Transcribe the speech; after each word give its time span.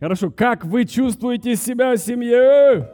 Хорошо, 0.00 0.30
как 0.30 0.64
вы 0.64 0.84
чувствуете 0.84 1.56
себя 1.56 1.96
семьей? 1.96 2.84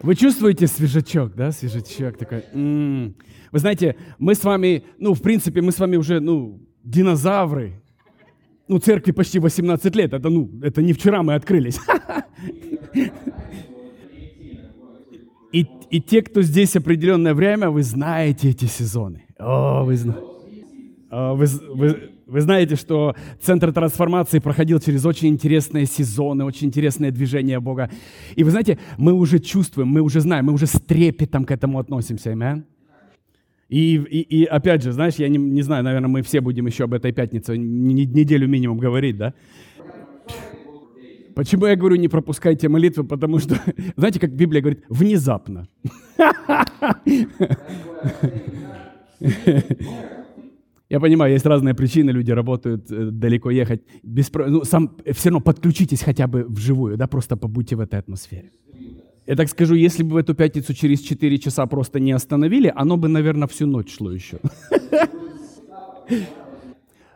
Вы 0.00 0.16
чувствуете 0.16 0.66
свежачок, 0.66 1.36
да, 1.36 1.52
свежачок 1.52 2.18
такой? 2.18 2.42
М-м. 2.52 3.14
Вы 3.52 3.58
знаете, 3.60 3.94
мы 4.18 4.34
с 4.34 4.42
вами, 4.42 4.82
ну, 4.98 5.14
в 5.14 5.22
принципе, 5.22 5.60
мы 5.60 5.70
с 5.70 5.78
вами 5.78 5.94
уже, 5.94 6.18
ну, 6.18 6.60
динозавры. 6.82 7.80
Ну, 8.66 8.78
церкви 8.78 9.12
почти 9.12 9.38
18 9.38 9.94
лет, 9.94 10.12
это, 10.12 10.28
ну, 10.28 10.50
это 10.62 10.82
не 10.82 10.94
вчера 10.94 11.22
мы 11.22 11.34
открылись. 11.34 11.78
И, 15.52 15.66
и 15.90 16.00
те, 16.00 16.22
кто 16.22 16.42
здесь 16.42 16.74
определенное 16.74 17.34
время, 17.34 17.70
вы 17.70 17.82
знаете 17.82 18.50
эти 18.50 18.64
сезоны. 18.64 19.26
О, 19.38 19.84
вы, 19.84 19.96
О, 21.10 21.34
вы, 21.34 21.46
вы, 21.74 22.11
вы 22.32 22.40
знаете, 22.40 22.76
что 22.76 23.14
Центр 23.42 23.72
трансформации 23.72 24.38
проходил 24.38 24.80
через 24.80 25.04
очень 25.04 25.28
интересные 25.28 25.84
сезоны, 25.84 26.44
очень 26.44 26.68
интересные 26.68 27.10
движения 27.10 27.60
Бога. 27.60 27.90
И 28.34 28.42
вы 28.42 28.50
знаете, 28.50 28.78
мы 28.96 29.12
уже 29.12 29.38
чувствуем, 29.38 29.88
мы 29.88 30.00
уже 30.00 30.20
знаем, 30.20 30.46
мы 30.46 30.54
уже 30.54 30.66
с 30.66 30.80
трепетом 30.80 31.44
к 31.44 31.50
этому 31.50 31.78
относимся. 31.78 32.32
Amen? 32.32 32.62
И, 33.68 33.96
и, 33.96 34.20
и 34.20 34.44
опять 34.44 34.82
же, 34.82 34.92
знаешь, 34.92 35.16
я 35.16 35.28
не, 35.28 35.36
не 35.36 35.60
знаю, 35.60 35.84
наверное, 35.84 36.08
мы 36.08 36.22
все 36.22 36.40
будем 36.40 36.66
еще 36.66 36.84
об 36.84 36.94
этой 36.94 37.12
пятнице 37.12 37.58
неделю 37.58 38.48
минимум 38.48 38.78
говорить, 38.78 39.18
да? 39.18 39.34
Почему 41.34 41.66
я 41.66 41.76
говорю, 41.76 41.96
не 41.96 42.08
пропускайте 42.08 42.70
молитвы? 42.70 43.04
Потому 43.04 43.40
что, 43.40 43.58
знаете, 43.96 44.20
как 44.20 44.32
Библия 44.32 44.62
говорит, 44.62 44.84
внезапно. 44.88 45.68
Я 50.92 51.00
понимаю, 51.00 51.32
есть 51.32 51.46
разные 51.46 51.74
причины, 51.74 52.12
люди 52.12 52.32
работают, 52.32 52.92
э, 52.92 53.10
далеко 53.10 53.50
ехать. 53.50 53.80
Без, 54.02 54.30
ну, 54.34 54.64
сам, 54.64 54.90
все 55.12 55.30
равно 55.30 55.40
подключитесь 55.40 56.02
хотя 56.02 56.26
бы 56.26 56.44
вживую, 56.48 56.96
да, 56.96 57.06
просто 57.06 57.36
побудьте 57.36 57.76
в 57.76 57.80
этой 57.80 57.98
атмосфере. 57.98 58.50
Я 59.26 59.36
так 59.36 59.48
скажу, 59.48 59.74
если 59.74 60.02
бы 60.02 60.10
в 60.10 60.16
эту 60.16 60.34
пятницу 60.34 60.74
через 60.74 61.00
4 61.00 61.38
часа 61.38 61.66
просто 61.66 61.98
не 61.98 62.12
остановили, 62.12 62.70
оно 62.76 62.98
бы, 62.98 63.08
наверное, 63.08 63.48
всю 63.48 63.66
ночь 63.66 63.96
шло 63.96 64.12
еще. 64.12 64.38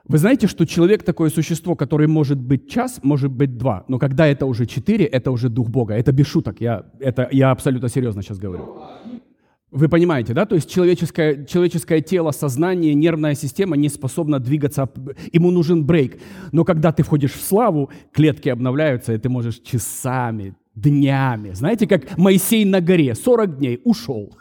Вы 0.09 0.19
знаете, 0.19 0.47
что 0.47 0.65
человек 0.65 1.03
такое 1.03 1.31
существо, 1.31 1.77
которое 1.77 2.09
может 2.09 2.39
быть 2.39 2.71
час, 2.71 3.01
может 3.03 3.31
быть 3.31 3.59
два, 3.59 3.85
но 3.89 3.99
когда 3.99 4.27
это 4.27 4.47
уже 4.47 4.65
четыре, 4.65 5.05
это 5.05 5.31
уже 5.31 5.49
дух 5.49 5.69
Бога. 5.69 5.95
Это 5.95 6.13
без 6.13 6.27
шуток, 6.27 6.63
я, 6.63 6.83
это, 7.01 7.29
я 7.33 7.51
абсолютно 7.51 7.89
серьезно 7.89 8.23
сейчас 8.23 8.39
говорю. 8.39 8.63
Вы 9.77 9.91
понимаете, 9.91 10.33
да? 10.33 10.47
То 10.47 10.55
есть 10.55 10.71
человеческое, 10.71 11.45
человеческое 11.45 12.01
тело, 12.01 12.31
сознание, 12.31 12.95
нервная 12.95 13.35
система 13.35 13.77
не 13.77 13.91
способна 13.91 14.41
двигаться, 14.41 14.89
ему 15.33 15.51
нужен 15.51 15.85
брейк. 15.85 16.19
Но 16.51 16.65
когда 16.65 16.93
ты 16.93 17.03
входишь 17.03 17.33
в 17.33 17.43
славу, 17.43 17.91
клетки 18.11 18.49
обновляются, 18.49 19.13
и 19.13 19.19
ты 19.19 19.29
можешь 19.29 19.59
часами, 19.59 20.55
днями. 20.75 21.51
Знаете, 21.53 21.87
как 21.87 22.17
Моисей 22.17 22.65
на 22.65 22.81
горе, 22.81 23.15
40 23.15 23.59
дней, 23.59 23.81
ушел. 23.85 24.35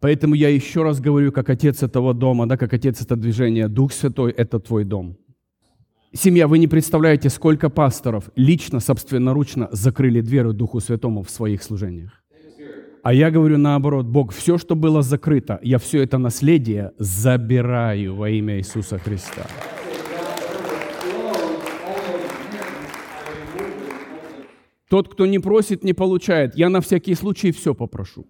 Поэтому 0.00 0.34
я 0.34 0.50
еще 0.50 0.82
раз 0.82 1.00
говорю, 1.00 1.32
как 1.32 1.48
отец 1.48 1.82
этого 1.82 2.12
дома, 2.12 2.46
да, 2.46 2.58
как 2.58 2.74
отец 2.74 3.00
этого 3.00 3.18
движения, 3.18 3.68
Дух 3.68 3.92
Святой– 3.92 4.32
это 4.36 4.60
твой 4.60 4.84
дом. 4.84 5.16
Семья, 6.12 6.46
вы 6.46 6.58
не 6.58 6.68
представляете, 6.68 7.30
сколько 7.30 7.70
пасторов 7.70 8.30
лично, 8.36 8.80
собственноручно 8.80 9.70
закрыли 9.72 10.20
дверь 10.20 10.52
Духу 10.52 10.80
Святому 10.80 11.22
в 11.22 11.30
своих 11.30 11.62
служениях. 11.62 12.17
А 13.02 13.12
я 13.12 13.30
говорю 13.30 13.58
наоборот, 13.58 14.06
Бог, 14.06 14.32
все, 14.32 14.58
что 14.58 14.74
было 14.74 15.02
закрыто, 15.02 15.58
я 15.62 15.78
все 15.78 16.02
это 16.02 16.18
наследие 16.18 16.92
забираю 16.98 18.14
во 18.14 18.30
имя 18.30 18.58
Иисуса 18.58 18.98
Христа. 18.98 19.46
Тот, 24.88 25.08
кто 25.08 25.26
не 25.26 25.38
просит, 25.38 25.84
не 25.84 25.92
получает. 25.92 26.56
Я 26.56 26.70
на 26.70 26.80
всякий 26.80 27.14
случай 27.14 27.52
все 27.52 27.74
попрошу. 27.74 28.26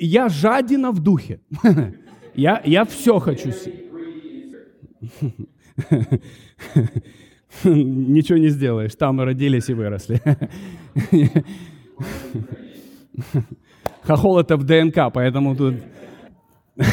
Я 0.00 0.28
жадина 0.28 0.92
в 0.92 1.00
духе. 1.00 1.40
Я, 2.34 2.62
я 2.64 2.84
все 2.84 3.18
хочу. 3.18 3.50
Ничего 7.64 8.38
не 8.38 8.48
сделаешь. 8.48 8.94
Там 8.94 9.20
родились 9.20 9.68
и 9.68 9.74
выросли. 9.74 10.20
Хохол 14.02 14.38
это 14.38 14.56
в 14.56 14.64
ДНК, 14.64 15.12
поэтому 15.12 15.56
тут... 15.56 15.74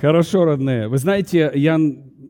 Хорошо, 0.00 0.44
родные. 0.44 0.88
Вы 0.88 0.98
знаете, 0.98 1.50
я 1.54 1.78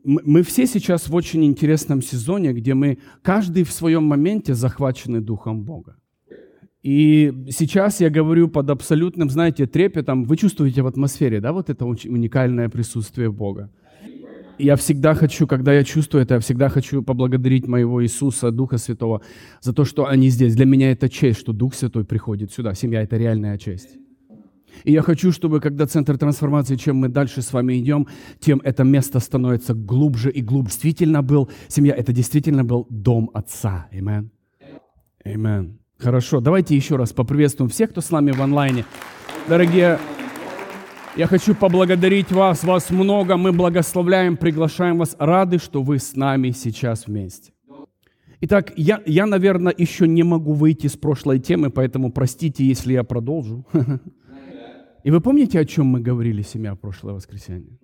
мы 0.03 0.41
все 0.41 0.65
сейчас 0.65 1.09
в 1.09 1.15
очень 1.15 1.45
интересном 1.45 2.01
сезоне, 2.01 2.53
где 2.53 2.73
мы 2.73 2.97
каждый 3.21 3.63
в 3.63 3.71
своем 3.71 4.03
моменте 4.03 4.55
захвачены 4.55 5.21
Духом 5.21 5.63
Бога. 5.63 5.97
И 6.81 7.31
сейчас 7.51 8.01
я 8.01 8.09
говорю 8.09 8.47
под 8.47 8.69
абсолютным, 8.71 9.29
знаете, 9.29 9.67
трепетом. 9.67 10.23
Вы 10.23 10.37
чувствуете 10.37 10.81
в 10.81 10.87
атмосфере, 10.87 11.39
да, 11.39 11.53
вот 11.53 11.69
это 11.69 11.85
уникальное 11.85 12.69
присутствие 12.69 13.31
Бога. 13.31 13.69
Я 14.61 14.75
всегда 14.75 15.15
хочу, 15.15 15.47
когда 15.47 15.73
я 15.73 15.83
чувствую 15.83 16.23
это, 16.23 16.35
я 16.35 16.39
всегда 16.39 16.69
хочу 16.69 17.01
поблагодарить 17.01 17.67
моего 17.67 18.03
Иисуса, 18.03 18.51
Духа 18.51 18.77
Святого, 18.77 19.21
за 19.61 19.73
то, 19.73 19.85
что 19.85 20.05
они 20.05 20.29
здесь. 20.29 20.55
Для 20.55 20.65
меня 20.65 20.91
это 20.91 21.09
честь, 21.09 21.39
что 21.39 21.51
Дух 21.51 21.73
Святой 21.73 22.05
приходит 22.05 22.51
сюда. 22.51 22.75
Семья— 22.75 23.01
это 23.03 23.17
реальная 23.17 23.57
честь. 23.57 23.97
И 24.83 24.91
я 24.91 25.01
хочу, 25.01 25.31
чтобы 25.31 25.59
когда 25.59 25.85
Центр 25.87 26.17
трансформации, 26.17 26.75
чем 26.75 26.97
мы 26.97 27.09
дальше 27.09 27.41
с 27.41 27.53
вами 27.53 27.79
идем, 27.79 28.07
тем 28.39 28.61
это 28.63 28.83
место 28.83 29.19
становится 29.19 29.73
глубже 29.73 30.31
и 30.31 30.41
глубже. 30.41 30.73
Действительно 30.73 31.23
был, 31.23 31.49
семья, 31.67 31.95
это 31.95 32.13
действительно 32.13 32.63
был 32.63 32.85
дом 32.89 33.31
Отца. 33.33 33.87
Амин. 33.91 34.31
Амин. 35.25 35.79
Хорошо, 35.97 36.39
давайте 36.39 36.75
еще 36.75 36.97
раз 36.97 37.13
поприветствуем 37.13 37.69
всех, 37.69 37.89
кто 37.89 38.01
с 38.01 38.11
нами 38.11 38.31
в 38.31 38.41
онлайне. 38.41 38.85
Дорогие, 39.47 39.99
я 41.17 41.27
хочу 41.27 41.55
поблагодарить 41.55 42.31
вас, 42.31 42.63
вас 42.63 42.89
много, 42.89 43.37
мы 43.37 43.51
благословляем, 43.51 44.37
приглашаем 44.37 44.97
вас, 44.97 45.15
рады, 45.19 45.57
что 45.57 45.81
вы 45.83 45.99
с 45.99 46.15
нами 46.15 46.51
сейчас 46.51 47.07
вместе. 47.07 47.51
Итак, 48.41 48.73
я, 48.75 49.01
я, 49.05 49.25
наверное, 49.25 49.73
еще 49.77 50.07
не 50.07 50.23
могу 50.23 50.53
выйти 50.53 50.87
с 50.87 50.97
прошлой 50.97 51.39
темы, 51.39 51.69
поэтому 51.69 52.11
простите, 52.11 52.65
если 52.65 52.93
я 52.93 53.03
продолжу. 53.03 53.65
И 55.03 55.11
вы 55.11 55.19
помните, 55.19 55.59
о 55.59 55.65
чем 55.65 55.87
мы 55.87 55.99
говорили, 55.99 56.41
семья, 56.41 56.75
прошлое 56.75 57.13
воскресенье? 57.13 57.77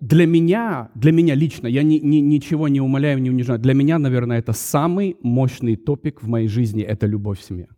Для 0.00 0.26
меня, 0.26 0.90
для 0.94 1.12
меня 1.12 1.34
лично, 1.34 1.66
я 1.66 1.82
ни, 1.82 1.98
ни, 1.98 2.16
ничего 2.16 2.68
не 2.68 2.80
умоляю, 2.80 3.20
не 3.20 3.30
унижаю. 3.30 3.58
Для 3.58 3.74
меня, 3.74 3.98
наверное, 3.98 4.38
это 4.38 4.52
самый 4.54 5.16
мощный 5.22 5.76
топик 5.76 6.22
в 6.22 6.28
моей 6.28 6.48
жизни– 6.48 6.82
это 6.88 7.06
любовь 7.06 7.38
в 7.38 7.44
семье. 7.44 7.68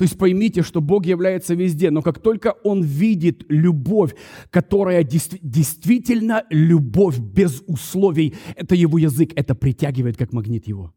То 0.00 0.04
есть 0.04 0.16
поймите, 0.16 0.62
что 0.62 0.80
Бог 0.80 1.04
является 1.04 1.54
везде, 1.54 1.90
но 1.90 2.00
как 2.00 2.20
только 2.20 2.54
Он 2.64 2.82
видит 2.82 3.44
любовь, 3.50 4.14
которая 4.48 5.04
действительно 5.04 6.44
любовь 6.48 7.18
без 7.18 7.62
условий, 7.66 8.34
это 8.56 8.74
Его 8.74 8.96
язык, 8.96 9.32
это 9.36 9.54
притягивает 9.54 10.16
как 10.16 10.32
магнит 10.32 10.66
Его. 10.66 10.94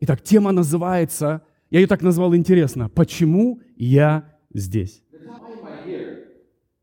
Итак, 0.00 0.22
тема 0.22 0.52
называется, 0.52 1.40
я 1.70 1.80
ее 1.80 1.86
так 1.86 2.02
назвал 2.02 2.36
интересно, 2.36 2.90
«Почему 2.90 3.62
я 3.78 4.36
здесь. 4.52 5.02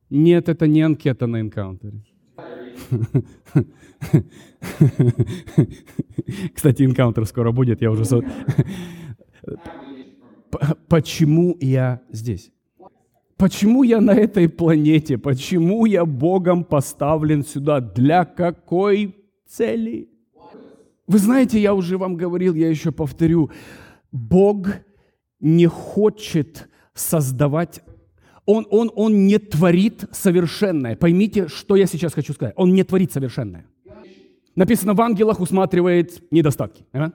Нет, 0.10 0.50
это 0.50 0.66
не 0.66 0.82
анкета 0.82 1.28
на 1.28 1.42
энкаунтере. 1.42 2.04
Кстати, 6.56 6.86
энкаунтер 6.86 7.28
скоро 7.28 7.52
будет, 7.52 7.84
я 7.84 7.92
уже... 7.92 8.04
Почему 10.88 11.58
я 11.60 12.02
здесь? 12.12 12.52
Почему 13.38 13.84
я 13.84 14.00
на 14.00 14.12
этой 14.12 14.48
планете? 14.48 15.18
Почему 15.18 15.86
я 15.86 16.06
Богом 16.06 16.64
поставлен 16.64 17.44
сюда? 17.44 17.80
Для 17.80 18.26
какой 18.26 19.16
цели? 19.48 20.10
Вы 21.08 21.18
знаете, 21.18 21.60
я 21.60 21.74
уже 21.74 21.98
вам 21.98 22.16
говорил, 22.16 22.54
я 22.54 22.70
еще 22.70 22.92
повторю, 22.92 23.52
Бог 24.12 24.68
не 25.40 25.68
хочет 25.68 26.70
создавать 26.94 27.82
он, 28.46 28.68
он, 28.70 28.92
он 28.96 29.26
не 29.26 29.38
творит 29.40 30.06
совершенное. 30.12 30.96
Поймите, 30.96 31.48
что 31.48 31.76
я 31.76 31.86
сейчас 31.86 32.14
хочу 32.14 32.34
сказать. 32.34 32.54
Он 32.58 32.74
не 32.74 32.84
творит 32.84 33.12
совершенное. 33.12 33.66
Написано, 34.56 34.94
в 34.94 35.02
ангелах 35.02 35.40
усматривает 35.40 36.22
недостатки. 36.32 36.86
А? 36.94 37.12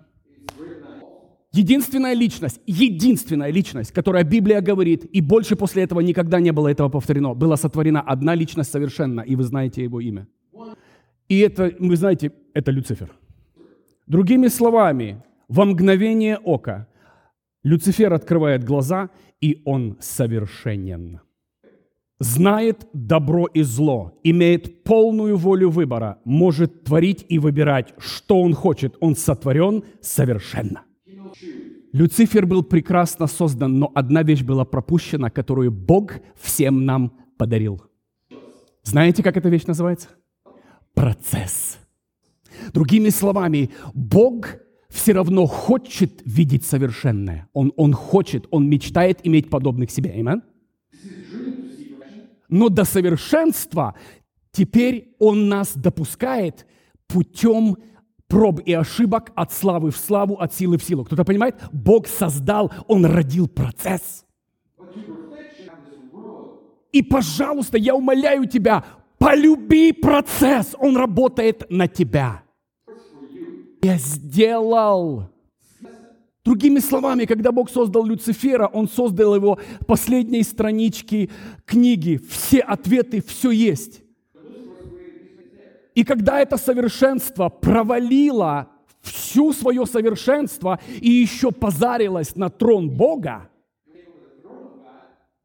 Единственная 1.53 2.13
личность, 2.13 2.61
единственная 2.67 3.51
личность, 3.51 3.93
которая 3.93 4.23
Библия 4.23 4.61
говорит, 4.61 5.05
и 5.05 5.23
больше 5.23 5.57
после 5.57 5.83
этого 5.83 6.01
никогда 6.01 6.41
не 6.41 6.53
было 6.53 6.69
этого 6.69 6.91
повторено, 6.91 7.35
была 7.35 7.57
сотворена 7.57 8.03
одна 8.03 8.35
личность 8.35 8.71
совершенно, 8.71 9.23
и 9.23 9.35
вы 9.35 9.45
знаете 9.45 9.83
его 9.83 10.01
имя. 10.01 10.27
И 11.29 11.39
это, 11.41 11.75
вы 11.79 11.97
знаете, 11.97 12.33
это 12.53 12.71
Люцифер. 12.71 13.11
Другими 14.07 14.49
словами, 14.49 15.23
во 15.49 15.65
мгновение 15.65 16.39
ока 16.39 16.87
Люцифер 17.63 18.13
открывает 18.13 18.65
глаза, 18.65 19.11
и 19.41 19.63
он 19.65 19.97
совершенен. 20.01 21.21
Знает 22.21 22.87
добро 22.93 23.47
и 23.47 23.63
зло, 23.63 24.13
имеет 24.25 24.83
полную 24.83 25.37
волю 25.37 25.71
выбора, 25.71 26.19
может 26.25 26.85
творить 26.85 27.25
и 27.29 27.39
выбирать, 27.39 27.95
что 27.99 28.41
он 28.41 28.55
хочет. 28.55 28.97
Он 29.01 29.15
сотворен 29.15 29.85
совершенно. 30.01 30.83
Люцифер 31.93 32.47
был 32.47 32.63
прекрасно 32.63 33.27
создан, 33.27 33.79
но 33.79 33.91
одна 33.95 34.23
вещь 34.23 34.43
была 34.43 34.65
пропущена, 34.65 35.31
которую 35.31 35.71
Бог 35.71 36.13
всем 36.35 36.85
нам 36.85 37.13
подарил. 37.37 37.83
Знаете, 38.83 39.23
как 39.23 39.37
эта 39.37 39.49
вещь 39.49 39.65
называется? 39.65 40.09
Процесс. 40.95 41.79
Другими 42.73 43.11
словами, 43.11 43.71
Бог 43.95 44.57
все 44.89 45.13
равно 45.13 45.47
хочет 45.47 46.23
видеть 46.25 46.65
совершенное. 46.65 47.49
Он, 47.53 47.73
он 47.77 47.93
хочет, 47.93 48.47
он 48.51 48.69
мечтает 48.69 49.21
иметь 49.25 49.51
подобных 49.51 49.91
себе. 49.91 50.15
Amen? 50.19 50.43
Но 52.49 52.69
до 52.69 52.85
совершенства 52.85 53.95
теперь 54.51 55.15
он 55.19 55.49
нас 55.49 55.77
допускает 55.77 56.67
путем 57.07 57.77
проб 58.29 58.61
и 58.61 58.73
ошибок 58.73 59.33
от 59.35 59.53
славы 59.53 59.91
в 59.91 59.97
славу, 59.97 60.35
от 60.35 60.55
силы 60.55 60.79
в 60.79 60.85
силу. 60.85 61.05
Кто-то 61.05 61.25
понимает? 61.25 61.57
Бог 61.73 62.07
создал, 62.07 62.71
Он 62.87 63.05
родил 63.05 63.49
процесс. 63.49 64.25
И, 66.93 67.03
пожалуйста, 67.03 67.77
я 67.77 67.95
умоляю 67.95 68.47
тебя, 68.47 68.85
полюби 69.19 69.93
процесс, 69.93 70.75
он 70.79 70.97
работает 70.97 71.71
на 71.71 71.87
тебя. 71.87 72.43
Я 73.83 73.99
сделал. 73.99 75.31
Другими 76.45 76.79
словами, 76.79 77.27
когда 77.27 77.53
Бог 77.53 77.71
создал 77.71 78.07
Люцифера, 78.07 78.67
Он 78.69 78.89
создал 78.89 79.35
его 79.35 79.59
последней 79.87 80.43
странички 80.43 81.31
книги. 81.67 82.17
Все 82.17 82.61
ответы, 82.61 83.23
все 83.23 83.51
есть. 83.51 84.03
И 85.99 86.05
когда 86.05 86.39
это 86.39 86.57
совершенство 86.59 87.49
провалило 87.49 88.69
всю 89.01 89.53
свое 89.53 89.85
совершенство 89.85 90.79
и 91.01 91.11
еще 91.11 91.51
позарилось 91.51 92.37
на 92.37 92.51
трон 92.51 92.89
Бога, 92.89 93.51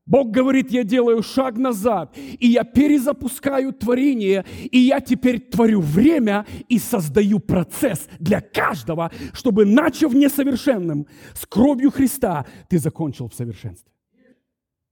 Бог 0.05 0.29
говорит, 0.29 0.69
я 0.69 0.83
делаю 0.83 1.23
шаг 1.23 1.57
назад, 1.57 2.15
и 2.15 2.49
я 2.49 2.63
перезапускаю 2.65 3.73
творение, 3.73 4.45
и 4.71 4.77
я 4.77 4.99
теперь 4.99 5.39
творю 5.39 5.81
время 5.81 6.45
и 6.69 6.77
создаю 6.77 7.39
процесс 7.39 8.07
для 8.19 8.39
каждого, 8.39 9.11
чтобы, 9.33 9.65
начав 9.65 10.13
несовершенным, 10.13 11.07
с 11.33 11.47
кровью 11.47 11.89
Христа, 11.89 12.45
ты 12.69 12.77
закончил 12.77 13.27
в 13.27 13.33
совершенстве. 13.33 13.92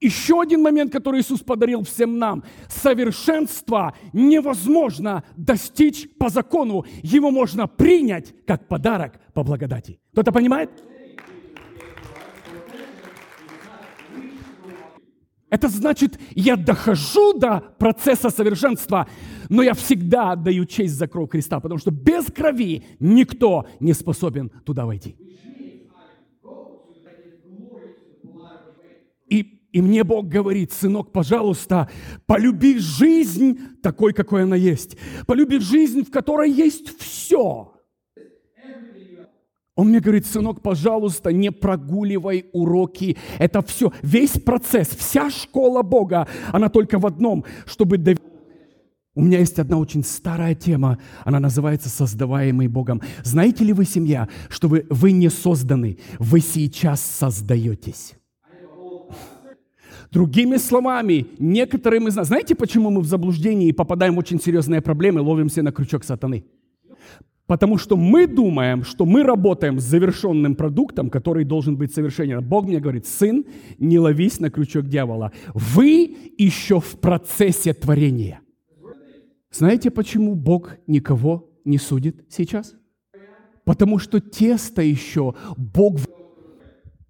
Еще 0.01 0.41
один 0.41 0.63
момент, 0.63 0.91
который 0.91 1.21
Иисус 1.21 1.41
подарил 1.41 1.83
всем 1.83 2.17
нам. 2.17 2.43
Совершенство 2.67 3.95
невозможно 4.13 5.23
достичь 5.37 6.09
по 6.17 6.29
закону. 6.29 6.85
Его 7.03 7.29
можно 7.29 7.67
принять 7.67 8.33
как 8.47 8.67
подарок 8.67 9.19
по 9.33 9.43
благодати. 9.43 9.99
Кто-то 10.11 10.31
понимает? 10.31 10.71
Это 15.51 15.67
значит, 15.67 16.17
я 16.31 16.55
дохожу 16.55 17.33
до 17.37 17.59
процесса 17.77 18.29
совершенства, 18.31 19.07
но 19.49 19.61
я 19.61 19.73
всегда 19.73 20.31
отдаю 20.31 20.65
честь 20.65 20.95
за 20.95 21.07
кровь 21.07 21.29
Христа, 21.29 21.59
потому 21.59 21.77
что 21.77 21.91
без 21.91 22.25
крови 22.25 22.85
никто 22.99 23.67
не 23.79 23.93
способен 23.93 24.49
туда 24.65 24.85
войти. 24.85 25.15
И 29.27 29.60
и 29.71 29.81
мне 29.81 30.03
Бог 30.03 30.27
говорит, 30.27 30.71
сынок, 30.73 31.11
пожалуйста, 31.11 31.89
полюби 32.25 32.77
жизнь 32.77 33.59
такой, 33.81 34.13
какой 34.13 34.43
она 34.43 34.55
есть. 34.55 34.97
Полюби 35.27 35.59
жизнь, 35.59 36.03
в 36.03 36.11
которой 36.11 36.51
есть 36.51 36.97
все. 36.99 37.73
Он 39.75 39.87
мне 39.87 40.01
говорит, 40.01 40.25
сынок, 40.25 40.61
пожалуйста, 40.61 41.31
не 41.31 41.51
прогуливай 41.51 42.49
уроки. 42.51 43.17
Это 43.39 43.61
все, 43.61 43.93
весь 44.01 44.39
процесс, 44.39 44.89
вся 44.89 45.29
школа 45.29 45.81
Бога, 45.81 46.27
она 46.51 46.69
только 46.69 46.99
в 46.99 47.05
одном, 47.05 47.45
чтобы 47.65 47.97
доверять. 47.97 48.21
У 49.13 49.21
меня 49.21 49.39
есть 49.39 49.59
одна 49.59 49.77
очень 49.77 50.03
старая 50.05 50.55
тема, 50.55 50.97
она 51.25 51.39
называется 51.39 51.89
«Создаваемый 51.89 52.67
Богом». 52.67 53.01
Знаете 53.23 53.65
ли 53.65 53.73
вы, 53.73 53.83
семья, 53.83 54.29
что 54.49 54.69
вы, 54.69 54.85
вы 54.89 55.11
не 55.11 55.29
созданы, 55.29 55.97
вы 56.17 56.39
сейчас 56.39 57.01
создаетесь? 57.01 58.13
Другими 60.11 60.57
словами, 60.57 61.27
некоторые 61.39 62.05
из 62.05 62.15
нас... 62.15 62.27
Знаете, 62.27 62.53
почему 62.53 62.89
мы 62.89 63.01
в 63.01 63.05
заблуждении 63.05 63.69
и 63.69 63.73
попадаем 63.73 64.15
в 64.15 64.19
очень 64.19 64.41
серьезные 64.41 64.81
проблемы, 64.81 65.21
ловимся 65.21 65.63
на 65.63 65.71
крючок 65.71 66.03
сатаны? 66.03 66.43
Потому 67.47 67.77
что 67.77 67.97
мы 67.97 68.27
думаем, 68.27 68.83
что 68.83 69.05
мы 69.05 69.23
работаем 69.23 69.79
с 69.79 69.83
завершенным 69.83 70.55
продуктом, 70.55 71.09
который 71.09 71.43
должен 71.43 71.77
быть 71.77 71.93
совершенен. 71.93 72.41
Бог 72.41 72.65
мне 72.65 72.79
говорит, 72.79 73.05
сын, 73.05 73.45
не 73.77 73.99
ловись 73.99 74.39
на 74.39 74.49
крючок 74.49 74.87
дьявола. 74.87 75.31
Вы 75.53 76.15
еще 76.37 76.79
в 76.79 76.99
процессе 76.99 77.73
творения. 77.73 78.39
Знаете, 79.51 79.91
почему 79.91 80.35
Бог 80.35 80.77
никого 80.87 81.49
не 81.65 81.77
судит 81.77 82.25
сейчас? 82.29 82.75
Потому 83.65 83.99
что 83.99 84.19
тесто 84.19 84.81
еще 84.81 85.35
Бог 85.57 85.99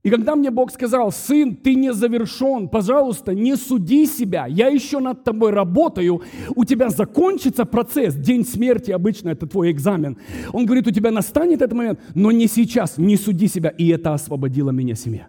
и 0.03 0.09
когда 0.09 0.35
мне 0.35 0.49
Бог 0.49 0.71
сказал, 0.71 1.11
сын, 1.11 1.55
ты 1.55 1.75
не 1.75 1.93
завершен, 1.93 2.69
пожалуйста, 2.69 3.35
не 3.35 3.55
суди 3.55 4.07
себя, 4.07 4.47
я 4.47 4.67
еще 4.67 4.99
над 4.99 5.23
тобой 5.23 5.51
работаю, 5.51 6.23
у 6.55 6.65
тебя 6.65 6.89
закончится 6.89 7.65
процесс, 7.65 8.15
день 8.15 8.43
смерти 8.43 8.89
обычно 8.89 9.29
это 9.29 9.45
твой 9.45 9.71
экзамен. 9.71 10.17
Он 10.53 10.65
говорит, 10.65 10.87
у 10.87 10.91
тебя 10.91 11.11
настанет 11.11 11.61
этот 11.61 11.73
момент, 11.73 11.99
но 12.15 12.31
не 12.31 12.47
сейчас, 12.47 12.97
не 12.97 13.15
суди 13.15 13.47
себя. 13.47 13.69
И 13.69 13.89
это 13.89 14.13
освободило 14.13 14.71
меня 14.71 14.95
семья. 14.95 15.27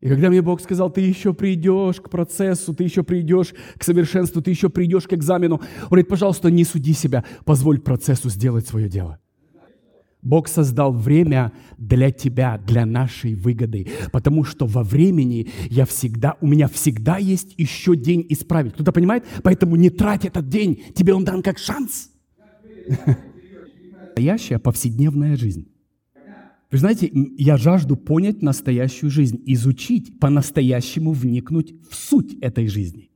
И 0.00 0.08
когда 0.08 0.30
мне 0.30 0.40
Бог 0.40 0.62
сказал, 0.62 0.90
ты 0.90 1.02
еще 1.02 1.34
придешь 1.34 2.00
к 2.00 2.08
процессу, 2.08 2.74
ты 2.74 2.84
еще 2.84 3.02
придешь 3.02 3.52
к 3.76 3.84
совершенству, 3.84 4.40
ты 4.40 4.50
еще 4.50 4.70
придешь 4.70 5.06
к 5.06 5.12
экзамену, 5.12 5.56
он 5.56 5.88
говорит, 5.88 6.08
пожалуйста, 6.08 6.50
не 6.50 6.64
суди 6.64 6.94
себя, 6.94 7.24
позволь 7.44 7.78
процессу 7.78 8.30
сделать 8.30 8.66
свое 8.66 8.88
дело. 8.88 9.18
Бог 10.22 10.48
создал 10.48 10.92
время 10.92 11.52
для 11.78 12.10
тебя, 12.10 12.58
для 12.58 12.84
нашей 12.86 13.34
выгоды, 13.34 13.88
потому 14.12 14.44
что 14.44 14.66
во 14.66 14.82
времени 14.82 15.48
я 15.70 15.86
всегда, 15.86 16.36
у 16.40 16.46
меня 16.46 16.68
всегда 16.68 17.16
есть 17.16 17.54
еще 17.56 17.96
день 17.96 18.26
исправить. 18.28 18.74
Кто-то 18.74 18.92
понимает? 18.92 19.24
Поэтому 19.42 19.76
не 19.76 19.90
трать 19.90 20.24
этот 20.24 20.48
день, 20.48 20.82
тебе 20.94 21.14
он 21.14 21.24
дан 21.24 21.42
как 21.42 21.58
шанс. 21.58 22.10
Настоящая 24.06 24.58
повседневная 24.58 25.36
жизнь. 25.36 25.68
Вы 26.70 26.78
знаете, 26.78 27.10
я 27.36 27.56
жажду 27.56 27.96
понять 27.96 28.42
настоящую 28.42 29.10
жизнь, 29.10 29.42
изучить, 29.46 30.20
по-настоящему 30.20 31.12
вникнуть 31.12 31.74
в 31.90 31.94
суть 31.96 32.34
этой 32.40 32.68
жизни. 32.68 33.09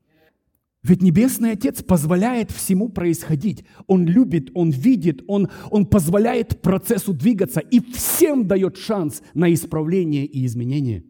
Ведь 0.84 1.00
Небесный 1.00 1.52
Отец 1.52 1.82
позволяет 1.82 2.50
всему 2.50 2.90
происходить. 2.90 3.64
Он 3.86 4.04
любит, 4.04 4.50
Он 4.54 4.70
видит, 4.70 5.22
Он, 5.26 5.48
он 5.70 5.86
позволяет 5.86 6.60
процессу 6.60 7.14
двигаться 7.14 7.60
и 7.60 7.80
всем 7.80 8.46
дает 8.46 8.76
шанс 8.76 9.22
на 9.32 9.52
исправление 9.52 10.26
и 10.26 10.44
изменение. 10.44 11.04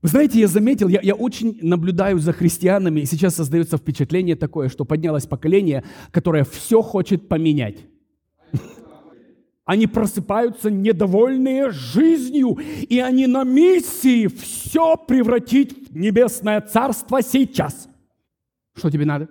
Вы 0.00 0.08
знаете, 0.08 0.40
я 0.40 0.48
заметил, 0.48 0.88
я, 0.88 1.00
я 1.02 1.14
очень 1.14 1.58
наблюдаю 1.60 2.18
за 2.18 2.32
христианами, 2.32 3.00
и 3.00 3.04
сейчас 3.04 3.34
создается 3.34 3.76
впечатление 3.76 4.36
такое, 4.36 4.70
что 4.70 4.86
поднялось 4.86 5.26
поколение, 5.26 5.84
которое 6.10 6.44
все 6.44 6.80
хочет 6.80 7.28
поменять. 7.28 7.76
Они 9.64 9.86
просыпаются 9.86 10.70
недовольные 10.70 11.70
жизнью, 11.70 12.58
и 12.88 12.98
они 12.98 13.26
на 13.26 13.44
миссии 13.44 14.26
все 14.26 14.96
превратить 14.96 15.90
в 15.90 15.96
небесное 15.96 16.62
царство 16.62 17.20
сейчас– 17.22 17.88
что 18.74 18.90
тебе 18.90 19.04
надо? 19.04 19.28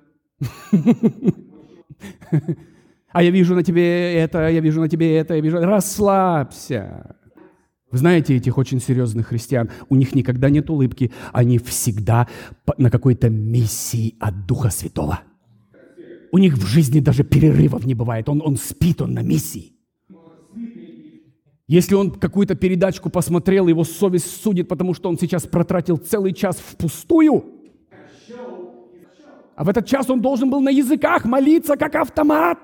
А 3.14 3.24
я 3.24 3.30
вижу 3.30 3.56
на 3.56 3.64
тебе 3.64 4.14
это, 4.14 4.48
я 4.48 4.62
вижу 4.62 4.80
на 4.80 4.88
тебе 4.88 5.18
это, 5.18 5.36
я 5.36 5.42
вижу... 5.42 5.60
Расслабься. 5.60 7.18
Вы 7.92 7.98
знаете 7.98 8.38
этих 8.38 8.58
очень 8.58 8.80
серьезных 8.80 9.28
христиан? 9.28 9.70
У 9.90 9.96
них 9.96 10.16
никогда 10.16 10.50
нет 10.50 10.70
улыбки, 10.70 11.12
они 11.34 11.58
всегда 11.58 12.30
на 12.78 12.90
какой-то 12.90 13.30
миссии 13.30 14.16
от 14.22 14.46
Духа 14.46 14.70
Святого. 14.70 15.20
У 16.32 16.38
них 16.38 16.54
в 16.54 16.66
жизни 16.66 17.02
даже 17.02 17.26
перерывов 17.26 17.86
не 17.86 17.96
бывает. 17.96 18.30
Он, 18.30 18.42
он 18.42 18.56
спит, 18.56 19.02
он 19.02 19.14
на 19.14 19.22
миссии. 19.24 19.74
Если 21.68 21.96
он 21.96 22.12
какую-то 22.12 22.56
передачку 22.56 23.10
посмотрел, 23.10 23.68
его 23.68 23.84
совесть 23.84 24.42
судит, 24.42 24.70
потому 24.70 24.94
что 24.94 25.10
он 25.10 25.18
сейчас 25.20 25.44
протратил 25.44 25.98
целый 25.98 26.34
час 26.34 26.58
впустую– 26.58 27.44
а 29.62 29.64
в 29.64 29.70
этот 29.70 29.86
час 29.86 30.10
он 30.10 30.22
должен 30.22 30.50
был 30.50 30.60
на 30.60 30.72
языках 30.72 31.24
молиться, 31.24 31.78
как 31.78 31.94
автомат. 31.94 32.58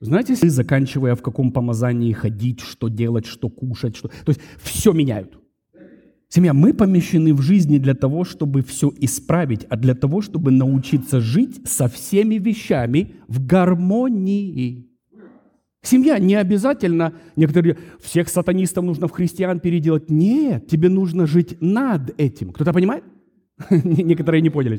Знаете, 0.00 0.34
заканчивая 0.34 1.14
в 1.14 1.22
каком 1.22 1.52
помазании 1.52 2.12
ходить, 2.12 2.58
что 2.58 2.88
делать, 2.88 3.24
что 3.24 3.48
кушать, 3.48 3.94
что... 3.94 4.08
То 4.08 4.30
есть 4.30 4.40
все 4.56 4.90
меняют. 4.90 5.38
Семья, 6.28 6.52
мы 6.52 6.74
помещены 6.74 7.34
в 7.34 7.40
жизни 7.40 7.78
для 7.78 7.94
того, 7.94 8.24
чтобы 8.24 8.62
все 8.62 8.92
исправить, 8.98 9.64
а 9.70 9.76
для 9.76 9.94
того, 9.94 10.22
чтобы 10.22 10.50
научиться 10.50 11.20
жить 11.20 11.68
со 11.68 11.86
всеми 11.86 12.34
вещами 12.34 13.14
в 13.28 13.46
гармонии. 13.46 14.90
Семья 15.82 16.18
не 16.18 16.34
обязательно, 16.34 17.12
некоторые, 17.36 17.78
всех 18.00 18.28
сатанистов 18.28 18.84
нужно 18.84 19.06
в 19.06 19.12
христиан 19.12 19.60
переделать. 19.60 20.10
Нет, 20.10 20.66
тебе 20.66 20.88
нужно 20.88 21.28
жить 21.28 21.58
над 21.60 22.12
этим. 22.20 22.50
Кто-то 22.50 22.72
понимает? 22.72 23.04
Некоторые 23.70 24.42
не 24.42 24.50
поняли. 24.50 24.78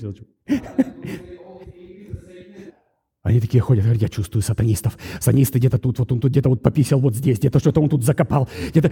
Они 3.23 3.41
такие 3.41 3.59
ходят, 3.59 3.83
говорят, 3.83 4.01
я 4.01 4.07
чувствую 4.07 4.41
сатанистов. 4.41 4.97
Сатанисты 5.19 5.59
где-то 5.59 5.77
тут, 5.79 5.99
вот 5.99 6.11
он 6.13 6.21
тут 6.21 6.31
где-то 6.31 6.47
вот 6.47 6.61
пописал 6.61 7.01
вот 7.01 7.13
здесь, 7.13 7.39
где-то 7.39 7.59
что-то 7.59 7.81
он 7.81 7.89
тут 7.89 8.03
закопал. 8.03 8.47
Где-то 8.69 8.89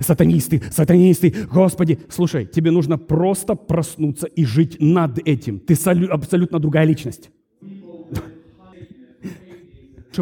сатанисты, 0.00 0.62
сатанисты. 0.70 1.34
Господи, 1.52 1.98
слушай, 2.08 2.46
тебе 2.46 2.70
нужно 2.70 2.96
просто 2.96 3.54
проснуться 3.54 4.26
и 4.26 4.46
жить 4.46 4.80
над 4.80 5.18
этим. 5.28 5.60
Ты 5.60 5.74
абсолютно 6.08 6.58
другая 6.60 6.86
личность. 6.86 7.30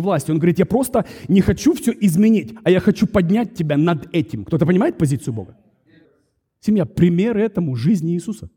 власти. 0.01 0.31
Он 0.31 0.39
говорит, 0.39 0.59
я 0.59 0.67
просто 0.67 1.05
не 1.29 1.41
хочу 1.41 1.75
все 1.75 1.93
изменить, 2.01 2.55
а 2.65 2.71
я 2.71 2.81
хочу 2.81 3.07
поднять 3.07 3.55
тебя 3.55 3.77
над 3.77 4.13
этим. 4.13 4.45
Кто-то 4.45 4.67
понимает 4.67 4.99
позицию 4.99 5.35
Бога? 5.35 5.57
Семья, 6.61 6.85
пример 6.85 7.37
этому 7.37 7.77
жизни 7.77 8.15
Иисуса. 8.15 8.51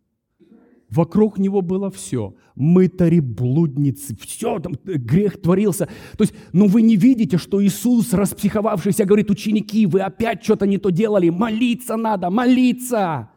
Вокруг 0.89 1.39
него 1.39 1.61
было 1.61 1.89
все. 1.89 2.35
Мытари, 2.55 3.19
блудницы, 3.19 4.15
все, 4.15 4.59
там 4.59 4.73
грех 4.83 5.41
творился. 5.41 5.87
То 6.17 6.23
есть, 6.23 6.33
ну 6.53 6.67
вы 6.67 6.83
не 6.83 6.95
видите, 6.95 7.37
что 7.37 7.63
Иисус, 7.63 8.13
распсиховавшийся, 8.13 9.05
говорит, 9.05 9.29
ученики, 9.29 9.85
вы 9.85 10.01
опять 10.01 10.43
что-то 10.43 10.67
не 10.67 10.77
то 10.77 10.89
делали, 10.89 11.29
молиться 11.29 11.97
надо, 11.97 12.29
молиться. 12.29 13.29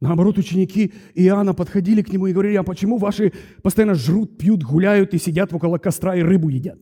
Наоборот, 0.00 0.36
ученики 0.38 0.92
Иоанна 1.14 1.54
подходили 1.54 2.02
к 2.02 2.12
нему 2.12 2.26
и 2.26 2.32
говорили, 2.32 2.56
а 2.56 2.64
почему 2.64 2.96
ваши 2.96 3.32
постоянно 3.62 3.94
жрут, 3.94 4.36
пьют, 4.36 4.64
гуляют 4.64 5.14
и 5.14 5.18
сидят 5.18 5.52
около 5.52 5.78
костра 5.78 6.16
и 6.16 6.22
рыбу 6.22 6.48
едят? 6.48 6.78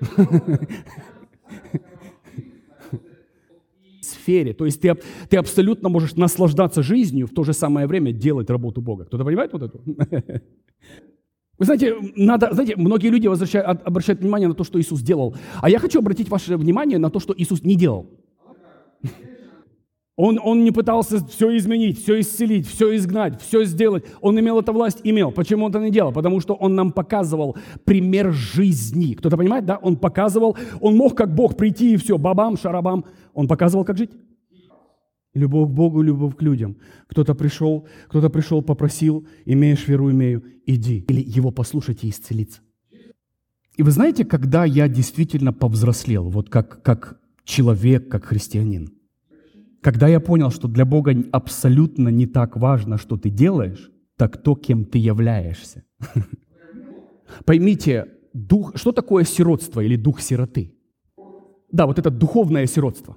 сфере. 4.24 4.52
То 4.52 4.64
есть 4.64 4.80
ты, 4.80 4.96
ты 5.28 5.36
абсолютно 5.36 5.88
можешь 5.88 6.16
наслаждаться 6.16 6.82
жизнью, 6.82 7.26
в 7.26 7.30
то 7.30 7.44
же 7.44 7.52
самое 7.52 7.86
время 7.86 8.12
делать 8.12 8.50
работу 8.50 8.80
Бога. 8.80 9.04
Кто-то 9.04 9.24
понимает 9.24 9.52
вот 9.52 9.62
это? 9.62 9.78
Вы 11.58 11.64
знаете, 11.66 11.94
надо, 12.16 12.52
знаете, 12.52 12.74
многие 12.76 13.10
люди 13.10 13.28
обращают 13.28 14.20
внимание 14.20 14.48
на 14.48 14.54
то, 14.54 14.64
что 14.64 14.80
Иисус 14.80 15.02
делал. 15.02 15.36
А 15.60 15.70
я 15.70 15.78
хочу 15.78 15.98
обратить 16.00 16.28
ваше 16.28 16.56
внимание 16.56 16.98
на 16.98 17.10
то, 17.10 17.20
что 17.20 17.34
Иисус 17.36 17.62
не 17.62 17.76
делал. 17.76 18.06
Он, 20.16 20.38
он 20.42 20.62
не 20.62 20.70
пытался 20.70 21.26
все 21.26 21.56
изменить, 21.56 22.00
все 22.00 22.20
исцелить, 22.20 22.68
все 22.68 22.94
изгнать, 22.94 23.40
все 23.42 23.64
сделать. 23.64 24.04
Он 24.20 24.38
имел 24.38 24.60
эту 24.60 24.72
власть, 24.72 25.00
имел. 25.02 25.32
Почему 25.32 25.64
он 25.64 25.70
это 25.72 25.80
не 25.80 25.90
делал? 25.90 26.12
Потому 26.12 26.38
что 26.40 26.54
он 26.54 26.76
нам 26.76 26.92
показывал 26.92 27.56
пример 27.84 28.32
жизни. 28.32 29.14
Кто-то 29.14 29.36
понимает, 29.36 29.64
да? 29.64 29.76
Он 29.76 29.96
показывал, 29.96 30.56
он 30.80 30.96
мог 30.96 31.16
как 31.16 31.34
Бог 31.34 31.56
прийти 31.56 31.94
и 31.94 31.96
все, 31.96 32.16
бабам, 32.16 32.56
шарабам. 32.56 33.04
Он 33.32 33.48
показывал, 33.48 33.84
как 33.84 33.98
жить. 33.98 34.12
Любовь 35.34 35.68
к 35.68 35.72
Богу, 35.72 36.00
любовь 36.00 36.36
к 36.36 36.42
людям. 36.42 36.76
Кто-то 37.08 37.34
пришел, 37.34 37.88
кто-то 38.06 38.30
пришел, 38.30 38.62
попросил, 38.62 39.26
имеешь 39.44 39.88
веру, 39.88 40.12
имею, 40.12 40.44
иди. 40.64 41.04
Или 41.08 41.24
его 41.26 41.50
послушать 41.50 42.04
и 42.04 42.10
исцелиться. 42.10 42.60
И 43.76 43.82
вы 43.82 43.90
знаете, 43.90 44.24
когда 44.24 44.64
я 44.64 44.86
действительно 44.86 45.52
повзрослел, 45.52 46.28
вот 46.30 46.50
как, 46.50 46.82
как 46.82 47.20
человек, 47.42 48.08
как 48.08 48.26
христианин, 48.26 48.92
когда 49.84 50.08
я 50.08 50.18
понял, 50.18 50.50
что 50.50 50.66
для 50.66 50.84
Бога 50.86 51.14
абсолютно 51.30 52.08
не 52.08 52.26
так 52.26 52.56
важно, 52.56 52.96
что 52.96 53.18
ты 53.18 53.28
делаешь, 53.28 53.90
так 54.16 54.42
то, 54.42 54.54
кем 54.54 54.84
ты 54.86 54.96
являешься. 54.96 55.84
Поймите, 57.44 58.06
дух, 58.32 58.72
что 58.76 58.92
такое 58.92 59.24
сиротство 59.24 59.82
или 59.82 59.96
дух 59.96 60.22
сироты? 60.22 60.72
Да, 61.70 61.86
вот 61.86 61.98
это 61.98 62.10
духовное 62.10 62.66
сиротство. 62.66 63.16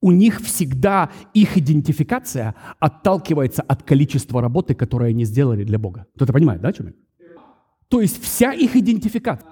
У 0.00 0.12
них 0.12 0.40
всегда 0.40 1.10
их 1.34 1.58
идентификация 1.58 2.54
отталкивается 2.80 3.60
от 3.60 3.82
количества 3.82 4.40
работы, 4.40 4.74
которую 4.74 5.10
они 5.10 5.26
сделали 5.26 5.64
для 5.64 5.78
Бога. 5.78 6.06
Кто-то 6.14 6.32
понимает, 6.32 6.62
да, 6.62 6.68
о 6.68 6.72
чем 6.72 6.86
я? 6.86 6.92
То 7.88 8.00
есть 8.00 8.22
вся 8.22 8.54
их 8.54 8.76
идентификация. 8.76 9.50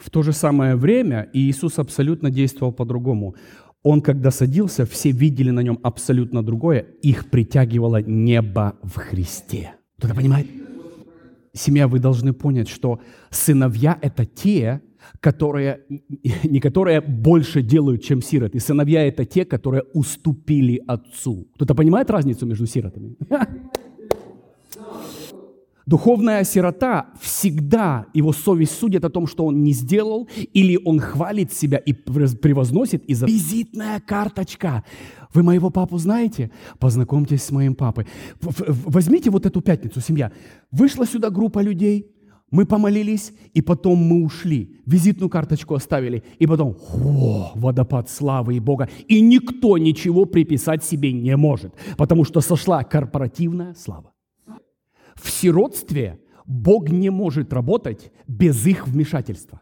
В 0.00 0.08
то 0.08 0.22
же 0.22 0.32
самое 0.32 0.76
время 0.76 1.28
Иисус 1.34 1.78
абсолютно 1.78 2.30
действовал 2.30 2.72
по-другому. 2.72 3.36
Он, 3.82 4.00
когда 4.00 4.30
садился, 4.30 4.84
все 4.86 5.10
видели 5.10 5.50
на 5.50 5.60
нем 5.60 5.78
абсолютно 5.82 6.42
другое. 6.42 6.86
Их 7.02 7.30
притягивало 7.30 8.02
небо 8.02 8.76
в 8.82 8.96
Христе. 8.96 9.74
Кто-то 9.98 10.14
понимает? 10.14 10.46
Семья, 11.52 11.86
вы 11.86 11.98
должны 11.98 12.32
понять, 12.32 12.68
что 12.68 13.00
сыновья– 13.30 13.98
это 14.02 14.24
те, 14.24 14.80
которые, 15.20 15.80
не 16.44 16.60
которые 16.60 17.00
больше 17.00 17.62
делают, 17.62 18.02
чем 18.02 18.22
сироты. 18.22 18.60
Сыновья– 18.60 19.06
это 19.06 19.24
те, 19.24 19.44
которые 19.44 19.82
уступили 19.94 20.82
отцу. 20.86 21.48
Кто-то 21.56 21.74
понимает 21.74 22.10
разницу 22.10 22.46
между 22.46 22.66
сиротами? 22.66 23.16
Духовная 25.90 26.44
сирота 26.44 27.08
всегда 27.20 28.06
его 28.14 28.32
совесть 28.32 28.78
судит 28.78 29.04
о 29.04 29.10
том, 29.10 29.26
что 29.26 29.44
он 29.44 29.64
не 29.64 29.72
сделал, 29.72 30.28
или 30.52 30.78
он 30.84 31.00
хвалит 31.00 31.52
себя 31.52 31.78
и 31.78 31.92
превозносит 31.92 33.04
из-за 33.06 33.26
визитная 33.26 33.98
карточка. 33.98 34.84
Вы 35.34 35.42
моего 35.42 35.70
папу 35.70 35.98
знаете? 35.98 36.52
Познакомьтесь 36.78 37.42
с 37.42 37.50
моим 37.50 37.74
папой. 37.74 38.06
Возьмите 38.40 39.30
вот 39.30 39.46
эту 39.46 39.60
пятницу, 39.62 40.00
семья. 40.00 40.30
Вышла 40.70 41.06
сюда 41.06 41.28
группа 41.28 41.58
людей, 41.58 42.14
мы 42.52 42.66
помолились, 42.66 43.32
и 43.52 43.60
потом 43.60 43.98
мы 43.98 44.24
ушли. 44.24 44.76
Визитную 44.86 45.28
карточку 45.28 45.74
оставили, 45.74 46.22
и 46.38 46.46
потом 46.46 46.76
о, 46.94 47.50
водопад 47.56 48.08
славы 48.08 48.54
и 48.54 48.60
Бога. 48.60 48.88
И 49.08 49.20
никто 49.20 49.76
ничего 49.76 50.24
приписать 50.24 50.84
себе 50.84 51.12
не 51.12 51.36
может, 51.36 51.74
потому 51.96 52.22
что 52.22 52.40
сошла 52.40 52.84
корпоративная 52.84 53.74
слава. 53.74 54.12
В 55.22 55.30
сиротстве 55.30 56.18
Бог 56.46 56.88
не 56.88 57.10
может 57.10 57.52
работать 57.52 58.12
без 58.26 58.66
их 58.66 58.86
вмешательства. 58.86 59.60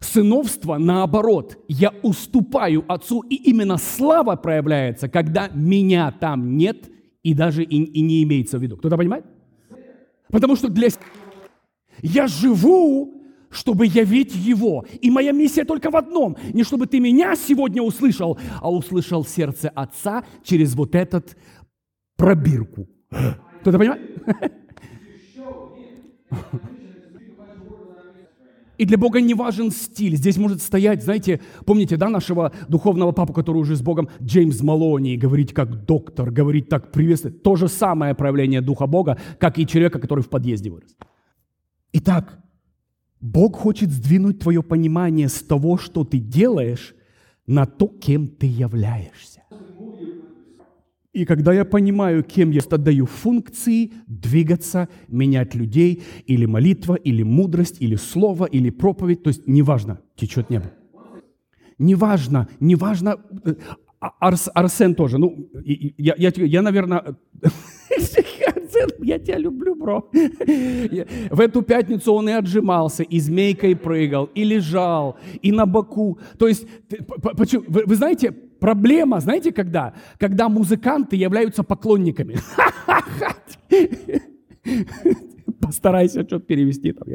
Сыновство, 0.00 0.78
наоборот, 0.78 1.58
я 1.66 1.92
уступаю 2.02 2.84
отцу, 2.88 3.20
и 3.22 3.34
именно 3.34 3.78
слава 3.78 4.36
проявляется, 4.36 5.08
когда 5.08 5.48
меня 5.48 6.12
там 6.12 6.56
нет 6.56 6.88
и 7.24 7.34
даже 7.34 7.64
и, 7.64 7.82
и 7.82 8.00
не 8.00 8.22
имеется 8.22 8.58
в 8.58 8.62
виду. 8.62 8.76
Кто-то 8.76 8.96
понимает? 8.96 9.24
Потому 10.30 10.56
что 10.56 10.68
для... 10.68 10.88
Я 12.00 12.28
живу, 12.28 13.18
чтобы 13.50 13.86
явить 13.86 14.34
Его. 14.34 14.86
И 15.00 15.10
моя 15.10 15.32
миссия 15.32 15.64
только 15.64 15.90
в 15.90 15.96
одном. 15.96 16.36
Не 16.52 16.62
чтобы 16.62 16.86
ты 16.86 17.00
меня 17.00 17.34
сегодня 17.34 17.82
услышал, 17.82 18.38
а 18.60 18.70
услышал 18.70 19.24
сердце 19.24 19.68
Отца 19.70 20.24
через 20.44 20.74
вот 20.74 20.94
этот 20.94 21.36
пробирку. 22.16 22.88
Кто-то 23.60 23.78
понимает? 23.78 24.02
И 28.78 28.84
для 28.84 28.96
Бога 28.96 29.20
не 29.20 29.34
важен 29.34 29.72
стиль. 29.72 30.16
Здесь 30.16 30.36
может 30.36 30.62
стоять, 30.62 31.02
знаете, 31.02 31.40
помните, 31.66 31.96
да, 31.96 32.08
нашего 32.08 32.52
духовного 32.68 33.10
папу, 33.10 33.32
который 33.32 33.58
уже 33.58 33.74
с 33.74 33.82
Богом, 33.82 34.08
Джеймс 34.22 34.62
Малони, 34.62 35.16
говорить 35.16 35.52
как 35.52 35.84
доктор, 35.84 36.30
говорить 36.30 36.68
так 36.68 36.92
приветствовать. 36.92 37.42
То 37.42 37.56
же 37.56 37.66
самое 37.66 38.14
проявление 38.14 38.60
Духа 38.60 38.86
Бога, 38.86 39.18
как 39.40 39.58
и 39.58 39.66
человека, 39.66 39.98
который 39.98 40.22
в 40.22 40.28
подъезде 40.28 40.70
вырос. 40.70 40.96
Итак, 41.92 42.38
Бог 43.20 43.56
хочет 43.56 43.90
сдвинуть 43.90 44.38
твое 44.38 44.62
понимание 44.62 45.28
с 45.28 45.42
того, 45.42 45.76
что 45.76 46.04
ты 46.04 46.18
делаешь, 46.18 46.94
на 47.48 47.64
то, 47.64 47.88
кем 47.88 48.28
ты 48.28 48.46
являешься. 48.46 49.37
И 51.12 51.24
когда 51.24 51.52
я 51.52 51.64
понимаю, 51.64 52.22
кем 52.22 52.50
я 52.50 52.60
отдаю 52.70 53.06
функции, 53.06 53.92
двигаться, 54.06 54.88
менять 55.08 55.54
людей, 55.54 56.02
или 56.26 56.44
молитва, 56.44 56.94
или 56.94 57.22
мудрость, 57.22 57.80
или 57.80 57.96
слово, 57.96 58.44
или 58.44 58.70
проповедь, 58.70 59.22
то 59.22 59.28
есть 59.28 59.46
неважно, 59.46 60.00
течет 60.16 60.50
небо. 60.50 60.70
Неважно, 61.78 62.48
неважно, 62.60 63.16
э, 63.44 63.54
Арс, 64.00 64.48
Арсен 64.52 64.94
тоже, 64.94 65.18
ну, 65.18 65.48
я, 65.64 66.14
я, 66.18 66.32
я 66.36 66.62
наверное, 66.62 67.16
я 69.00 69.18
тебя 69.18 69.38
люблю, 69.38 69.74
бро. 69.74 70.10
В 70.10 71.40
эту 71.40 71.62
пятницу 71.62 72.12
он 72.12 72.28
и 72.28 72.32
отжимался, 72.32 73.02
и 73.02 73.20
змейкой 73.20 73.76
прыгал, 73.76 74.28
и 74.34 74.44
лежал, 74.44 75.16
и 75.42 75.52
на 75.52 75.66
боку. 75.66 76.18
То 76.38 76.48
есть, 76.48 76.66
вы, 77.68 77.84
вы 77.86 77.94
знаете, 77.94 78.34
Проблема, 78.60 79.20
знаете, 79.20 79.52
когда? 79.52 79.94
Когда 80.18 80.48
музыканты 80.48 81.14
являются 81.16 81.62
поклонниками. 81.62 82.36
Постарайся 85.60 86.22
что-то 86.22 86.44
перевести 86.44 86.92
там. 86.92 87.08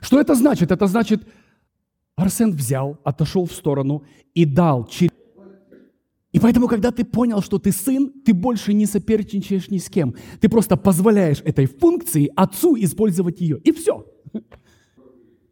Что 0.00 0.20
это 0.20 0.34
значит? 0.34 0.70
Это 0.70 0.86
значит, 0.86 1.26
Арсен 2.16 2.52
взял, 2.52 2.98
отошел 3.04 3.44
в 3.44 3.52
сторону 3.52 4.04
и 4.34 4.44
дал 4.46 4.86
через 4.86 5.12
и 6.36 6.38
поэтому, 6.38 6.68
когда 6.68 6.90
ты 6.90 7.02
понял, 7.02 7.40
что 7.40 7.58
ты 7.58 7.72
сын, 7.72 8.12
ты 8.22 8.34
больше 8.34 8.74
не 8.74 8.84
соперничаешь 8.84 9.70
ни 9.70 9.78
с 9.78 9.88
кем. 9.88 10.14
Ты 10.38 10.50
просто 10.50 10.76
позволяешь 10.76 11.40
этой 11.42 11.64
функции 11.64 12.30
отцу 12.36 12.76
использовать 12.78 13.40
ее. 13.40 13.58
И 13.64 13.72
все. 13.72 14.04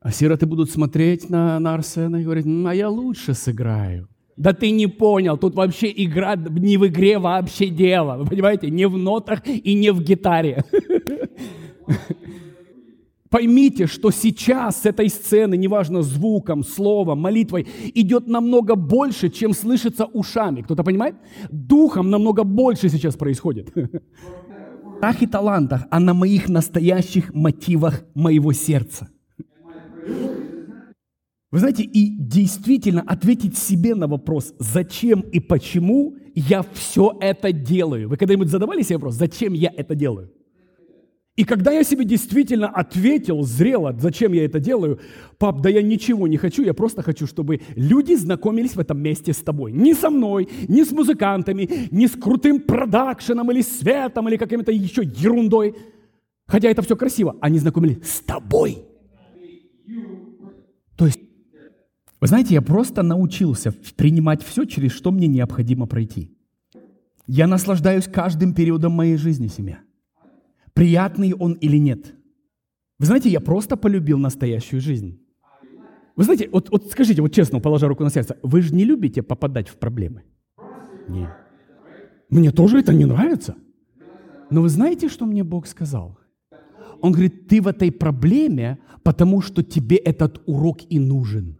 А 0.00 0.11
сироты 0.11 0.45
будут 0.45 0.71
смотреть 0.71 1.31
на, 1.31 1.59
на 1.59 1.73
Арсена 1.73 2.17
и 2.17 2.25
говорить, 2.25 2.45
а 2.45 2.75
я 2.75 2.91
лучше 2.91 3.33
сыграю. 3.33 4.09
Да 4.37 4.53
ты 4.53 4.73
не 4.73 4.87
понял, 4.87 5.38
тут 5.38 5.55
вообще 5.55 5.91
игра 5.91 6.37
не 6.37 6.76
в 6.76 6.87
игре 6.87 7.19
вообще 7.19 7.69
дело. 7.69 8.19
Вы 8.19 8.26
понимаете, 8.26 8.69
не 8.69 8.87
в 8.87 8.99
нотах 8.99 9.41
и 9.47 9.73
не 9.73 9.91
в 9.91 10.03
гитаре. 10.03 10.64
Поймите, 13.35 13.88
что 13.88 14.12
сейчас 14.12 14.83
с 14.83 14.87
этой 14.87 15.09
сцены, 15.09 15.57
неважно 15.57 16.03
звуком, 16.03 16.62
словом, 16.62 17.19
молитвой, 17.19 17.67
идет 17.93 18.29
намного 18.29 18.76
больше, 18.76 19.29
чем 19.29 19.55
слышится 19.55 20.05
ушами. 20.05 20.62
Кто-то 20.62 20.85
понимает? 20.85 21.17
Духом 21.50 22.11
намного 22.11 22.45
больше 22.45 22.88
сейчас 22.88 23.17
происходит. 23.17 23.75
Ах 25.03 25.21
и 25.21 25.26
талантах, 25.26 25.83
а 25.91 25.99
на 25.99 26.14
моих 26.14 26.49
настоящих 26.49 27.35
мотивах 27.35 28.05
моего 28.14 28.53
сердца. 28.53 29.09
Вы 31.50 31.59
знаете, 31.59 31.83
и 31.83 32.17
действительно 32.17 33.03
ответить 33.03 33.59
себе 33.59 33.97
на 33.97 34.07
вопрос, 34.07 34.55
зачем 34.61 35.23
и 35.23 35.41
почему 35.41 36.14
я 36.37 36.64
все 36.73 37.19
это 37.21 37.50
делаю. 37.50 38.09
Вы 38.09 38.17
когда-нибудь 38.17 38.49
задавали 38.49 38.83
себе 38.83 38.99
вопрос, 38.99 39.17
зачем 39.17 39.55
я 39.55 39.73
это 39.76 39.97
делаю? 39.97 40.31
И 41.37 41.45
когда 41.45 41.73
я 41.73 41.83
себе 41.83 42.05
действительно 42.05 42.69
ответил 42.69 43.43
зрело, 43.43 43.93
зачем 43.99 44.33
я 44.33 44.45
это 44.45 44.61
делаю, 44.61 45.00
пап, 45.38 45.62
да 45.62 45.69
я 45.69 45.83
ничего 45.83 46.29
не 46.29 46.37
хочу, 46.37 46.62
я 46.62 46.75
просто 46.75 47.03
хочу, 47.03 47.26
чтобы 47.26 47.61
люди 47.75 48.14
знакомились 48.14 48.76
в 48.76 48.79
этом 48.79 49.03
месте 49.03 49.33
с 49.33 49.38
тобой. 49.38 49.73
Не 49.73 49.95
со 49.95 50.11
мной, 50.11 50.49
не 50.69 50.85
с 50.85 50.93
музыкантами, 50.93 51.88
не 51.91 52.07
с 52.07 52.12
крутым 52.12 52.61
продакшеном 52.61 53.50
или 53.50 53.62
светом, 53.62 54.29
или 54.29 54.37
каким-то 54.37 54.71
еще 54.71 55.03
ерундой. 55.03 55.75
Хотя 56.47 56.69
это 56.71 56.83
все 56.83 56.95
красиво. 56.95 57.37
Они 57.41 57.59
знакомились 57.59 57.99
с 58.05 58.21
тобой. 58.21 58.85
То 60.97 61.07
есть, 61.07 61.19
вы 62.21 62.29
знаете, 62.29 62.55
я 62.55 62.62
просто 62.62 63.03
научился 63.03 63.75
принимать 63.97 64.45
все, 64.45 64.67
через 64.67 64.93
что 64.93 65.11
мне 65.11 65.26
необходимо 65.26 65.87
пройти. 65.87 66.31
Я 67.26 67.49
наслаждаюсь 67.49 68.07
каждым 68.07 68.55
периодом 68.55 68.93
моей 68.93 69.17
жизни, 69.17 69.49
семья 69.49 69.84
приятный 70.75 71.33
он 71.33 71.54
или 71.54 71.78
нет. 71.78 72.14
Вы 72.99 73.07
знаете, 73.07 73.28
я 73.28 73.40
просто 73.40 73.76
полюбил 73.76 74.19
настоящую 74.19 74.81
жизнь. 74.81 75.21
Вы 76.16 76.25
знаете, 76.25 76.49
вот, 76.50 76.71
вот 76.71 76.90
скажите, 76.90 77.23
вот 77.23 77.33
честно, 77.33 77.61
положа 77.61 77.88
руку 77.88 78.04
на 78.04 78.11
сердце, 78.11 78.37
вы 78.43 78.62
же 78.62 78.75
не 78.75 78.85
любите 78.85 79.23
попадать 79.23 79.69
в 79.69 79.76
проблемы? 79.76 80.23
Нет. 81.09 81.31
Мне 82.31 82.50
тоже 82.50 82.78
это 82.78 82.93
не 82.93 83.04
нравится. 83.04 83.57
Но 84.50 84.62
вы 84.62 84.69
знаете, 84.69 85.09
что 85.09 85.26
мне 85.26 85.43
Бог 85.43 85.66
сказал? 85.66 86.19
Он 87.00 87.12
говорит, 87.12 87.49
ты 87.49 87.61
в 87.61 87.66
этой 87.66 87.90
проблеме, 87.90 88.78
потому 89.02 89.40
что 89.40 89.62
тебе 89.62 89.97
этот 89.97 90.43
урок 90.47 90.78
и 90.88 90.99
нужен. 90.99 91.59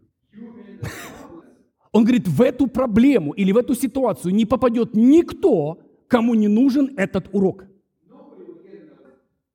Он 1.92 2.04
говорит, 2.04 2.28
в 2.28 2.40
эту 2.40 2.66
проблему 2.66 3.33
или 3.33 3.52
в 3.52 3.56
эту 3.56 3.75
ситуацию 3.75 4.35
не 4.35 4.47
попадет 4.47 4.94
никто, 4.94 5.78
кому 6.09 6.35
не 6.35 6.49
нужен 6.49 6.90
этот 6.97 7.28
урок. 7.33 7.66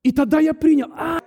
И 0.04 0.12
тогда 0.12 0.40
я 0.40 0.54
принял. 0.54 0.88
А! 0.96 1.20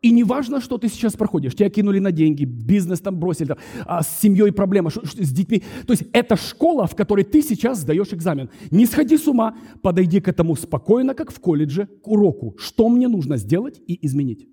И 0.00 0.10
не 0.12 0.22
важно, 0.22 0.60
что 0.60 0.78
ты 0.78 0.88
сейчас 0.88 1.14
проходишь. 1.14 1.54
Тебя 1.54 1.70
кинули 1.70 1.98
на 1.98 2.12
деньги, 2.12 2.44
бизнес 2.44 3.00
там 3.00 3.18
бросили, 3.18 3.48
там, 3.48 3.58
а 3.84 4.02
с 4.02 4.20
семьей 4.20 4.52
проблема, 4.52 4.90
что, 4.90 5.04
что, 5.04 5.24
с 5.24 5.32
детьми. 5.32 5.64
То 5.86 5.92
есть 5.92 6.04
это 6.12 6.36
школа, 6.36 6.86
в 6.86 6.94
которой 6.94 7.24
ты 7.24 7.42
сейчас 7.42 7.80
сдаешь 7.80 8.12
экзамен. 8.12 8.48
Не 8.70 8.86
сходи 8.86 9.18
с 9.18 9.26
ума, 9.26 9.56
подойди 9.82 10.20
к 10.20 10.28
этому 10.28 10.54
спокойно, 10.54 11.14
как 11.14 11.32
в 11.32 11.40
колледже, 11.40 11.86
к 11.86 12.06
уроку. 12.06 12.54
Что 12.58 12.88
мне 12.88 13.08
нужно 13.08 13.38
сделать 13.38 13.80
и 13.88 14.06
изменить? 14.06 14.46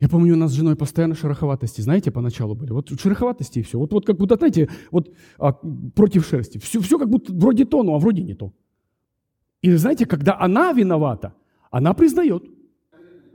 Я 0.00 0.08
помню, 0.08 0.34
у 0.34 0.36
нас 0.36 0.52
с 0.52 0.54
женой 0.54 0.76
постоянно 0.76 1.16
шероховатости, 1.16 1.80
знаете, 1.80 2.12
поначалу 2.12 2.54
были. 2.54 2.70
Вот 2.70 2.88
шероховатости 3.00 3.58
и 3.58 3.62
все. 3.62 3.78
Вот, 3.78 3.92
вот 3.92 4.06
как 4.06 4.16
будто, 4.16 4.36
знаете, 4.36 4.68
вот 4.92 5.12
а, 5.38 5.52
против 5.52 6.24
шерсти. 6.24 6.58
Все, 6.58 6.80
все 6.80 6.98
как 6.98 7.10
будто 7.10 7.32
вроде 7.32 7.64
то, 7.64 7.82
но 7.82 7.96
а 7.96 7.98
вроде 7.98 8.22
не 8.22 8.34
то. 8.34 8.52
И 9.60 9.72
знаете, 9.72 10.06
когда 10.06 10.38
она 10.38 10.72
виновата, 10.72 11.34
она 11.70 11.94
признает. 11.94 12.44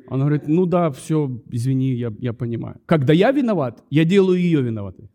Она 0.08 0.26
говорит, 0.26 0.48
ну 0.48 0.66
да, 0.66 0.90
все, 0.90 1.30
извини, 1.52 1.94
я, 1.94 2.14
я 2.20 2.34
понимаю. 2.34 2.76
Когда 2.86 3.14
я 3.14 3.32
виноват, 3.32 3.84
я 3.90 4.06
делаю 4.06 4.40
ее 4.40 4.62
виноватой. 4.62 5.10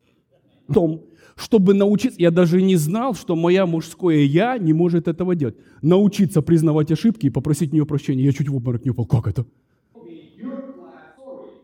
Том, 0.72 1.04
чтобы 1.37 1.74
научиться, 1.74 2.20
я 2.20 2.31
даже 2.31 2.62
не 2.62 2.76
знал, 2.76 3.14
что 3.14 3.37
моя 3.37 3.66
мужское 3.66 4.24
я 4.24 4.59
не 4.59 4.72
может 4.72 5.09
этого 5.09 5.35
делать. 5.35 5.57
Научиться 5.83 6.42
признавать 6.42 6.90
ошибки 6.90 7.26
и 7.26 7.31
попросить 7.31 7.72
нее 7.72 7.85
прощения. 7.85 8.24
Я 8.24 8.33
чуть 8.33 8.48
в 8.48 8.57
обморок 8.57 8.85
не 8.85 8.90
упал. 8.90 9.07
Как 9.07 9.28
это? 9.28 9.46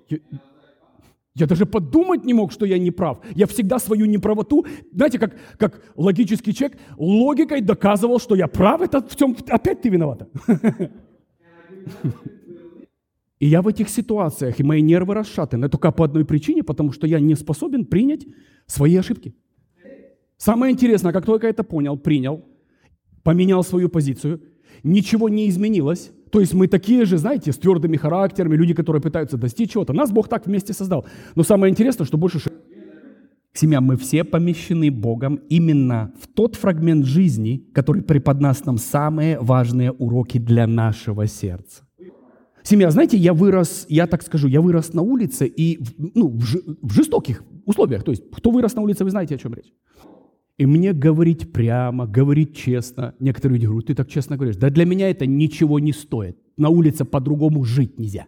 Я, 0.08 0.18
я 1.34 1.46
даже 1.46 1.66
подумать 1.66 2.24
не 2.24 2.34
мог, 2.34 2.52
что 2.52 2.66
я 2.66 2.78
не 2.78 2.90
прав. 2.90 3.18
Я 3.34 3.46
всегда 3.46 3.78
свою 3.78 4.06
неправоту, 4.06 4.64
знаете, 4.92 5.18
как, 5.18 5.34
как 5.58 5.82
логический 5.96 6.54
человек, 6.54 6.78
логикой 6.96 7.60
доказывал, 7.60 8.20
что 8.20 8.36
я 8.36 8.46
прав, 8.46 8.80
это 8.80 9.00
в 9.00 9.16
чем 9.16 9.36
опять 9.48 9.82
ты 9.82 9.88
виновата. 9.88 10.28
И 13.40 13.46
я 13.46 13.62
в 13.62 13.68
этих 13.68 13.88
ситуациях, 13.88 14.60
и 14.60 14.62
мои 14.62 14.80
нервы 14.80 15.14
расшатаны 15.14 15.68
только 15.68 15.92
по 15.92 16.04
одной 16.04 16.24
причине, 16.24 16.62
потому 16.62 16.92
что 16.92 17.06
я 17.06 17.20
не 17.20 17.34
способен 17.34 17.84
принять 17.84 18.26
свои 18.66 18.96
ошибки. 18.96 19.34
Самое 20.36 20.72
интересное, 20.72 21.12
как 21.12 21.26
только 21.26 21.46
я 21.46 21.50
это 21.50 21.64
понял, 21.64 21.96
принял, 21.96 22.44
поменял 23.22 23.62
свою 23.64 23.88
позицию, 23.88 24.40
ничего 24.82 25.28
не 25.28 25.48
изменилось. 25.48 26.10
То 26.30 26.40
есть 26.40 26.54
мы 26.54 26.68
такие 26.68 27.04
же, 27.04 27.18
знаете, 27.18 27.52
с 27.52 27.58
твердыми 27.58 27.96
характерами, 27.96 28.56
люди, 28.56 28.74
которые 28.74 29.00
пытаются 29.02 29.36
достичь 29.36 29.72
чего-то. 29.72 29.92
Нас 29.92 30.10
Бог 30.10 30.28
так 30.28 30.46
вместе 30.46 30.72
создал. 30.72 31.06
Но 31.34 31.42
самое 31.42 31.70
интересное, 31.70 32.06
что 32.06 32.16
больше... 32.16 32.40
Семья, 33.56 33.80
мы 33.80 33.96
все 33.96 34.24
помещены 34.24 34.90
Богом 34.90 35.36
именно 35.48 36.12
в 36.20 36.26
тот 36.26 36.56
фрагмент 36.56 37.06
жизни, 37.06 37.64
который 37.72 38.02
преподносит 38.02 38.66
нам 38.66 38.78
самые 38.78 39.38
важные 39.38 39.92
уроки 39.92 40.38
для 40.38 40.66
нашего 40.66 41.28
сердца. 41.28 41.84
Семья, 42.64 42.90
знаете, 42.90 43.16
я 43.16 43.32
вырос, 43.32 43.86
я 43.88 44.08
так 44.08 44.22
скажу, 44.22 44.48
я 44.48 44.60
вырос 44.60 44.92
на 44.92 45.02
улице 45.02 45.46
и 45.46 45.78
ну, 45.98 46.30
в, 46.30 46.42
в 46.82 46.92
жестоких 46.92 47.44
условиях. 47.64 48.02
То 48.02 48.10
есть, 48.10 48.24
кто 48.32 48.50
вырос 48.50 48.74
на 48.74 48.82
улице, 48.82 49.04
вы 49.04 49.10
знаете, 49.10 49.36
о 49.36 49.38
чем 49.38 49.54
речь. 49.54 49.72
И 50.58 50.66
мне 50.66 50.92
говорить 50.92 51.52
прямо, 51.52 52.06
говорить 52.06 52.56
честно. 52.56 53.14
Некоторые 53.20 53.56
люди 53.56 53.66
говорят, 53.66 53.86
ты 53.86 53.94
так 53.94 54.08
честно 54.08 54.36
говоришь. 54.36 54.56
Да 54.56 54.68
для 54.68 54.84
меня 54.84 55.10
это 55.10 55.26
ничего 55.26 55.78
не 55.78 55.92
стоит. 55.92 56.38
На 56.56 56.70
улице 56.70 57.04
по-другому 57.04 57.62
жить 57.62 57.98
нельзя. 58.00 58.26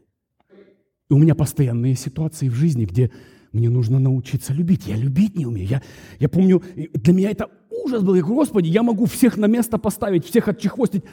И 1.09 1.15
у 1.15 1.19
меня 1.19 1.35
постоянные 1.35 1.97
ситуации 1.97 2.49
в 2.49 2.55
жизни, 2.55 2.85
где 2.85 3.11
мне 3.57 3.71
нужно 3.71 3.99
научиться 3.99 4.53
любить. 4.53 4.87
Я 4.87 4.97
любить 4.97 5.37
не 5.37 5.47
умею. 5.47 5.67
Я, 5.67 5.83
я 6.19 6.29
помню, 6.29 6.63
для 6.77 7.13
меня 7.13 7.31
это 7.31 7.49
ужас 7.71 8.03
был. 8.03 8.15
Я 8.15 8.23
говорю, 8.23 8.37
Господи, 8.37 8.69
я 8.69 8.83
могу 8.83 9.07
всех 9.07 9.37
на 9.37 9.47
место 9.47 9.79
поставить, 9.79 10.27
всех 10.27 10.49
отчехвостить, 10.49 11.05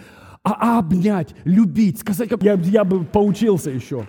а 0.43 0.79
обнять, 0.79 1.35
любить, 1.45 1.99
сказать, 1.99 2.29
как 2.29 2.43
я, 2.43 2.53
я 2.53 2.83
бы 2.83 3.05
поучился 3.05 3.69
еще. 3.69 4.07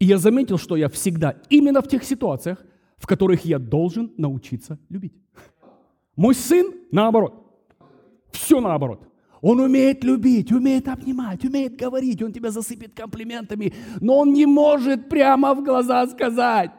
И 0.00 0.06
я 0.06 0.18
заметил, 0.18 0.58
что 0.58 0.76
я 0.76 0.88
всегда, 0.88 1.36
именно 1.48 1.80
в 1.80 1.88
тех 1.88 2.02
ситуациях, 2.04 2.58
в 2.96 3.06
которых 3.06 3.44
я 3.44 3.58
должен 3.58 4.12
научиться 4.16 4.78
любить. 4.88 5.14
Мой 6.16 6.34
сын 6.34 6.72
наоборот. 6.90 7.34
Все 8.32 8.60
наоборот. 8.60 9.09
Он 9.42 9.60
умеет 9.60 10.04
любить, 10.04 10.52
умеет 10.52 10.88
обнимать, 10.88 11.44
умеет 11.44 11.76
говорить, 11.76 12.22
он 12.22 12.32
тебя 12.32 12.50
засыпет 12.50 12.94
комплиментами, 12.94 13.72
но 14.00 14.18
он 14.18 14.32
не 14.32 14.46
может 14.46 15.08
прямо 15.08 15.54
в 15.54 15.64
глаза 15.64 16.06
сказать. 16.06 16.70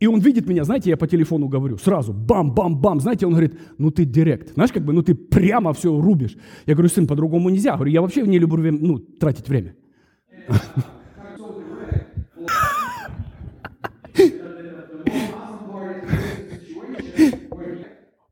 И 0.00 0.06
он 0.08 0.18
видит 0.18 0.48
меня, 0.48 0.64
знаете, 0.64 0.90
я 0.90 0.96
по 0.96 1.06
телефону 1.06 1.46
говорю, 1.46 1.78
сразу, 1.78 2.12
бам-бам-бам, 2.12 2.98
знаете, 2.98 3.24
он 3.24 3.32
говорит, 3.32 3.56
ну 3.78 3.92
ты 3.92 4.04
директ, 4.04 4.54
знаешь, 4.54 4.72
как 4.72 4.84
бы, 4.84 4.92
ну 4.92 5.02
ты 5.02 5.14
прямо 5.14 5.72
все 5.72 5.96
рубишь. 5.96 6.36
Я 6.66 6.74
говорю, 6.74 6.88
сын, 6.88 7.06
по-другому 7.06 7.50
нельзя. 7.50 7.70
Я 7.70 7.76
говорю, 7.76 7.92
я 7.92 8.02
вообще 8.02 8.22
не 8.22 8.40
люблю 8.40 8.72
ну, 8.72 8.98
тратить 8.98 9.48
время. 9.48 9.76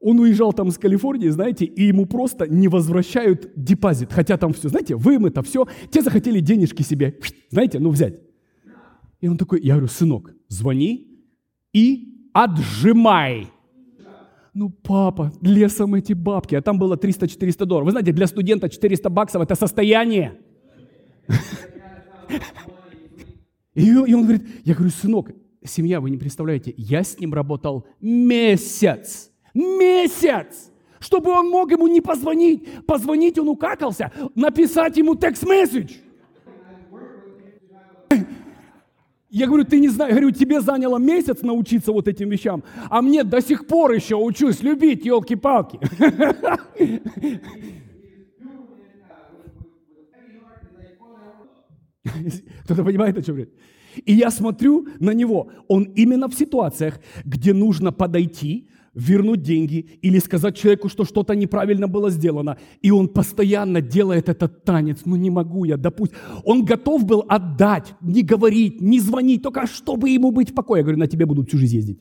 Он 0.00 0.18
уезжал 0.18 0.54
там 0.54 0.68
из 0.68 0.78
Калифорнии, 0.78 1.28
знаете, 1.28 1.66
и 1.66 1.84
ему 1.84 2.06
просто 2.06 2.48
не 2.48 2.68
возвращают 2.68 3.52
депозит. 3.54 4.12
Хотя 4.12 4.38
там 4.38 4.54
все, 4.54 4.70
знаете, 4.70 4.96
вымыто, 4.96 5.42
все. 5.42 5.66
Те 5.90 6.00
захотели 6.00 6.40
денежки 6.40 6.82
себе, 6.82 7.18
знаете, 7.50 7.78
ну 7.78 7.90
взять. 7.90 8.18
И 9.20 9.28
он 9.28 9.36
такой, 9.36 9.60
я 9.60 9.74
говорю, 9.74 9.88
сынок, 9.88 10.34
звони 10.48 11.20
и 11.74 12.30
отжимай. 12.32 13.48
Ну, 14.54 14.70
папа, 14.70 15.32
лесом 15.42 15.94
эти 15.94 16.12
бабки, 16.12 16.54
а 16.54 16.62
там 16.62 16.78
было 16.78 16.96
300-400 16.96 17.66
долларов. 17.66 17.86
Вы 17.86 17.92
знаете, 17.92 18.12
для 18.12 18.26
студента 18.26 18.68
400 18.68 19.08
баксов– 19.10 19.42
это 19.44 19.54
состояние. 19.54 20.40
И 23.74 23.94
он 23.94 24.22
говорит, 24.22 24.42
я 24.64 24.74
говорю, 24.74 24.90
сынок, 24.90 25.30
семья, 25.62 26.00
вы 26.00 26.10
не 26.10 26.16
представляете, 26.16 26.74
я 26.76 27.04
с 27.04 27.18
ним 27.20 27.32
работал 27.32 27.86
месяц. 28.00 29.29
Месяц! 29.54 30.70
Чтобы 30.98 31.30
он 31.30 31.48
мог 31.48 31.70
ему 31.70 31.86
не 31.88 32.00
позвонить. 32.00 32.84
Позвонить 32.86 33.38
он 33.38 33.48
укакался, 33.48 34.12
написать 34.34 34.96
ему 34.98 35.16
текст-месседж. 35.16 35.94
Я 39.30 39.46
говорю, 39.46 39.64
ты 39.64 39.78
не 39.78 39.88
знаешь, 39.88 40.10
говорю, 40.12 40.32
тебе 40.32 40.60
заняло 40.60 40.98
месяц 40.98 41.42
научиться 41.42 41.92
вот 41.92 42.08
этим 42.08 42.28
вещам, 42.30 42.64
а 42.90 43.00
мне 43.00 43.22
до 43.22 43.40
сих 43.40 43.68
пор 43.68 43.92
еще 43.92 44.16
учусь 44.16 44.60
любить, 44.60 45.04
елки-палки. 45.04 45.78
Кто-то 52.64 52.84
понимает, 52.84 53.16
о 53.18 53.22
чем 53.22 53.36
речь? 53.36 53.50
И 54.04 54.14
я 54.14 54.30
смотрю 54.30 54.88
на 54.98 55.12
него. 55.12 55.50
Он 55.68 55.84
именно 55.84 56.28
в 56.28 56.34
ситуациях, 56.34 57.00
где 57.24 57.52
нужно 57.52 57.92
подойти, 57.92 58.68
вернуть 58.94 59.42
деньги 59.42 59.86
или 60.02 60.18
сказать 60.18 60.56
человеку, 60.56 60.88
что 60.88 61.04
что-то 61.04 61.34
неправильно 61.34 61.88
было 61.88 62.10
сделано. 62.10 62.56
И 62.82 62.90
он 62.90 63.08
постоянно 63.08 63.80
делает 63.80 64.28
этот 64.28 64.64
танец. 64.64 65.00
Ну 65.04 65.16
не 65.16 65.30
могу 65.30 65.64
я, 65.64 65.76
допустим. 65.76 66.16
Он 66.44 66.64
готов 66.64 67.04
был 67.04 67.24
отдать, 67.28 67.94
не 68.00 68.22
говорить, 68.22 68.80
не 68.80 69.00
звонить, 69.00 69.42
только 69.42 69.66
чтобы 69.66 70.10
ему 70.10 70.30
быть 70.30 70.50
в 70.50 70.54
покое. 70.54 70.80
Я 70.80 70.84
говорю, 70.84 70.98
на 70.98 71.06
тебе 71.06 71.26
будут 71.26 71.48
всю 71.48 71.58
жизнь 71.58 71.76
ездить. 71.76 72.00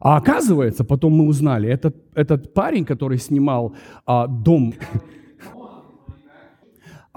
А 0.00 0.16
оказывается, 0.16 0.84
потом 0.84 1.12
мы 1.12 1.26
узнали, 1.26 1.68
этот, 1.68 1.96
этот 2.14 2.54
парень, 2.54 2.84
который 2.84 3.18
снимал 3.18 3.74
а, 4.06 4.28
дом 4.28 4.72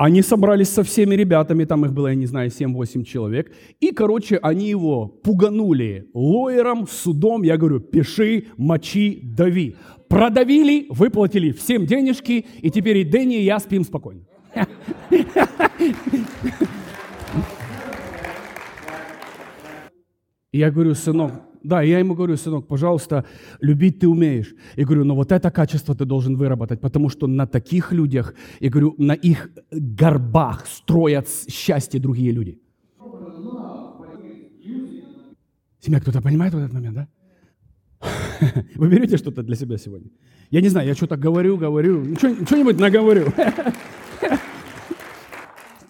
они 0.04 0.24
собрались 0.24 0.70
со 0.70 0.82
всеми 0.82 1.14
ребятами, 1.14 1.64
там 1.64 1.86
их 1.86 1.94
было, 1.94 2.08
я 2.08 2.16
не 2.16 2.26
знаю, 2.26 2.50
7-8 2.50 3.04
человек, 3.04 3.52
и, 3.80 3.92
короче, 3.92 4.38
они 4.38 4.68
его 4.68 5.06
пуганули 5.06 6.10
лоером, 6.16 6.88
судом, 6.88 7.44
я 7.44 7.56
говорю, 7.56 7.80
пиши, 7.82 8.48
мочи, 8.58 9.20
дави. 9.22 9.76
Продавили, 10.10 10.88
выплатили 10.90 11.52
всем 11.52 11.86
денежки, 11.86 12.48
и 12.64 12.72
теперь 12.72 12.98
и 12.98 13.04
Дэнни, 13.04 13.42
и 13.42 13.44
я 13.44 13.60
спим 13.60 13.84
спокойно. 13.84 14.22
Я 20.54 20.70
говорю, 20.70 20.96
сынок, 20.96 21.32
да, 21.64 21.82
я 21.82 22.00
ему 22.00 22.16
говорю, 22.16 22.38
сынок, 22.38 22.68
пожалуйста, 22.68 23.26
любить 23.60 24.00
ты 24.00 24.08
умеешь. 24.08 24.56
И 24.76 24.84
говорю, 24.84 25.04
но 25.04 25.16
вот 25.16 25.32
это 25.32 25.52
качество 25.52 25.96
ты 25.96 26.06
должен 26.06 26.36
выработать, 26.36 26.82
потому 26.82 27.10
что 27.10 27.28
на 27.28 27.46
таких 27.46 27.92
людях, 27.92 28.34
я 28.60 28.70
говорю, 28.70 28.96
на 28.98 29.14
их 29.14 29.50
горбах 29.72 30.68
строят 30.68 31.28
счастье 31.50 32.00
другие 32.00 32.32
люди. 32.32 32.60
Семья, 35.80 36.00
кто-то 36.00 36.22
понимает 36.22 36.54
в 36.54 36.58
этот 36.58 36.74
момент, 36.74 36.96
да? 36.96 37.08
Вы 38.76 38.90
берете 38.90 39.18
что-то 39.18 39.44
для 39.44 39.56
себя 39.56 39.78
сегодня? 39.78 40.10
Я 40.52 40.62
не 40.62 40.70
знаю, 40.70 40.88
я 40.88 40.96
что-то 40.96 41.18
говорю, 41.18 41.58
говорю, 41.58 42.16
что-нибудь 42.18 42.80
наговорю. 42.80 43.28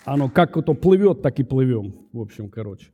Оно 0.05 0.29
как 0.33 0.53
то 0.65 0.73
плывет, 0.73 1.21
так 1.21 1.39
и 1.39 1.43
плывем. 1.43 1.93
В 2.13 2.19
общем, 2.19 2.49
короче. 2.49 2.91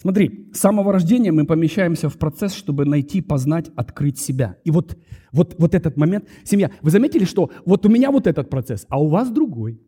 Смотри, 0.00 0.48
с 0.52 0.60
самого 0.60 0.92
рождения 0.92 1.32
мы 1.32 1.44
помещаемся 1.44 2.08
в 2.08 2.18
процесс, 2.18 2.54
чтобы 2.54 2.84
найти, 2.84 3.20
познать, 3.20 3.70
открыть 3.74 4.18
себя. 4.18 4.56
И 4.62 4.70
вот, 4.70 4.96
вот, 5.32 5.56
вот 5.58 5.74
этот 5.74 5.96
момент, 5.96 6.24
семья, 6.44 6.70
вы 6.82 6.92
заметили, 6.92 7.24
что 7.24 7.50
вот 7.64 7.84
у 7.84 7.88
меня 7.88 8.12
вот 8.12 8.28
этот 8.28 8.48
процесс, 8.48 8.86
а 8.88 9.02
у 9.02 9.08
вас 9.08 9.28
другой. 9.30 9.80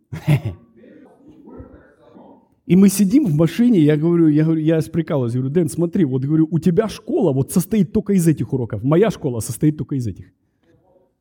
И 2.66 2.76
мы 2.76 2.88
сидим 2.88 3.26
в 3.26 3.34
машине, 3.34 3.80
я 3.80 3.96
говорю, 3.96 4.28
я, 4.28 4.44
говорю, 4.44 4.60
я 4.60 4.80
прикалываюсь, 4.80 5.32
говорю, 5.32 5.50
Дэн, 5.50 5.68
смотри, 5.68 6.04
вот 6.04 6.24
говорю, 6.24 6.46
у 6.50 6.58
тебя 6.58 6.88
школа 6.88 7.32
вот 7.32 7.50
состоит 7.50 7.92
только 7.92 8.12
из 8.12 8.26
этих 8.28 8.52
уроков, 8.52 8.84
моя 8.84 9.10
школа 9.10 9.40
состоит 9.40 9.76
только 9.76 9.96
из 9.96 10.06
этих. 10.06 10.26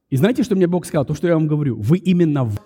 И 0.10 0.16
знаете, 0.16 0.44
что 0.44 0.56
мне 0.56 0.68
Бог 0.68 0.86
сказал? 0.86 1.06
То, 1.06 1.14
что 1.14 1.28
я 1.28 1.36
вам 1.36 1.48
говорю, 1.48 1.76
вы 1.76 1.98
именно 1.98 2.44
в 2.44 2.60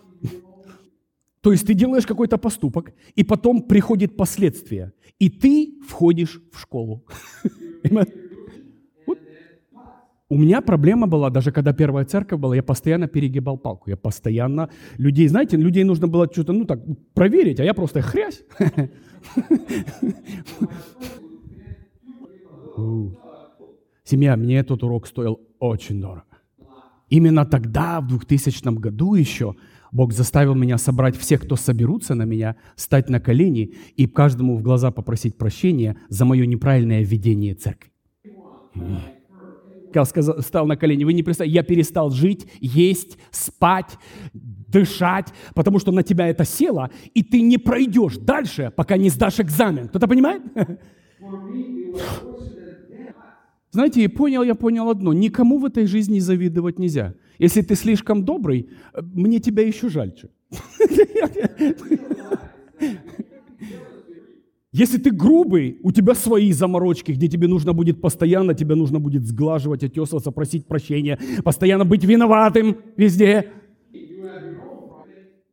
то 1.43 1.51
есть 1.51 1.67
ты 1.67 1.73
делаешь 1.73 2.05
какой-то 2.05 2.37
поступок, 2.37 2.93
и 3.17 3.23
потом 3.23 3.61
приходит 3.61 4.15
последствия, 4.15 4.93
и 5.19 5.29
ты 5.29 5.73
входишь 5.85 6.41
в 6.53 6.59
школу. 6.59 7.05
У 10.29 10.37
меня 10.37 10.61
проблема 10.61 11.05
была, 11.05 11.29
даже 11.29 11.51
когда 11.51 11.73
первая 11.73 12.05
церковь 12.05 12.39
была, 12.39 12.55
я 12.55 12.63
постоянно 12.63 13.07
перегибал 13.07 13.57
палку. 13.57 13.89
Я 13.89 13.97
постоянно 13.97 14.69
людей, 14.97 15.27
знаете, 15.27 15.57
людей 15.57 15.83
нужно 15.83 16.07
было 16.07 16.29
что-то, 16.31 16.53
ну 16.53 16.65
так, 16.65 16.79
проверить, 17.13 17.59
а 17.59 17.63
я 17.65 17.73
просто 17.73 18.01
хрясь. 18.01 18.41
Семья, 24.05 24.37
мне 24.37 24.59
этот 24.59 24.81
урок 24.83 25.07
стоил 25.07 25.41
очень 25.59 25.99
дорого. 26.01 26.23
Именно 27.09 27.45
тогда, 27.45 27.99
в 27.99 28.07
2000 28.07 28.79
году 28.79 29.15
еще, 29.15 29.55
Бог 29.93 30.11
заставил 30.11 30.55
меня 30.55 30.79
собрать 30.79 31.15
всех, 31.15 31.41
кто 31.41 31.55
соберутся 31.55 32.15
на 32.15 32.23
меня, 32.23 32.55
стать 32.75 33.09
на 33.09 33.19
колени 33.19 33.75
и 33.95 34.07
каждому 34.07 34.57
в 34.57 34.63
глаза 34.63 34.89
попросить 34.89 35.37
прощения 35.37 35.95
за 36.09 36.25
мое 36.25 36.47
неправильное 36.47 37.03
ведение 37.03 37.53
церкви. 37.53 37.91
Я 39.93 40.05
сказал, 40.05 40.41
стал 40.41 40.65
на 40.65 40.75
колени, 40.75 41.03
вы 41.03 41.13
не 41.13 41.21
представляете, 41.21 41.55
я 41.55 41.63
перестал 41.63 42.09
жить, 42.09 42.47
есть, 42.59 43.19
спать, 43.29 43.99
дышать, 44.33 45.31
потому 45.53 45.77
что 45.77 45.91
на 45.91 46.01
тебя 46.01 46.27
это 46.27 46.43
село, 46.43 46.89
и 47.13 47.21
ты 47.21 47.41
не 47.41 47.59
пройдешь 47.59 48.17
дальше, 48.17 48.73
пока 48.75 48.97
не 48.97 49.09
сдашь 49.09 49.39
экзамен. 49.39 49.89
Кто-то 49.89 50.07
понимает? 50.07 50.41
Знаете, 53.69 54.01
я 54.01 54.09
понял, 54.09 54.41
я 54.41 54.55
понял 54.55 54.89
одно. 54.89 55.13
Никому 55.13 55.59
в 55.59 55.65
этой 55.65 55.85
жизни 55.85 56.17
завидовать 56.17 56.79
нельзя. 56.79 57.13
Если 57.39 57.61
ты 57.61 57.75
слишком 57.75 58.23
добрый, 58.25 58.69
мне 58.95 59.39
тебя 59.39 59.65
еще 59.65 59.89
жальче. 59.89 60.29
Если 64.71 64.97
ты 64.97 65.11
грубый, 65.11 65.77
у 65.83 65.91
тебя 65.91 66.15
свои 66.15 66.51
заморочки, 66.51 67.11
где 67.11 67.27
тебе 67.27 67.47
нужно 67.47 67.73
будет 67.73 68.01
постоянно, 68.01 68.55
тебе 68.55 68.73
нужно 68.73 68.99
будет 68.99 69.23
сглаживать, 69.23 69.83
отесываться, 69.83 70.31
просить 70.31 70.65
прощения, 70.65 71.19
постоянно 71.43 71.85
быть 71.85 72.03
виноватым 72.03 72.77
везде. 72.97 73.51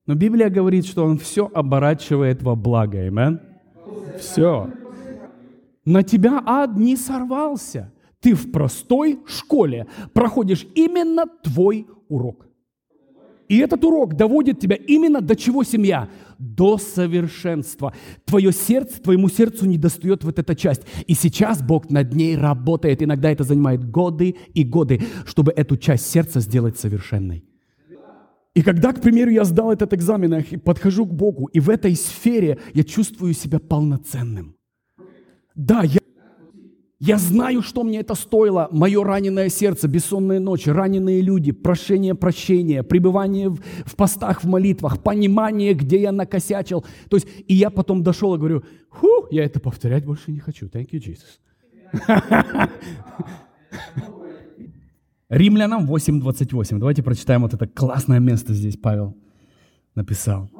Но 0.06 0.14
Библия 0.14 0.48
говорит, 0.48 0.86
что 0.86 1.04
Он 1.04 1.18
все 1.18 1.50
оборачивает 1.52 2.42
во 2.42 2.56
благо. 2.56 2.98
Амен? 2.98 3.40
Все. 4.18 4.70
На 5.84 6.02
тебя 6.02 6.42
ад 6.46 6.76
не 6.76 6.96
сорвался. 6.96 7.92
Ты 8.20 8.34
в 8.34 8.52
простой 8.52 9.20
школе 9.26 9.86
проходишь 10.12 10.66
именно 10.74 11.26
твой 11.42 11.86
урок. 12.08 12.46
И 13.48 13.58
этот 13.58 13.84
урок 13.84 14.14
доводит 14.14 14.60
тебя 14.60 14.76
именно 14.76 15.20
до 15.20 15.34
чего 15.34 15.64
семья? 15.64 16.08
До 16.38 16.78
совершенства. 16.78 17.92
Твое 18.24 18.52
сердце, 18.52 19.02
твоему 19.02 19.28
сердцу 19.28 19.66
не 19.66 19.76
достает 19.76 20.22
вот 20.22 20.38
эта 20.38 20.54
часть. 20.54 20.82
И 21.08 21.14
сейчас 21.14 21.60
Бог 21.60 21.90
над 21.90 22.14
ней 22.14 22.36
работает. 22.36 23.02
Иногда 23.02 23.28
это 23.28 23.42
занимает 23.42 23.90
годы 23.90 24.36
и 24.54 24.62
годы, 24.62 25.02
чтобы 25.26 25.50
эту 25.50 25.76
часть 25.76 26.06
сердца 26.06 26.38
сделать 26.38 26.78
совершенной. 26.78 27.44
И 28.54 28.62
когда, 28.62 28.92
к 28.92 29.00
примеру, 29.00 29.30
я 29.30 29.44
сдал 29.44 29.72
этот 29.72 29.94
экзамен, 29.94 30.34
я 30.34 30.58
подхожу 30.60 31.06
к 31.06 31.12
Богу, 31.12 31.46
и 31.46 31.58
в 31.58 31.70
этой 31.70 31.96
сфере 31.96 32.58
я 32.74 32.84
чувствую 32.84 33.34
себя 33.34 33.58
полноценным. 33.58 34.56
Да, 35.56 35.82
я 35.82 36.00
я 37.00 37.16
знаю, 37.16 37.62
что 37.62 37.82
мне 37.82 38.00
это 38.00 38.14
стоило. 38.14 38.68
Мое 38.70 39.02
раненое 39.02 39.48
сердце, 39.48 39.88
бессонные 39.88 40.38
ночи, 40.38 40.68
раненые 40.68 41.22
люди, 41.22 41.50
прошение 41.50 42.14
прощения, 42.14 42.82
пребывание 42.82 43.48
в, 43.48 43.58
в 43.86 43.96
постах, 43.96 44.44
в 44.44 44.46
молитвах, 44.46 45.02
понимание, 45.02 45.72
где 45.72 46.02
я 46.02 46.12
накосячил. 46.12 46.84
То 47.08 47.16
есть, 47.16 47.26
и 47.48 47.54
я 47.54 47.70
потом 47.70 48.02
дошел 48.02 48.34
и 48.34 48.38
говорю, 48.38 48.64
ху, 48.90 49.26
я 49.30 49.44
это 49.44 49.60
повторять 49.60 50.04
больше 50.04 50.30
не 50.30 50.40
хочу. 50.40 50.66
Thank 50.66 50.90
you, 50.90 51.00
Jesus. 51.00 51.40
Римлянам 55.30 55.90
8.28. 55.90 56.78
Давайте 56.78 57.02
прочитаем 57.02 57.40
вот 57.42 57.54
это 57.54 57.66
классное 57.66 58.18
место 58.18 58.52
здесь 58.52 58.76
Павел 58.76 59.16
написал. 59.94 60.50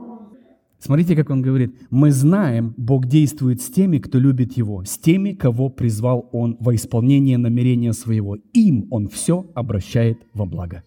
Смотрите, 0.80 1.14
как 1.14 1.30
он 1.30 1.42
говорит. 1.42 1.74
Мы 1.90 2.10
знаем, 2.10 2.72
Бог 2.76 3.06
действует 3.06 3.60
с 3.60 3.68
теми, 3.68 3.98
кто 3.98 4.18
любит 4.18 4.54
Его, 4.54 4.82
с 4.84 4.98
теми, 4.98 5.32
кого 5.32 5.68
призвал 5.68 6.28
Он 6.32 6.56
во 6.58 6.74
исполнение 6.74 7.36
намерения 7.36 7.92
своего. 7.92 8.36
Им 8.54 8.86
Он 8.90 9.08
все 9.08 9.46
обращает 9.54 10.18
во 10.32 10.46
благо. 10.46 10.82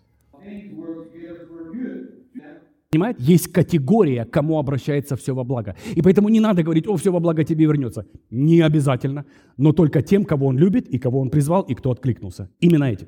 Понимаете? 2.94 3.24
Есть 3.24 3.52
категория, 3.52 4.24
кому 4.26 4.60
обращается 4.60 5.16
все 5.16 5.34
во 5.34 5.44
благо. 5.44 5.76
И 5.96 6.02
поэтому 6.04 6.30
не 6.30 6.40
надо 6.40 6.62
говорить, 6.62 6.88
о, 6.88 6.96
все 6.96 7.12
во 7.12 7.20
благо 7.20 7.44
тебе 7.44 7.66
вернется. 7.66 8.06
Не 8.30 8.62
обязательно, 8.62 9.26
но 9.58 9.74
только 9.74 10.04
тем, 10.04 10.26
кого 10.26 10.46
он 10.46 10.60
любит, 10.60 10.88
и 10.90 11.00
кого 11.00 11.20
он 11.20 11.32
призвал, 11.32 11.64
и 11.64 11.74
кто 11.74 11.90
откликнулся. 11.90 12.50
Именно 12.60 12.84
этим. 12.84 13.08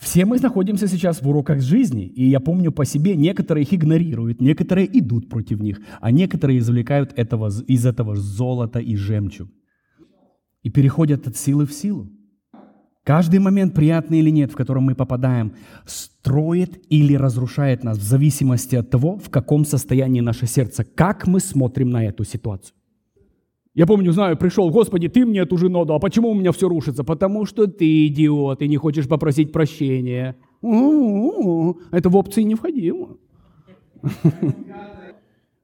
Все 0.00 0.24
мы 0.24 0.38
находимся 0.40 0.88
сейчас 0.88 1.20
в 1.20 1.28
уроках 1.28 1.60
жизни, 1.60 2.06
и 2.06 2.24
я 2.24 2.40
помню 2.40 2.72
по 2.72 2.86
себе, 2.86 3.14
некоторые 3.16 3.64
их 3.64 3.74
игнорируют, 3.74 4.40
некоторые 4.40 4.88
идут 4.98 5.28
против 5.28 5.60
них, 5.60 5.78
а 6.00 6.10
некоторые 6.10 6.58
извлекают 6.58 7.12
этого, 7.16 7.50
из 7.68 7.84
этого 7.84 8.16
золота 8.16 8.78
и 8.78 8.96
жемчуг 8.96 9.48
и 10.62 10.70
переходят 10.70 11.26
от 11.26 11.36
силы 11.36 11.66
в 11.66 11.72
силу. 11.72 12.10
Каждый 13.04 13.40
момент, 13.40 13.74
приятный 13.74 14.20
или 14.20 14.30
нет, 14.30 14.52
в 14.52 14.56
котором 14.56 14.84
мы 14.84 14.94
попадаем, 14.94 15.52
строит 15.86 16.82
или 16.88 17.14
разрушает 17.14 17.84
нас 17.84 17.98
в 17.98 18.02
зависимости 18.02 18.76
от 18.76 18.90
того, 18.90 19.18
в 19.18 19.30
каком 19.30 19.64
состоянии 19.64 20.20
наше 20.20 20.46
сердце, 20.46 20.84
как 20.84 21.26
мы 21.26 21.40
смотрим 21.40 21.90
на 21.90 22.04
эту 22.04 22.24
ситуацию. 22.24 22.74
Я 23.74 23.86
помню, 23.86 24.12
знаю, 24.12 24.36
пришел, 24.36 24.68
Господи, 24.70 25.08
ты 25.08 25.24
мне 25.24 25.40
эту 25.40 25.56
жену 25.56 25.84
дал, 25.84 26.00
почему 26.00 26.30
у 26.30 26.34
меня 26.34 26.50
все 26.50 26.68
рушится? 26.68 27.04
Потому 27.04 27.46
что 27.46 27.68
ты 27.68 28.06
идиот 28.08 28.62
и 28.62 28.68
не 28.68 28.76
хочешь 28.76 29.06
попросить 29.06 29.52
прощения. 29.52 30.36
Это 30.60 32.08
в 32.08 32.16
опции 32.16 32.42
не 32.42 32.56
входило. 32.56 33.16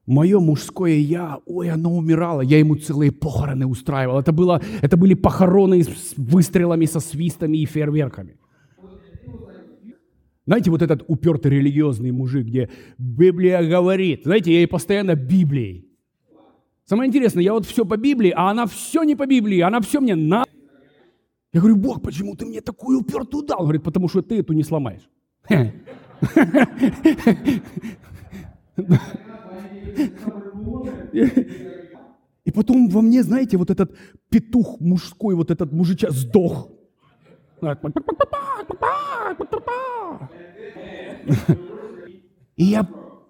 Мое 0.05 0.39
мужское 0.39 0.95
я, 0.95 1.39
ой, 1.45 1.69
оно 1.69 1.93
умирало, 1.93 2.39
я 2.39 2.59
ему 2.59 2.75
целые 2.75 3.11
похороны 3.11 3.65
устраивал. 3.65 4.19
Это, 4.19 4.31
было, 4.31 4.61
это 4.81 4.95
были 4.95 5.13
похороны 5.13 5.83
с 5.83 6.13
выстрелами, 6.15 6.85
со 6.85 7.01
свистами 7.01 7.57
и 7.57 7.65
фейерверками. 7.65 8.37
Знаете, 10.45 10.71
вот 10.71 10.81
этот 10.81 11.03
упертый 11.07 11.51
религиозный 11.51 12.11
мужик, 12.11 12.45
где 12.45 12.69
Библия 12.97 13.61
говорит, 13.67 14.21
знаете, 14.23 14.53
я 14.53 14.59
ей 14.59 14.67
постоянно 14.67 15.15
Библией. 15.15 15.87
Самое 16.87 17.09
интересное, 17.09 17.43
я 17.43 17.51
вот 17.51 17.65
все 17.65 17.83
по 17.83 17.97
Библии, 17.97 18.33
а 18.33 18.49
она 18.49 18.65
все 18.65 19.03
не 19.03 19.15
по 19.17 19.25
Библии, 19.25 19.59
она 19.59 19.81
все 19.81 19.99
мне 19.99 20.15
на... 20.15 20.45
Я 21.51 21.59
говорю, 21.59 21.75
Бог, 21.75 22.01
почему 22.01 22.33
ты 22.35 22.45
мне 22.45 22.61
такую 22.61 23.01
упертую 23.01 23.43
дал? 23.43 23.59
Он 23.59 23.65
говорит, 23.65 23.83
потому 23.83 24.07
что 24.07 24.21
ты 24.21 24.39
эту 24.39 24.53
не 24.53 24.63
сломаешь. 24.63 25.09
И 32.45 32.51
потом 32.51 32.87
во 32.87 33.01
мне, 33.01 33.21
знаете, 33.21 33.57
вот 33.57 33.69
этот 33.69 33.93
петух 34.29 34.79
мужской, 34.79 35.35
вот 35.35 35.51
этот 35.51 35.73
мужича 35.73 36.09
сдох. 36.11 36.69
И 42.55 42.63
я 42.63 42.83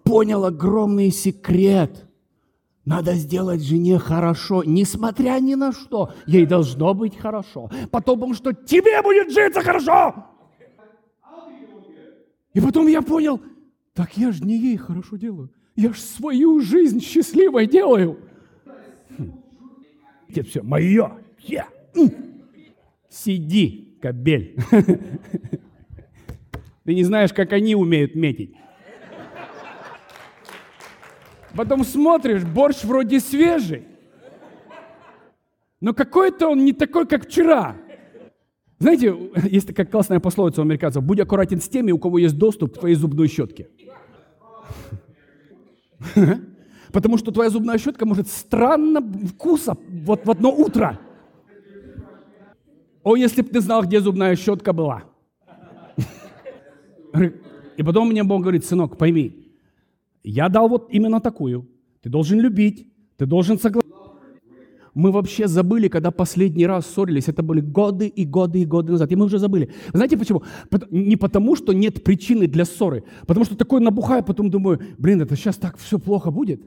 понял 0.04 0.46
огромный 0.46 1.10
секрет. 1.10 2.07
Надо 2.88 3.16
сделать 3.16 3.62
жене 3.62 4.00
хорошо, 4.00 4.64
несмотря 4.64 5.38
ни 5.42 5.56
на 5.56 5.74
что. 5.74 6.14
Ей 6.26 6.46
должно 6.46 6.94
быть 6.94 7.18
хорошо, 7.18 7.70
потому 7.92 8.34
что 8.34 8.54
тебе 8.54 9.02
будет 9.02 9.30
житься 9.30 9.60
хорошо. 9.62 10.16
И 12.54 12.62
потом 12.62 12.88
я 12.88 13.02
понял, 13.02 13.42
так 13.94 14.16
я 14.16 14.32
же 14.32 14.42
не 14.46 14.58
ей 14.58 14.78
хорошо 14.78 15.18
делаю. 15.18 15.52
Я 15.76 15.92
ж 15.92 16.00
свою 16.00 16.62
жизнь 16.62 17.02
счастливой 17.02 17.68
делаю. 17.68 18.20
Это 20.30 20.44
все 20.44 20.64
мое. 20.64 21.12
Я. 21.40 21.68
Сиди, 23.10 23.98
кобель. 24.02 24.56
Ты 26.86 26.96
не 26.96 27.04
знаешь, 27.04 27.34
как 27.34 27.52
они 27.52 27.76
умеют 27.76 28.16
метить. 28.16 28.56
Потом 31.58 31.84
смотришь, 31.84 32.44
борщ 32.44 32.84
вроде 32.84 33.20
свежий, 33.20 33.88
но 35.82 35.92
какой-то 35.96 36.50
он 36.50 36.64
не 36.64 36.72
такой, 36.72 37.08
как 37.08 37.26
вчера. 37.26 37.76
Знаете, 38.78 39.16
есть 39.50 39.66
такая 39.66 39.88
классная 39.88 40.20
пословица 40.20 40.62
у 40.62 40.64
американцев. 40.64 41.04
Будь 41.04 41.20
аккуратен 41.20 41.60
с 41.60 41.68
теми, 41.68 41.92
у 41.92 41.98
кого 41.98 42.20
есть 42.20 42.38
доступ 42.38 42.76
к 42.76 42.80
твоей 42.80 42.96
зубной 42.96 43.28
щетке. 43.28 43.70
Потому 46.92 47.18
что 47.18 47.32
твоя 47.32 47.50
зубная 47.50 47.80
щетка 47.80 48.06
может 48.06 48.28
странно 48.28 49.02
вкуса 49.02 49.76
вот 49.90 50.28
в 50.28 50.30
одно 50.30 50.52
утро. 50.52 51.00
О, 53.02 53.16
если 53.16 53.42
бы 53.42 53.50
ты 53.50 53.62
знал, 53.62 53.82
где 53.82 54.00
зубная 54.00 54.36
щетка 54.36 54.74
была. 54.74 55.06
И 57.78 57.84
потом 57.84 58.10
мне 58.10 58.24
Бог 58.24 58.44
говорит, 58.44 58.64
сынок, 58.64 58.96
пойми, 58.98 59.47
я 60.30 60.50
дал 60.50 60.68
вот 60.68 60.88
именно 60.92 61.22
такую. 61.22 61.68
Ты 62.02 62.10
должен 62.10 62.40
любить, 62.40 62.88
ты 63.18 63.26
должен 63.26 63.58
согласиться. 63.58 63.88
Мы 64.94 65.12
вообще 65.12 65.48
забыли, 65.48 65.88
когда 65.88 66.10
последний 66.12 66.66
раз 66.66 66.88
ссорились. 66.88 67.28
Это 67.28 67.44
были 67.44 67.62
годы 67.62 68.08
и 68.08 68.26
годы 68.26 68.62
и 68.62 68.66
годы 68.66 68.94
назад. 68.94 69.12
И 69.12 69.16
мы 69.16 69.26
уже 69.26 69.38
забыли. 69.38 69.70
Знаете 69.94 70.18
почему? 70.18 70.44
Не 70.90 71.16
потому, 71.18 71.56
что 71.56 71.72
нет 71.72 72.04
причины 72.04 72.48
для 72.48 72.66
ссоры. 72.66 73.04
Потому 73.28 73.46
что 73.46 73.56
такой 73.56 73.80
набухаю, 73.80 74.24
потом 74.24 74.50
думаю, 74.50 74.82
блин, 74.98 75.22
это 75.22 75.36
сейчас 75.36 75.56
так 75.56 75.78
все 75.78 76.00
плохо 76.00 76.32
будет. 76.32 76.62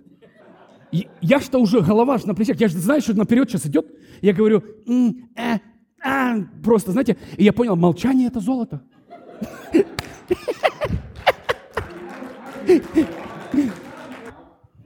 Я 1.20 1.40
что 1.40 1.58
уже 1.58 1.80
голова 1.80 2.18
на 2.24 2.34
плечах. 2.34 2.60
Я 2.60 2.68
же 2.68 2.78
знаю, 2.78 3.02
что 3.02 3.14
наперед 3.14 3.50
сейчас 3.50 3.66
идет. 3.66 3.86
Я 4.22 4.32
говорю, 4.32 4.62
э, 4.86 5.58
а, 6.04 6.36
просто, 6.62 6.92
знаете, 6.92 7.16
и 7.36 7.44
я 7.44 7.52
понял, 7.52 7.76
молчание 7.76 8.28
это 8.28 8.40
золото. 8.40 8.80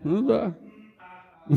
Ну 0.05 0.27
да. 0.27 0.57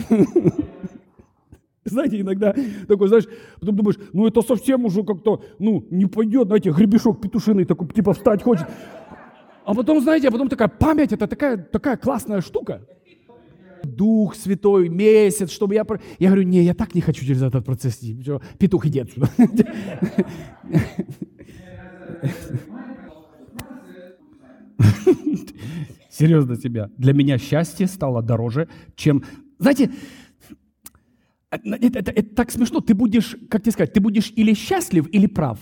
Знаете, 1.85 2.19
иногда 2.19 2.53
такой, 2.87 3.07
знаешь, 3.07 3.25
потом 3.59 3.77
думаешь, 3.77 3.97
ну 4.11 4.27
это 4.27 4.41
совсем 4.41 4.85
уже 4.85 5.03
как-то, 5.03 5.41
ну, 5.57 5.85
не 5.89 6.05
пойдет, 6.05 6.47
знаете, 6.47 6.71
гребешок 6.71 7.21
петушиный 7.21 7.63
такой, 7.63 7.87
типа, 7.87 8.13
встать 8.13 8.43
хочет. 8.43 8.67
А 9.63 9.73
потом, 9.73 10.01
знаете, 10.01 10.27
а 10.27 10.31
потом 10.31 10.49
такая 10.49 10.67
память, 10.67 11.13
это 11.13 11.27
такая, 11.27 11.57
такая 11.57 11.95
классная 11.95 12.41
штука. 12.41 12.85
Дух 13.83 14.35
Святой, 14.35 14.89
месяц, 14.89 15.49
чтобы 15.49 15.75
я... 15.75 15.85
Я 16.19 16.27
говорю, 16.27 16.43
не, 16.43 16.63
я 16.63 16.73
так 16.73 16.93
не 16.93 16.99
хочу 16.99 17.25
через 17.25 17.41
этот 17.41 17.63
процесс. 17.63 18.01
Петух, 18.57 18.85
иди 18.85 18.99
отсюда. 18.99 19.29
Серьезно 26.17 26.55
тебя. 26.55 26.89
Для 26.97 27.13
меня 27.13 27.37
счастье 27.37 27.85
стало 27.85 28.23
дороже, 28.23 28.67
чем... 28.95 29.23
Знаете, 29.59 29.91
это, 31.51 31.99
это, 31.99 32.11
это 32.11 32.35
так 32.35 32.51
смешно. 32.51 32.81
Ты 32.81 32.95
будешь, 32.95 33.35
как 33.49 33.61
тебе 33.61 33.71
сказать, 33.71 33.93
ты 33.93 33.99
будешь 33.99 34.33
или 34.35 34.55
счастлив, 34.55 35.07
или 35.11 35.27
прав. 35.27 35.59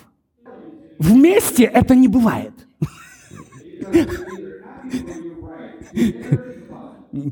Вместе 0.98 1.64
это 1.64 1.94
не 1.94 2.08
бывает. 2.08 2.54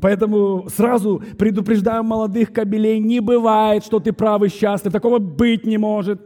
Поэтому 0.02 0.68
сразу 0.68 1.22
предупреждаю 1.38 2.04
молодых 2.04 2.52
кобелей, 2.52 2.98
не 3.00 3.20
бывает, 3.20 3.84
что 3.84 4.00
ты 4.00 4.12
прав 4.12 4.42
и 4.42 4.48
счастлив. 4.48 4.92
Такого 4.92 5.18
быть 5.18 5.64
не 5.64 5.78
может. 5.78 6.20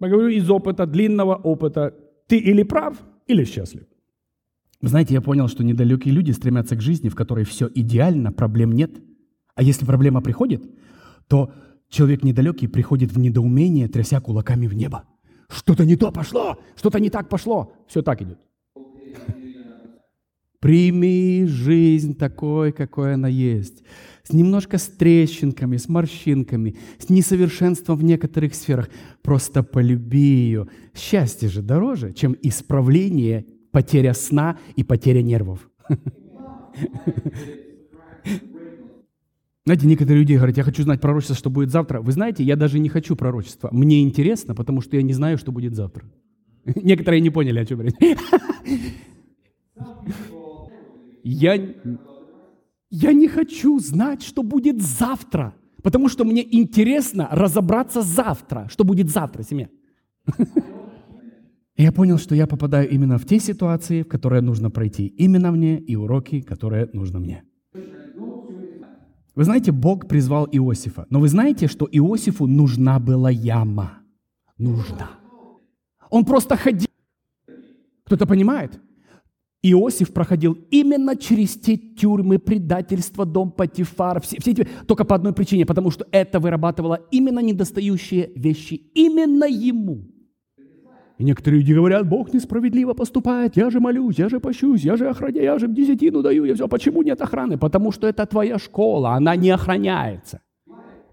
Я 0.00 0.08
говорю 0.08 0.28
из 0.28 0.50
опыта, 0.50 0.84
длинного 0.84 1.34
опыта. 1.34 1.94
Ты 2.26 2.36
или 2.36 2.62
прав, 2.62 2.98
или 3.26 3.44
счастлив. 3.44 3.87
Знаете, 4.80 5.14
я 5.14 5.20
понял, 5.20 5.48
что 5.48 5.64
недалекие 5.64 6.14
люди 6.14 6.30
стремятся 6.30 6.76
к 6.76 6.80
жизни, 6.80 7.08
в 7.08 7.16
которой 7.16 7.44
все 7.44 7.68
идеально, 7.74 8.32
проблем 8.32 8.72
нет. 8.72 8.92
А 9.54 9.62
если 9.62 9.84
проблема 9.84 10.20
приходит, 10.20 10.62
то 11.26 11.52
человек 11.88 12.22
недалекий 12.22 12.68
приходит 12.68 13.12
в 13.12 13.18
недоумение, 13.18 13.88
тряся 13.88 14.20
кулаками 14.20 14.66
в 14.68 14.74
небо. 14.74 15.04
Что-то 15.48 15.84
не 15.84 15.96
то 15.96 16.12
пошло, 16.12 16.58
что-то 16.76 17.00
не 17.00 17.10
так 17.10 17.28
пошло. 17.28 17.72
Все 17.88 18.02
так 18.02 18.22
идет. 18.22 18.38
Прими 20.60 21.44
жизнь 21.46 22.16
такой, 22.16 22.72
какой 22.72 23.14
она 23.14 23.28
есть. 23.28 23.84
С 24.24 24.32
немножко 24.32 24.78
с 24.78 24.86
трещинками, 24.86 25.76
с 25.76 25.88
морщинками, 25.88 26.76
с 26.98 27.08
несовершенством 27.08 27.96
в 27.96 28.04
некоторых 28.04 28.54
сферах. 28.54 28.90
Просто 29.22 29.62
полюби 29.62 30.18
ее. 30.18 30.68
Счастье 30.94 31.48
же 31.48 31.62
дороже, 31.62 32.12
чем 32.12 32.36
исправление, 32.42 33.46
потеря 33.72 34.14
сна 34.14 34.58
и 34.76 34.84
потеря 34.84 35.22
нервов. 35.22 35.68
Знаете, 39.64 39.86
некоторые 39.86 40.20
люди 40.20 40.32
говорят, 40.32 40.56
я 40.56 40.62
хочу 40.62 40.82
знать 40.82 41.00
пророчество, 41.00 41.36
что 41.36 41.50
будет 41.50 41.70
завтра. 41.70 42.00
Вы 42.00 42.12
знаете, 42.12 42.42
я 42.42 42.56
даже 42.56 42.78
не 42.78 42.88
хочу 42.88 43.16
пророчества. 43.16 43.68
Мне 43.70 44.02
интересно, 44.02 44.54
потому 44.54 44.80
что 44.80 44.96
я 44.96 45.02
не 45.02 45.12
знаю, 45.12 45.36
что 45.36 45.52
будет 45.52 45.74
завтра. 45.74 46.06
Некоторые 46.64 47.20
не 47.20 47.28
поняли, 47.28 47.58
о 47.58 47.66
чем 47.66 47.82
речь. 47.82 47.94
Я, 51.24 51.56
я 52.90 53.12
не 53.12 53.28
хочу 53.28 53.78
знать, 53.80 54.22
что 54.22 54.42
будет 54.42 54.80
завтра, 54.80 55.54
потому 55.82 56.08
что 56.08 56.24
мне 56.24 56.42
интересно 56.56 57.28
разобраться 57.30 58.00
завтра, 58.00 58.66
что 58.70 58.84
будет 58.84 59.10
завтра, 59.10 59.42
семья. 59.42 59.68
И 61.78 61.84
я 61.84 61.92
понял, 61.92 62.18
что 62.18 62.34
я 62.34 62.48
попадаю 62.48 62.90
именно 62.90 63.18
в 63.18 63.24
те 63.24 63.38
ситуации, 63.38 64.02
в 64.02 64.08
которые 64.08 64.42
нужно 64.42 64.68
пройти 64.68 65.06
именно 65.06 65.52
мне, 65.52 65.78
и 65.78 65.94
уроки, 65.94 66.40
которые 66.40 66.90
нужно 66.92 67.20
мне. 67.20 67.44
Вы 69.36 69.44
знаете, 69.44 69.70
Бог 69.70 70.08
призвал 70.08 70.48
Иосифа. 70.50 71.06
Но 71.08 71.20
вы 71.20 71.28
знаете, 71.28 71.68
что 71.68 71.88
Иосифу 71.92 72.48
нужна 72.48 72.98
была 72.98 73.30
яма. 73.30 74.00
Нужна. 74.58 75.10
Он 76.10 76.24
просто 76.24 76.56
ходил. 76.56 76.88
Кто-то 78.04 78.26
понимает? 78.26 78.80
Иосиф 79.62 80.12
проходил 80.12 80.58
именно 80.72 81.14
через 81.14 81.54
те 81.54 81.76
тюрьмы, 81.76 82.40
предательство, 82.40 83.24
дом 83.24 83.52
Патифар, 83.52 84.20
все, 84.20 84.40
все 84.40 84.50
эти, 84.50 84.68
только 84.88 85.04
по 85.04 85.14
одной 85.14 85.32
причине, 85.32 85.64
потому 85.64 85.92
что 85.92 86.06
это 86.10 86.40
вырабатывало 86.40 86.98
именно 87.12 87.38
недостающие 87.38 88.32
вещи, 88.34 88.74
именно 88.94 89.44
ему. 89.44 90.17
И 91.18 91.24
некоторые 91.24 91.60
люди 91.60 91.72
говорят, 91.72 92.08
Бог 92.08 92.32
несправедливо 92.32 92.94
поступает, 92.94 93.56
я 93.56 93.70
же 93.70 93.80
молюсь, 93.80 94.18
я 94.18 94.28
же 94.28 94.38
пощусь, 94.38 94.82
я 94.84 94.96
же 94.96 95.08
охраняю, 95.08 95.44
я 95.44 95.58
же 95.58 95.66
десятину 95.66 96.22
даю, 96.22 96.44
я 96.44 96.54
все. 96.54 96.68
Почему 96.68 97.02
нет 97.02 97.20
охраны? 97.20 97.58
Потому 97.58 97.90
что 97.90 98.06
это 98.06 98.24
твоя 98.24 98.58
школа, 98.58 99.14
она 99.14 99.34
не 99.34 99.50
охраняется. 99.50 100.40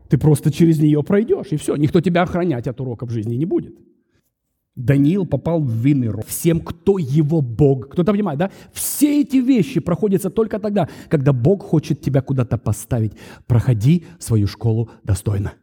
Ты 0.08 0.20
просто 0.20 0.52
через 0.52 0.80
нее 0.80 1.02
пройдешь, 1.02 1.48
и 1.52 1.58
все. 1.58 1.76
Никто 1.76 2.02
тебя 2.02 2.22
охранять 2.22 2.68
от 2.68 2.80
уроков 2.80 3.10
жизни 3.10 3.36
не 3.36 3.46
будет. 3.46 3.76
Даниил 4.76 5.26
попал 5.26 5.60
в 5.60 5.72
винный. 5.72 6.12
Всем, 6.28 6.60
кто 6.60 7.00
его 7.00 7.42
Бог. 7.42 7.90
Кто-то 7.90 8.12
понимает, 8.12 8.38
да? 8.38 8.52
Все 8.74 9.22
эти 9.22 9.38
вещи 9.38 9.80
проходятся 9.80 10.30
только 10.30 10.60
тогда, 10.60 10.88
когда 11.10 11.34
Бог 11.34 11.64
хочет 11.64 12.02
тебя 12.02 12.22
куда-то 12.22 12.58
поставить. 12.58 13.14
Проходи 13.48 14.06
свою 14.20 14.46
школу 14.48 14.90
достойно. 15.04 15.54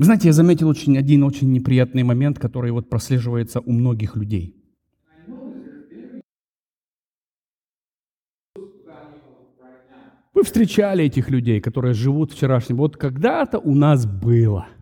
Вы 0.00 0.06
знаете, 0.06 0.28
я 0.28 0.32
заметил 0.32 0.66
очень, 0.66 0.96
один 0.96 1.22
очень 1.24 1.52
неприятный 1.52 2.04
момент, 2.04 2.38
который 2.38 2.70
вот 2.70 2.88
прослеживается 2.88 3.60
у 3.60 3.70
многих 3.70 4.16
людей. 4.16 4.56
Вы 10.32 10.42
встречали 10.42 11.04
этих 11.04 11.28
людей, 11.28 11.60
которые 11.60 11.92
живут 11.92 12.32
вчерашним. 12.32 12.78
Вот 12.78 12.96
когда-то 12.96 13.58
у 13.58 13.74
нас 13.74 14.06
было– 14.06 14.68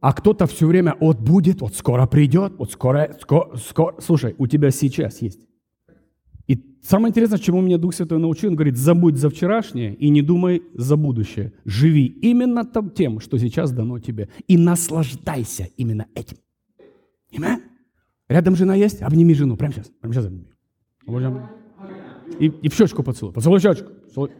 а 0.00 0.14
кто-то 0.14 0.46
все 0.46 0.66
время, 0.66 0.96
вот 0.98 1.18
будет, 1.18 1.60
вот 1.60 1.74
скоро 1.74 2.06
придет, 2.06 2.54
вот 2.56 2.72
скоро, 2.72 3.18
скоро, 3.20 3.56
скоро. 3.56 4.00
Слушай, 4.00 4.34
у 4.38 4.46
тебя 4.46 4.70
сейчас 4.70 5.20
есть. 5.20 5.49
Самое 6.82 7.10
интересное, 7.10 7.38
чему 7.38 7.60
меня 7.60 7.78
Дух 7.78 7.94
Святой 7.94 8.18
научил, 8.18 8.50
он 8.50 8.56
говорит, 8.56 8.76
забудь 8.76 9.16
за 9.16 9.28
вчерашнее 9.28 9.94
и 9.94 10.08
не 10.08 10.22
думай 10.22 10.62
за 10.74 10.96
будущее. 10.96 11.52
Живи 11.64 12.06
именно 12.06 12.64
тем, 12.94 13.20
что 13.20 13.38
сейчас 13.38 13.72
дано 13.72 13.98
тебе. 13.98 14.28
И 14.48 14.56
наслаждайся 14.56 15.68
именно 15.76 16.06
этим. 16.14 16.38
Амен? 17.36 17.60
Рядом 18.28 18.56
жена 18.56 18.74
есть? 18.74 19.02
Обними 19.02 19.34
жену. 19.34 19.56
Прямо 19.56 19.74
сейчас. 19.74 19.90
Прямо 20.00 20.14
сейчас 20.14 20.26
обними. 20.26 20.46
И, 22.38 22.46
и 22.46 22.68
в 22.68 22.74
щечку 22.74 23.02
поцелуй. 23.02 23.34
Поцелуй 23.34 23.60
щечку. 23.60 23.90
Поцелуй. 24.06 24.30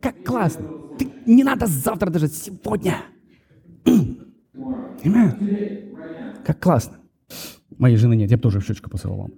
Как 0.00 0.22
классно. 0.24 0.68
Ты, 0.98 1.08
не 1.26 1.42
надо 1.42 1.66
завтра 1.66 2.10
даже, 2.10 2.28
сегодня. 2.28 2.96
Amen. 5.04 5.96
Как 6.44 6.60
классно. 6.60 6.98
Моей 7.78 7.96
жены 7.96 8.16
нет, 8.16 8.30
я 8.30 8.36
бы 8.36 8.42
тоже 8.42 8.60
в 8.60 8.64
щечку 8.64 8.90
поцеловал. 8.90 9.30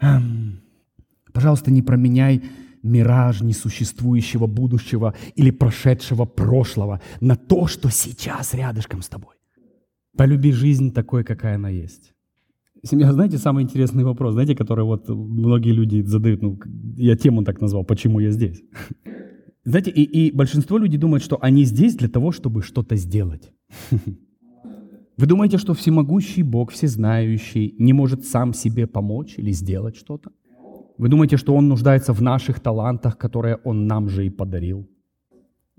Эм, 0.00 0.60
пожалуйста, 1.36 1.70
не 1.70 1.82
променяй 1.82 2.42
мираж 2.82 3.42
несуществующего 3.42 4.46
будущего 4.46 5.12
или 5.34 5.50
прошедшего 5.50 6.24
прошлого 6.24 7.00
на 7.20 7.36
то, 7.36 7.66
что 7.66 7.90
сейчас 7.90 8.54
рядышком 8.54 9.02
с 9.02 9.08
тобой. 9.08 9.34
Полюби 10.16 10.52
жизнь 10.52 10.92
такой, 10.92 11.24
какая 11.24 11.56
она 11.56 11.68
есть. 11.68 12.14
Семья, 12.82 13.12
знаете, 13.12 13.36
самый 13.36 13.64
интересный 13.64 14.04
вопрос, 14.04 14.32
знаете, 14.32 14.54
который 14.54 14.84
вот 14.84 15.08
многие 15.08 15.72
люди 15.72 16.00
задают, 16.06 16.42
ну, 16.42 16.58
я 16.96 17.16
тему 17.16 17.44
так 17.44 17.60
назвал, 17.60 17.84
почему 17.84 18.20
я 18.20 18.30
здесь. 18.30 18.62
Знаете, 19.64 19.90
и, 19.90 20.02
и 20.02 20.32
большинство 20.32 20.78
людей 20.78 20.98
думают, 20.98 21.24
что 21.24 21.38
они 21.42 21.64
здесь 21.64 21.96
для 21.96 22.08
того, 22.08 22.32
чтобы 22.32 22.62
что-то 22.62 22.96
сделать. 22.96 23.52
Вы 25.18 25.26
думаете, 25.26 25.58
что 25.58 25.74
всемогущий 25.74 26.44
Бог, 26.44 26.70
всезнающий, 26.70 27.74
не 27.78 27.92
может 27.92 28.24
сам 28.24 28.54
себе 28.54 28.86
помочь 28.86 29.34
или 29.38 29.52
сделать 29.52 29.96
что-то? 29.96 30.30
Вы 30.98 31.08
думаете, 31.08 31.36
что 31.36 31.54
Он 31.54 31.68
нуждается 31.68 32.12
в 32.12 32.22
наших 32.22 32.60
талантах, 32.60 33.18
которые 33.18 33.56
Он 33.64 33.86
нам 33.86 34.08
же 34.08 34.26
и 34.26 34.30
подарил? 34.30 34.88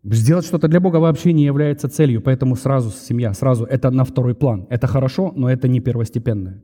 Сделать 0.04 0.46
что-то 0.46 0.68
для 0.68 0.80
Бога 0.80 0.98
вообще 0.98 1.34
не 1.34 1.44
является 1.44 1.90
целью, 1.90 2.22
поэтому 2.22 2.56
сразу 2.56 2.92
семья, 2.92 3.34
сразу 3.34 3.66
это 3.66 3.92
на 3.92 4.04
второй 4.04 4.36
план. 4.36 4.68
Это 4.70 4.88
хорошо, 4.88 5.34
но 5.36 5.50
это 5.50 5.68
не 5.68 5.80
первостепенное. 5.80 6.64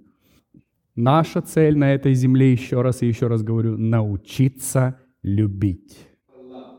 Наша 0.95 1.41
цель 1.41 1.77
на 1.77 1.93
этой 1.93 2.13
земле, 2.13 2.51
еще 2.51 2.81
раз 2.81 3.01
и 3.01 3.07
еще 3.07 3.27
раз 3.27 3.41
говорю, 3.41 3.77
научиться 3.77 4.95
любить 5.23 6.13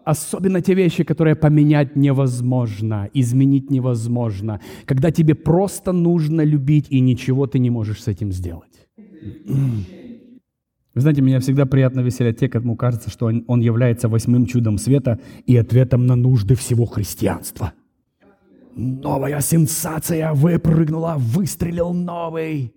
особенно 0.05 0.61
те 0.61 0.75
вещи, 0.75 1.05
которые 1.05 1.35
поменять 1.35 1.97
невозможно, 1.97 3.09
изменить 3.15 3.71
невозможно, 3.71 4.61
когда 4.85 5.11
тебе 5.11 5.35
просто 5.35 5.93
нужно 5.93 6.43
любить, 6.43 6.87
и 6.91 7.01
ничего 7.01 7.47
ты 7.47 7.59
не 7.59 7.71
можешь 7.71 8.03
с 8.03 8.09
этим 8.09 8.33
сделать. 8.33 8.89
Вы 10.95 11.01
знаете, 11.01 11.23
меня 11.23 11.41
всегда 11.41 11.67
приятно 11.67 12.01
веселят 12.01 12.39
те, 12.39 12.49
кому 12.49 12.77
кажется, 12.77 13.11
что 13.11 13.27
он, 13.27 13.61
является 13.61 14.09
восьмым 14.09 14.47
чудом 14.47 14.79
света 14.79 15.19
и 15.45 15.57
ответом 15.57 16.07
на 16.07 16.15
нужды 16.15 16.55
всего 16.55 16.87
христианства. 16.87 17.73
Новая 18.77 19.41
сенсация 19.41 20.33
выпрыгнула, 20.33 21.17
выстрелил 21.19 21.93
новый. 21.93 22.75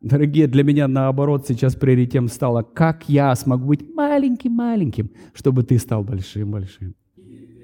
Дорогие, 0.00 0.46
для 0.46 0.62
меня 0.62 0.86
наоборот 0.86 1.46
сейчас 1.48 1.74
приоритетом 1.74 2.28
стало, 2.28 2.62
как 2.62 3.08
я 3.08 3.34
смогу 3.34 3.68
быть 3.68 3.92
маленьким-маленьким, 3.92 5.10
чтобы 5.34 5.64
ты 5.64 5.78
стал 5.78 6.04
большим-большим. 6.04 6.94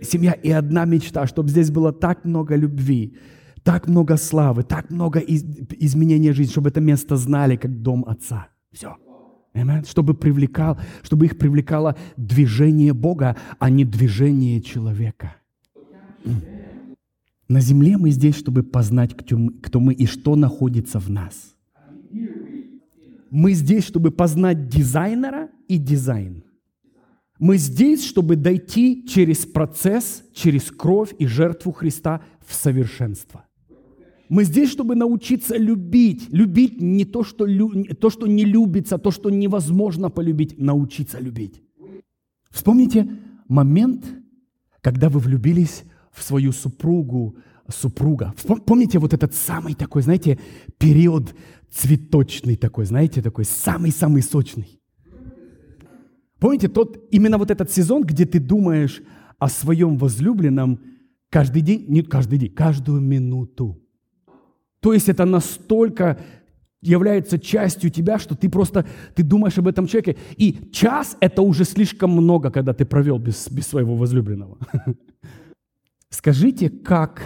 Семья 0.00 0.32
и 0.32 0.50
одна 0.50 0.84
мечта, 0.84 1.26
чтобы 1.28 1.50
здесь 1.50 1.70
было 1.70 1.92
так 1.92 2.24
много 2.24 2.56
любви, 2.56 3.16
так 3.62 3.86
много 3.86 4.16
славы, 4.16 4.64
так 4.64 4.90
много 4.90 5.20
из, 5.20 5.44
изменения 5.78 6.32
жизни, 6.32 6.50
чтобы 6.50 6.70
это 6.70 6.80
место 6.80 7.16
знали 7.16 7.54
как 7.54 7.80
дом 7.80 8.04
Отца. 8.08 8.48
Все. 8.72 8.96
Amen. 9.54 9.84
Чтобы, 9.86 10.14
привлекал, 10.14 10.78
чтобы 11.02 11.26
их 11.26 11.38
привлекало 11.38 11.96
движение 12.16 12.92
Бога, 12.92 13.36
а 13.58 13.68
не 13.70 13.84
движение 13.84 14.60
человека. 14.62 15.36
На 17.48 17.60
земле 17.60 17.98
мы 17.98 18.10
здесь, 18.10 18.36
чтобы 18.36 18.62
познать, 18.62 19.14
кто 19.14 19.80
мы 19.80 19.92
и 19.92 20.06
что 20.06 20.36
находится 20.36 20.98
в 20.98 21.10
нас. 21.10 21.54
Мы 23.30 23.52
здесь, 23.52 23.84
чтобы 23.84 24.10
познать 24.10 24.68
дизайнера 24.68 25.50
и 25.68 25.78
дизайн. 25.78 26.44
Мы 27.38 27.56
здесь, 27.56 28.04
чтобы 28.04 28.36
дойти 28.36 29.04
через 29.06 29.44
процесс, 29.44 30.22
через 30.32 30.70
кровь 30.70 31.14
и 31.18 31.26
жертву 31.26 31.72
Христа 31.72 32.22
в 32.46 32.54
совершенство. 32.54 33.44
Мы 34.32 34.44
здесь, 34.44 34.70
чтобы 34.70 34.94
научиться 34.94 35.58
любить. 35.58 36.28
Любить 36.30 36.80
не 36.80 37.04
то, 37.04 37.22
что, 37.22 37.44
лю... 37.44 37.84
то, 38.00 38.08
что 38.08 38.26
не 38.26 38.46
любится, 38.46 38.96
то, 38.96 39.10
что 39.10 39.28
невозможно 39.28 40.08
полюбить. 40.08 40.58
Научиться 40.58 41.20
любить. 41.20 41.62
Вспомните 42.50 43.10
момент, 43.46 44.06
когда 44.80 45.10
вы 45.10 45.20
влюбились 45.20 45.84
в 46.10 46.22
свою 46.22 46.52
супругу, 46.52 47.36
супруга. 47.68 48.32
Помните 48.64 48.98
вот 48.98 49.12
этот 49.12 49.34
самый 49.34 49.74
такой, 49.74 50.00
знаете, 50.00 50.38
период 50.78 51.34
цветочный 51.70 52.56
такой, 52.56 52.86
знаете, 52.86 53.20
такой 53.20 53.44
самый-самый 53.44 54.22
сочный. 54.22 54.80
Помните, 56.38 56.68
тот, 56.68 57.06
именно 57.10 57.36
вот 57.36 57.50
этот 57.50 57.70
сезон, 57.70 58.02
где 58.02 58.24
ты 58.24 58.40
думаешь 58.40 59.02
о 59.38 59.50
своем 59.50 59.98
возлюбленном 59.98 60.80
каждый 61.28 61.60
день, 61.60 61.84
не 61.88 62.00
каждый 62.00 62.38
день, 62.38 62.54
каждую 62.54 63.02
минуту. 63.02 63.81
То 64.82 64.92
есть 64.92 65.08
это 65.08 65.24
настолько 65.24 66.18
является 66.82 67.38
частью 67.38 67.90
тебя, 67.90 68.18
что 68.18 68.34
ты 68.34 68.48
просто, 68.48 68.84
ты 69.14 69.22
думаешь 69.22 69.58
об 69.58 69.68
этом 69.68 69.86
человеке. 69.86 70.16
И 70.36 70.70
час– 70.72 71.16
это 71.20 71.42
уже 71.42 71.64
слишком 71.64 72.10
много, 72.10 72.50
когда 72.50 72.72
ты 72.72 72.84
провел 72.84 73.18
без, 73.18 73.48
без 73.48 73.66
своего 73.68 73.94
возлюбленного. 73.94 74.58
Скажите, 76.10 76.68
как, 76.68 77.22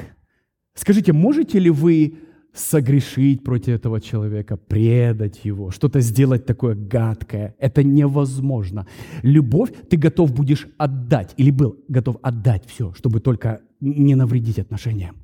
скажите, 0.75 1.13
можете 1.13 1.59
ли 1.59 1.71
вы 1.71 2.19
согрешить 2.53 3.43
против 3.43 3.69
этого 3.69 4.01
человека, 4.01 4.57
предать 4.57 5.45
его, 5.45 5.71
что-то 5.71 6.01
сделать 6.01 6.47
такое 6.47 6.75
гадкое. 6.75 7.55
Это 7.59 7.83
невозможно. 7.83 8.87
Любовь 9.23 9.73
ты 9.91 9.97
готов 9.97 10.35
будешь 10.35 10.69
отдать, 10.79 11.35
или 11.39 11.51
был 11.51 11.77
готов 11.89 12.17
отдать 12.23 12.65
все, 12.67 12.93
чтобы 12.93 13.21
только 13.21 13.61
не 13.81 14.15
навредить 14.15 14.59
отношениям. 14.59 15.17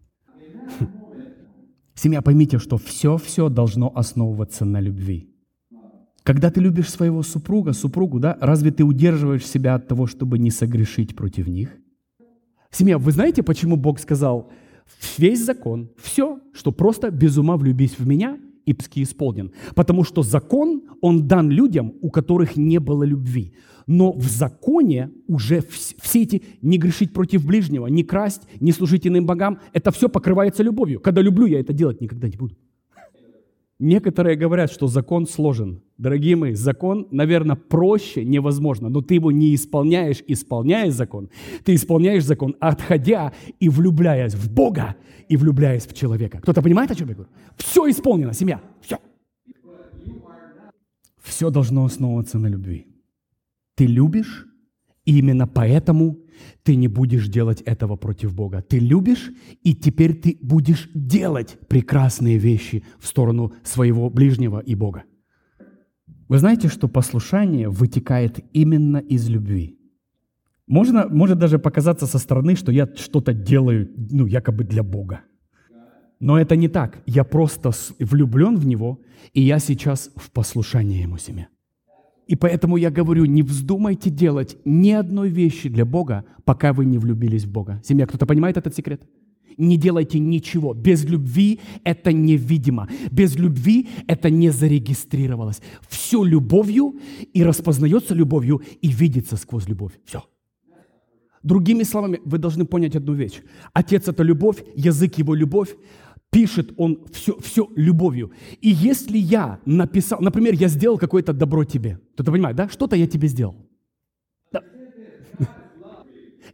Семья, 1.95 2.23
поймите, 2.23 2.59
что 2.59 2.79
все-все 2.79 3.49
должно 3.49 3.93
основываться 3.95 4.65
на 4.65 4.81
любви. 4.81 5.29
Когда 6.23 6.51
ты 6.51 6.61
любишь 6.61 6.91
своего 6.91 7.23
супруга, 7.23 7.73
супругу, 7.73 8.21
да, 8.21 8.39
разве 8.41 8.71
ты 8.71 8.85
удерживаешь 8.85 9.47
себя 9.47 9.75
от 9.75 9.89
того, 9.89 10.07
чтобы 10.07 10.39
не 10.39 10.51
согрешить 10.51 11.17
против 11.17 11.49
них? 11.49 11.77
Семья, 12.71 12.97
вы 12.97 13.13
знаете, 13.13 13.43
почему 13.43 13.77
Бог 13.77 13.99
сказал– 13.99 14.51
весь 15.19 15.45
закон, 15.45 15.91
все, 16.01 16.41
что 16.53 16.73
просто 16.73 17.11
без 17.11 17.37
ума 17.37 17.57
влюбись 17.57 17.99
в 17.99 18.07
меня, 18.07 18.39
исполнен. 18.67 19.53
Потому 19.75 20.05
что 20.05 20.23
закон, 20.23 20.83
он 21.01 21.27
дан 21.27 21.51
людям, 21.51 21.95
у 22.01 22.11
которых 22.11 22.57
не 22.57 22.79
было 22.79 23.03
любви. 23.05 23.53
Но 23.87 24.13
в 24.13 24.29
законе 24.29 25.11
уже 25.27 25.63
все 26.01 26.23
эти 26.23 26.43
не 26.63 26.79
грешить 26.79 27.13
против 27.13 27.45
ближнего, 27.45 27.87
не 27.89 28.05
красть, 28.05 28.43
не 28.61 28.73
служить 28.73 29.07
иным 29.07 29.27
богам, 29.27 29.59
это 29.73 29.91
все 29.91 30.09
покрывается 30.09 30.63
любовью. 30.63 31.01
Когда 31.01 31.21
люблю, 31.21 31.47
я 31.47 31.61
это 31.61 31.73
делать 31.73 32.01
никогда 32.01 32.29
не 32.29 32.37
буду. 32.37 32.57
Некоторые 33.83 34.37
говорят, 34.37 34.71
что 34.71 34.87
закон 34.87 35.27
сложен. 35.27 35.83
Дорогие 35.99 36.37
мои, 36.37 36.55
закон, 36.55 37.09
наверное, 37.11 37.57
проще 37.57 38.25
невозможно, 38.25 38.89
но 38.89 39.01
ты 39.01 39.15
его 39.15 39.33
не 39.33 39.57
исполняешь, 39.57 40.23
исполняя 40.29 40.89
закон. 40.93 41.31
Ты 41.65 41.75
исполняешь 41.75 42.25
закон, 42.25 42.55
отходя 42.61 43.33
и 43.59 43.69
влюбляясь 43.69 44.37
в 44.37 44.55
Бога 44.55 44.95
и 45.29 45.37
влюбляясь 45.37 45.85
в 45.89 45.95
человека. 45.95 46.39
Кто-то 46.39 46.63
понимает, 46.63 46.93
о 46.93 46.95
чем 46.95 47.09
я 47.09 47.15
говорю? 47.15 47.31
Все 47.57 47.91
исполнено, 47.91 48.33
семья, 48.33 48.63
все. 48.81 48.99
Все 51.21 51.51
должно 51.51 51.85
основываться 51.85 52.39
на 52.39 52.47
любви. 52.47 52.87
Ты 53.75 53.87
любишь, 53.87 54.47
и 55.05 55.19
именно 55.19 55.49
поэтому 55.49 56.19
ты 56.63 56.77
не 56.77 56.89
будешь 56.89 57.29
делать 57.29 57.63
этого 57.63 57.97
против 57.97 58.35
Бога. 58.35 58.63
Ты 58.63 58.79
любишь, 58.79 59.33
и 59.63 59.75
теперь 59.75 60.15
ты 60.15 60.39
будешь 60.43 60.91
делать 60.95 61.59
прекрасные 61.69 62.39
вещи 62.39 62.85
в 62.99 63.07
сторону 63.07 63.53
своего 63.63 64.11
ближнего 64.11 64.61
и 64.61 64.75
Бога. 64.75 65.05
Вы 66.29 66.39
знаете, 66.39 66.69
что 66.69 66.89
послушание 66.89 67.69
вытекает 67.69 68.41
именно 68.55 68.97
из 68.97 69.29
любви. 69.29 69.79
Можно, 70.67 71.09
может 71.09 71.39
даже 71.39 71.59
показаться 71.59 72.07
со 72.07 72.19
стороны, 72.19 72.57
что 72.57 72.73
я 72.73 72.87
что-то 72.87 73.35
делаю, 73.35 73.91
ну, 74.11 74.27
якобы 74.27 74.65
для 74.65 74.83
Бога. 74.83 75.21
Но 76.21 76.39
это 76.39 76.57
не 76.57 76.69
так. 76.69 77.03
Я 77.05 77.25
просто 77.25 77.73
влюблен 77.99 78.57
в 78.57 78.65
Него, 78.65 79.01
и 79.35 79.43
я 79.43 79.59
сейчас 79.59 80.11
в 80.17 80.31
послушании 80.31 81.03
Ему 81.03 81.19
семья. 81.19 81.49
И 82.33 82.37
поэтому 82.37 82.79
я 82.79 82.91
говорю, 82.91 83.27
не 83.27 83.43
вздумайте 83.43 84.09
делать 84.09 84.57
ни 84.65 84.91
одной 84.91 85.29
вещи 85.29 85.69
для 85.69 85.85
Бога, 85.85 86.25
пока 86.47 86.73
вы 86.73 86.87
не 86.87 86.97
влюбились 86.97 87.45
в 87.45 87.53
Бога. 87.53 87.83
Семья, 87.85 88.07
кто-то 88.07 88.25
понимает 88.25 88.57
этот 88.57 88.75
секрет? 88.75 89.03
Не 89.59 89.77
делайте 89.77 90.19
ничего. 90.19 90.73
Без 90.73 91.05
любви 91.05 91.61
это 91.85 92.11
невидимо. 92.11 92.89
Без 93.11 93.37
любви 93.37 93.87
это 94.07 94.31
не 94.31 94.49
зарегистрировалось. 94.49 95.61
Все 95.91 96.25
любовью 96.25 96.95
и 97.35 97.45
распознается 97.45 98.15
любовью 98.15 98.63
и 98.81 98.89
видится 98.89 99.37
сквозь 99.37 99.69
любовь. 99.69 99.93
Все. 100.07 100.25
Другими 101.43 101.83
словами, 101.83 102.19
вы 102.25 102.39
должны 102.39 102.65
понять 102.65 102.97
одну 102.97 103.13
вещь. 103.13 103.43
Отец– 103.75 104.09
это 104.09 104.23
любовь, 104.23 104.65
язык– 104.75 105.19
его 105.19 105.35
любовь, 105.35 105.77
пишет 106.33 106.73
он 106.79 107.05
все, 107.13 107.39
все 107.41 107.69
любовью. 107.77 108.33
И 108.63 108.71
если 108.71 109.19
я 109.19 109.61
написал, 109.67 110.21
например, 110.21 110.55
я 110.55 110.69
сделал 110.69 110.99
какое-то 110.99 111.35
добро 111.35 111.65
тебе, 111.65 112.01
то 112.17 112.25
ты 112.25 112.33
понимаешь, 112.33 112.57
да? 112.57 112.69
Что-то 112.69 112.97
я 112.97 113.07
тебе 113.07 113.29
сделал. 113.29 113.55
Да. 114.51 114.63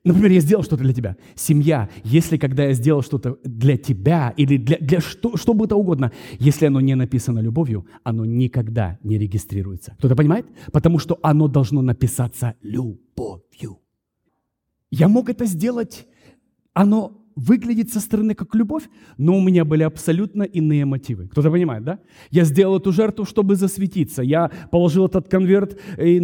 Например, 0.04 0.32
я 0.32 0.40
сделал 0.40 0.64
что-то 0.64 0.82
для 0.82 0.92
тебя. 0.92 1.16
Семья, 1.36 1.88
если 2.02 2.36
когда 2.38 2.64
я 2.64 2.72
сделал 2.72 3.02
что-то 3.02 3.38
для 3.44 3.76
тебя 3.76 4.34
или 4.36 4.56
для, 4.56 4.78
для 4.78 5.00
что, 5.00 5.36
что 5.36 5.54
бы 5.54 5.68
то 5.68 5.76
угодно, 5.76 6.10
если 6.40 6.66
оно 6.66 6.80
не 6.80 6.96
написано 6.96 7.38
любовью, 7.38 7.86
оно 8.02 8.24
никогда 8.24 8.98
не 9.04 9.16
регистрируется. 9.16 9.94
Кто-то 9.98 10.16
понимает? 10.16 10.46
Потому 10.72 10.98
что 10.98 11.18
оно 11.22 11.46
должно 11.46 11.82
написаться 11.82 12.54
любовью. 12.62 13.78
Я 14.90 15.06
мог 15.08 15.28
это 15.28 15.44
сделать, 15.44 16.06
оно 16.72 17.17
выглядит 17.38 17.92
со 17.92 18.00
стороны 18.00 18.34
как 18.34 18.54
любовь, 18.54 18.88
но 19.16 19.36
у 19.36 19.40
меня 19.40 19.64
были 19.64 19.84
абсолютно 19.84 20.42
иные 20.42 20.84
мотивы. 20.84 21.28
Кто-то 21.28 21.50
понимает, 21.50 21.84
да? 21.84 21.98
Я 22.30 22.44
сделал 22.44 22.78
эту 22.78 22.92
жертву, 22.92 23.24
чтобы 23.24 23.54
засветиться. 23.54 24.22
Я 24.22 24.50
положил 24.70 25.06
этот 25.06 25.28
конверт 25.28 25.78
э, 25.96 26.18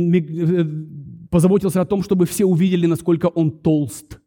позаботился 1.30 1.80
о 1.80 1.84
том, 1.84 2.02
чтобы 2.02 2.26
все 2.26 2.44
увидели, 2.44 2.86
насколько 2.86 3.26
он 3.26 3.50
толст. 3.50 4.20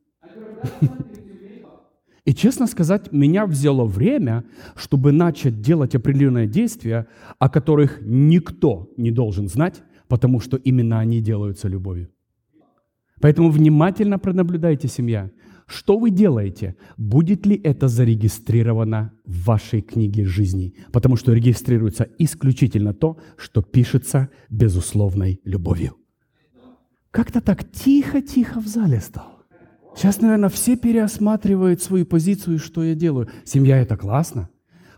И 2.25 2.33
честно 2.33 2.67
сказать, 2.67 3.11
меня 3.13 3.45
взяло 3.45 3.85
время, 3.85 4.43
чтобы 4.75 5.11
начать 5.11 5.61
делать 5.61 5.95
определенные 5.95 6.47
действия, 6.47 7.07
о 7.39 7.49
которых 7.49 7.99
никто 8.01 8.89
не 8.97 9.11
должен 9.11 9.47
знать, 9.47 9.83
потому 10.09 10.41
что 10.41 10.57
именно 10.57 10.99
они 10.99 11.21
делаются 11.21 11.69
любовью. 11.69 12.09
Поэтому 13.21 13.49
внимательно 13.49 14.19
пронаблюдайте, 14.19 14.87
семья, 14.87 15.29
что 15.67 15.99
вы 15.99 16.11
делаете? 16.11 16.77
Будет 16.95 17.45
ли 17.45 17.59
это 17.61 17.89
зарегистрировано 17.89 19.11
в 19.25 19.45
вашей 19.45 19.81
книге 19.81 20.25
жизни? 20.25 20.73
Потому 20.93 21.17
что 21.17 21.33
регистрируется 21.33 22.07
исключительно 22.17 22.93
то, 22.93 23.17
что 23.37 23.61
пишется 23.61 24.29
безусловной 24.49 25.41
любовью. 25.43 25.97
Как-то 27.11 27.41
так 27.41 27.69
тихо-тихо 27.69 28.61
в 28.61 28.67
зале 28.67 29.01
стал. 29.01 29.43
Сейчас, 29.95 30.21
наверное, 30.21 30.49
все 30.49 30.77
переосматривают 30.77 31.81
свою 31.81 32.05
позицию 32.05 32.59
что 32.59 32.83
я 32.83 32.95
делаю. 32.95 33.27
Семья– 33.43 33.77
это 33.81 33.97
классно. 33.97 34.49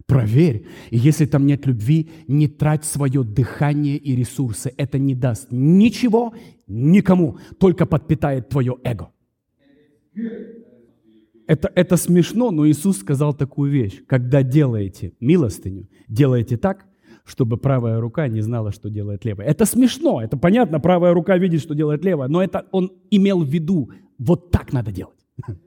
Проверь. 0.05 0.67
И 0.91 0.97
если 0.97 1.25
там 1.25 1.45
нет 1.45 1.65
любви, 1.65 2.11
не 2.27 2.47
трать 2.47 2.85
свое 2.85 3.23
дыхание 3.23 3.97
и 3.97 4.15
ресурсы. 4.15 4.71
Это 4.77 4.99
не 4.99 5.15
даст 5.15 5.47
ничего 5.51 6.33
никому, 6.67 7.37
только 7.59 7.85
подпитает 7.85 8.49
твое 8.49 8.75
эго. 8.83 9.11
Это, 11.47 11.71
это 11.73 11.97
смешно, 11.97 12.51
но 12.51 12.67
Иисус 12.67 12.99
сказал 12.99 13.33
такую 13.33 13.71
вещь. 13.71 14.03
Когда 14.07 14.43
делаете 14.43 15.13
милостыню, 15.19 15.87
делайте 16.07 16.57
так, 16.57 16.85
чтобы 17.25 17.57
правая 17.57 17.99
рука 17.99 18.27
не 18.27 18.41
знала, 18.41 18.71
что 18.71 18.89
делает 18.89 19.25
левая. 19.25 19.47
Это 19.47 19.65
смешно, 19.65 20.21
это 20.21 20.37
понятно, 20.37 20.79
правая 20.79 21.13
рука 21.13 21.37
видит, 21.37 21.61
что 21.61 21.73
делает 21.75 22.05
левая, 22.05 22.27
но 22.27 22.43
это 22.43 22.65
он 22.71 22.91
имел 23.11 23.43
в 23.43 23.47
виду, 23.47 23.91
вот 24.17 24.51
так 24.51 24.73
надо 24.73 24.91
делать. 24.91 25.19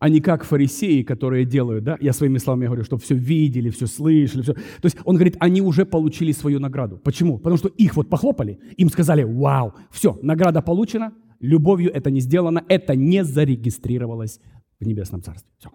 А 0.00 0.08
не 0.08 0.20
как 0.20 0.44
фарисеи, 0.44 1.02
которые 1.02 1.44
делают, 1.44 1.82
да, 1.82 1.96
я 2.00 2.12
своими 2.12 2.38
словами 2.38 2.66
говорю, 2.66 2.84
что 2.84 2.98
все 2.98 3.16
видели, 3.16 3.68
все 3.68 3.88
слышали, 3.88 4.42
все. 4.42 4.52
То 4.54 4.84
есть 4.84 4.96
он 5.04 5.16
говорит, 5.16 5.36
они 5.40 5.60
уже 5.60 5.84
получили 5.84 6.30
свою 6.30 6.60
награду. 6.60 6.98
Почему? 6.98 7.38
Потому 7.38 7.56
что 7.56 7.68
их 7.68 7.96
вот 7.96 8.08
похлопали, 8.08 8.60
им 8.76 8.90
сказали, 8.90 9.24
вау, 9.24 9.74
все, 9.90 10.16
награда 10.22 10.62
получена, 10.62 11.12
любовью 11.40 11.92
это 11.92 12.10
не 12.10 12.20
сделано, 12.20 12.64
это 12.68 12.94
не 12.94 13.24
зарегистрировалось 13.24 14.40
в 14.80 14.86
Небесном 14.86 15.22
Царстве. 15.22 15.50
Все. 15.58 15.70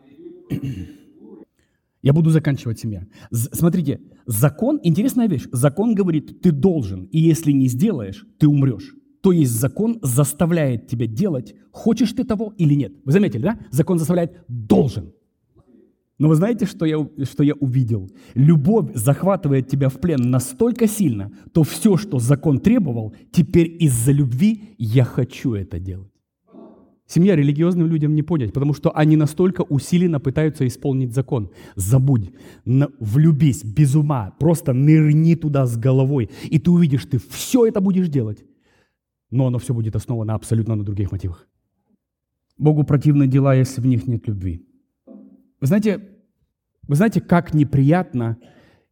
Я 2.02 2.12
буду 2.12 2.30
заканчивать 2.32 2.80
семья. 2.80 3.08
Смотрите, 3.32 4.02
закон, 4.26 4.80
интересная 4.84 5.28
вещь. 5.28 5.48
Закон 5.54 5.96
говорит, 5.96 6.42
ты 6.42 6.52
должен, 6.52 7.06
и 7.06 7.20
если 7.20 7.54
не 7.54 7.70
сделаешь, 7.70 8.26
ты 8.40 8.48
умрешь. 8.48 8.94
То 9.22 9.32
есть 9.32 9.54
закон 9.54 10.00
заставляет 10.02 10.88
тебя 10.88 11.08
делать, 11.08 11.56
хочешь 11.72 12.12
ты 12.12 12.26
того 12.26 12.54
или 12.58 12.74
нет. 12.74 12.94
Вы 13.06 13.14
заметили, 13.14 13.42
да? 13.42 13.60
Закон 13.72 13.98
заставляет 14.00 14.44
должен. 14.50 15.14
Но 16.24 16.30
вы 16.30 16.36
знаете, 16.36 16.66
что 16.66 16.86
я, 16.86 17.06
что 17.24 17.44
я 17.44 17.54
увидел? 17.56 18.10
Любовь 18.34 18.92
захватывает 18.94 19.68
тебя 19.68 19.90
в 19.90 20.00
плен 20.00 20.32
настолько 20.32 20.88
сильно, 20.88 21.34
то 21.52 21.64
все, 21.64 21.98
что 21.98 22.18
закон 22.18 22.60
требовал, 22.60 23.14
теперь 23.30 23.76
из-за 23.84 24.14
любви 24.14 24.74
я 24.78 25.04
хочу 25.04 25.54
это 25.54 25.80
делать. 25.80 26.14
Семья 27.08 27.36
религиозным 27.36 27.88
людям 27.88 28.16
не 28.16 28.24
понять, 28.24 28.54
потому 28.54 28.74
что 28.74 28.90
они 28.96 29.18
настолько 29.18 29.64
усиленно 29.64 30.22
пытаются 30.22 30.66
исполнить 30.66 31.14
закон. 31.14 31.50
Забудь, 31.76 32.32
влюбись 32.64 33.66
без 33.66 33.94
ума, 33.94 34.34
просто 34.40 34.72
нырни 34.72 35.36
туда 35.36 35.66
с 35.66 35.76
головой, 35.76 36.30
и 36.50 36.58
ты 36.58 36.72
увидишь, 36.72 37.04
ты 37.04 37.18
все 37.18 37.66
это 37.66 37.82
будешь 37.82 38.08
делать. 38.08 38.46
Но 39.30 39.48
оно 39.48 39.60
все 39.60 39.74
будет 39.74 39.98
основано 39.98 40.36
абсолютно 40.36 40.76
на 40.76 40.86
других 40.86 41.12
мотивах. 41.12 41.50
Богу 42.58 42.86
противны 42.86 43.28
дела, 43.28 43.56
если 43.56 43.82
в 43.82 43.86
них 43.86 44.08
нет 44.08 44.26
любви. 44.26 44.66
Вы 45.60 45.68
знаете, 45.68 46.13
вы 46.88 46.96
знаете, 46.96 47.22
как 47.22 47.54
неприятно, 47.54 48.38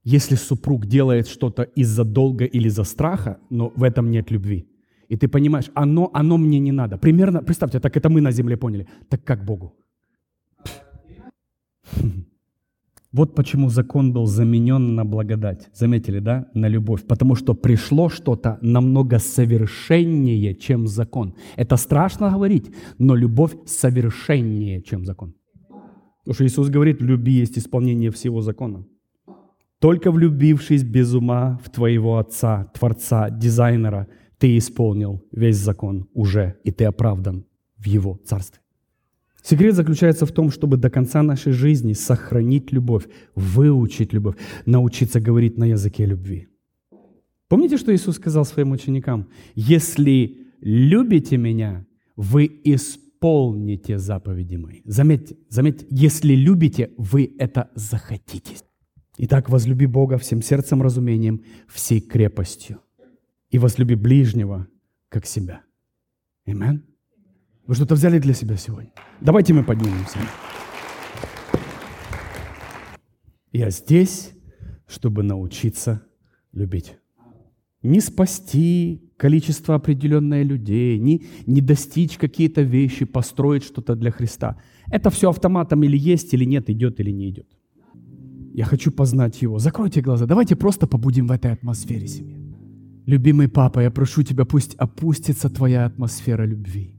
если 0.03 0.35
супруг 0.35 0.85
делает 0.85 1.27
что-то 1.27 1.63
из-за 1.63 2.03
долга 2.03 2.45
или 2.45 2.67
из-за 2.67 2.83
страха, 2.83 3.37
но 3.49 3.71
в 3.75 3.83
этом 3.83 4.09
нет 4.09 4.31
любви. 4.31 4.67
И 5.09 5.17
ты 5.17 5.27
понимаешь, 5.27 5.69
оно, 5.75 6.09
оно 6.13 6.37
мне 6.37 6.59
не 6.59 6.71
надо. 6.71 6.97
Примерно, 6.97 7.43
представьте, 7.43 7.79
так 7.79 7.97
это 7.97 8.09
мы 8.09 8.21
на 8.21 8.31
земле 8.31 8.55
поняли. 8.55 8.87
Так 9.09 9.23
как 9.23 9.45
Богу? 9.45 9.75
Вот 13.13 13.35
почему 13.35 13.69
закон 13.69 14.13
был 14.13 14.25
заменен 14.25 14.95
на 14.95 15.03
благодать. 15.03 15.67
Заметили, 15.73 16.19
да? 16.19 16.47
На 16.53 16.69
любовь. 16.69 17.03
Потому 17.05 17.35
что 17.35 17.53
пришло 17.53 18.07
что-то 18.07 18.57
намного 18.61 19.19
совершеннее, 19.19 20.55
чем 20.55 20.87
закон. 20.87 21.35
Это 21.57 21.75
страшно 21.75 22.29
говорить, 22.29 22.71
но 22.99 23.15
любовь 23.15 23.51
совершеннее, 23.65 24.81
чем 24.81 25.03
закон. 25.05 25.33
Потому 26.23 26.35
что 26.35 26.45
Иисус 26.45 26.69
говорит, 26.69 27.01
в 27.01 27.05
любви 27.05 27.33
есть 27.33 27.57
исполнение 27.57 28.11
всего 28.11 28.41
закона. 28.41 28.85
Только 29.79 30.11
влюбившись 30.11 30.83
без 30.83 31.13
ума 31.13 31.59
в 31.63 31.69
твоего 31.69 32.17
Отца, 32.17 32.71
Творца, 32.73 33.29
Дизайнера– 33.29 34.07
ты 34.41 34.57
исполнил 34.57 35.23
весь 35.31 35.57
закон 35.57 36.07
уже, 36.13 36.55
и 36.63 36.71
ты 36.71 36.85
оправдан 36.85 37.45
в 37.77 37.85
Его 37.85 38.19
Царстве. 38.25 38.59
Секрет 39.43 39.75
заключается 39.75 40.25
в 40.25 40.31
том, 40.31 40.49
чтобы 40.49 40.77
до 40.77 40.89
конца 40.89 41.21
нашей 41.21 41.51
жизни 41.51 41.93
сохранить 41.93 42.71
любовь, 42.71 43.05
выучить 43.35 44.13
любовь, 44.13 44.35
научиться 44.65 45.19
говорить 45.19 45.59
на 45.59 45.65
языке 45.65 46.07
любви. 46.07 46.47
Помните, 47.49 47.77
что 47.77 47.93
Иисус 47.93 48.15
сказал 48.15 48.43
своим 48.43 48.71
ученикам? 48.71 49.27
«Если 49.53 50.47
любите 50.59 51.37
Меня, 51.37 51.85
вы 52.15 52.45
исполните 52.63 53.10
заповеди 53.97 54.55
Мои». 54.55 54.81
Заметьте, 54.85 55.37
заметьте, 55.49 55.85
если 55.89 56.33
любите, 56.33 56.91
вы 56.97 57.35
это 57.37 57.69
захотите. 57.75 58.55
Итак, 59.17 59.49
возлюби 59.49 59.85
Бога 59.85 60.17
всем 60.17 60.41
сердцем, 60.41 60.81
разумением, 60.81 61.43
всей 61.67 62.01
крепостью. 62.01 62.79
И 63.49 63.59
возлюби 63.59 63.95
ближнего, 63.95 64.67
как 65.09 65.25
себя. 65.25 65.61
Аминь. 66.45 66.83
Вы 67.67 67.75
что-то 67.75 67.95
взяли 67.95 68.19
для 68.19 68.33
себя 68.33 68.57
сегодня? 68.57 68.91
Давайте 69.19 69.53
мы 69.53 69.63
поднимемся. 69.63 70.17
Я 73.51 73.69
здесь, 73.69 74.33
чтобы 74.87 75.23
научиться 75.23 76.01
любить. 76.53 77.00
Не 77.83 78.01
спасти 78.01 79.01
количество 79.17 79.75
определенное 79.75 80.43
людей, 80.43 80.99
не, 80.99 81.23
не 81.47 81.61
достичь 81.61 82.17
какие-то 82.17 82.61
вещи, 82.61 83.05
построить 83.05 83.63
что-то 83.63 83.95
для 83.95 84.11
Христа. 84.11 84.57
Это 84.87 85.09
все 85.09 85.29
автоматом 85.29 85.83
или 85.83 85.97
есть, 85.97 86.33
или 86.33 86.45
нет, 86.45 86.69
идет 86.69 86.99
или 86.99 87.11
не 87.11 87.29
идет. 87.29 87.47
Я 88.53 88.65
хочу 88.65 88.91
познать 88.91 89.41
Его. 89.41 89.59
Закройте 89.59 90.01
глаза. 90.01 90.25
Давайте 90.25 90.55
просто 90.55 90.87
побудем 90.87 91.27
в 91.27 91.31
этой 91.31 91.53
атмосфере 91.53 92.07
семьи. 92.07 92.37
Любимый 93.07 93.47
папа, 93.47 93.79
я 93.79 93.89
прошу 93.89 94.23
тебя, 94.23 94.45
пусть 94.45 94.75
опустится 94.75 95.49
твоя 95.49 95.85
атмосфера 95.85 96.45
любви. 96.45 96.95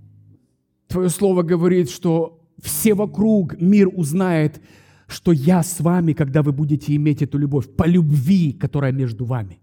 Твое 0.89 1.09
слово 1.09 1.43
говорит, 1.43 1.91
что 1.91 2.41
все 2.61 2.95
вокруг, 2.95 3.61
мир 3.61 3.89
узнает, 3.95 4.61
что 5.07 5.33
я 5.33 5.63
с 5.63 5.81
вами, 5.81 6.13
когда 6.13 6.43
вы 6.43 6.53
будете 6.53 6.95
иметь 6.97 7.23
эту 7.23 7.39
любовь, 7.39 7.69
по 7.77 7.87
любви, 7.87 8.53
которая 8.53 8.93
между 8.93 9.25
вами. 9.25 9.59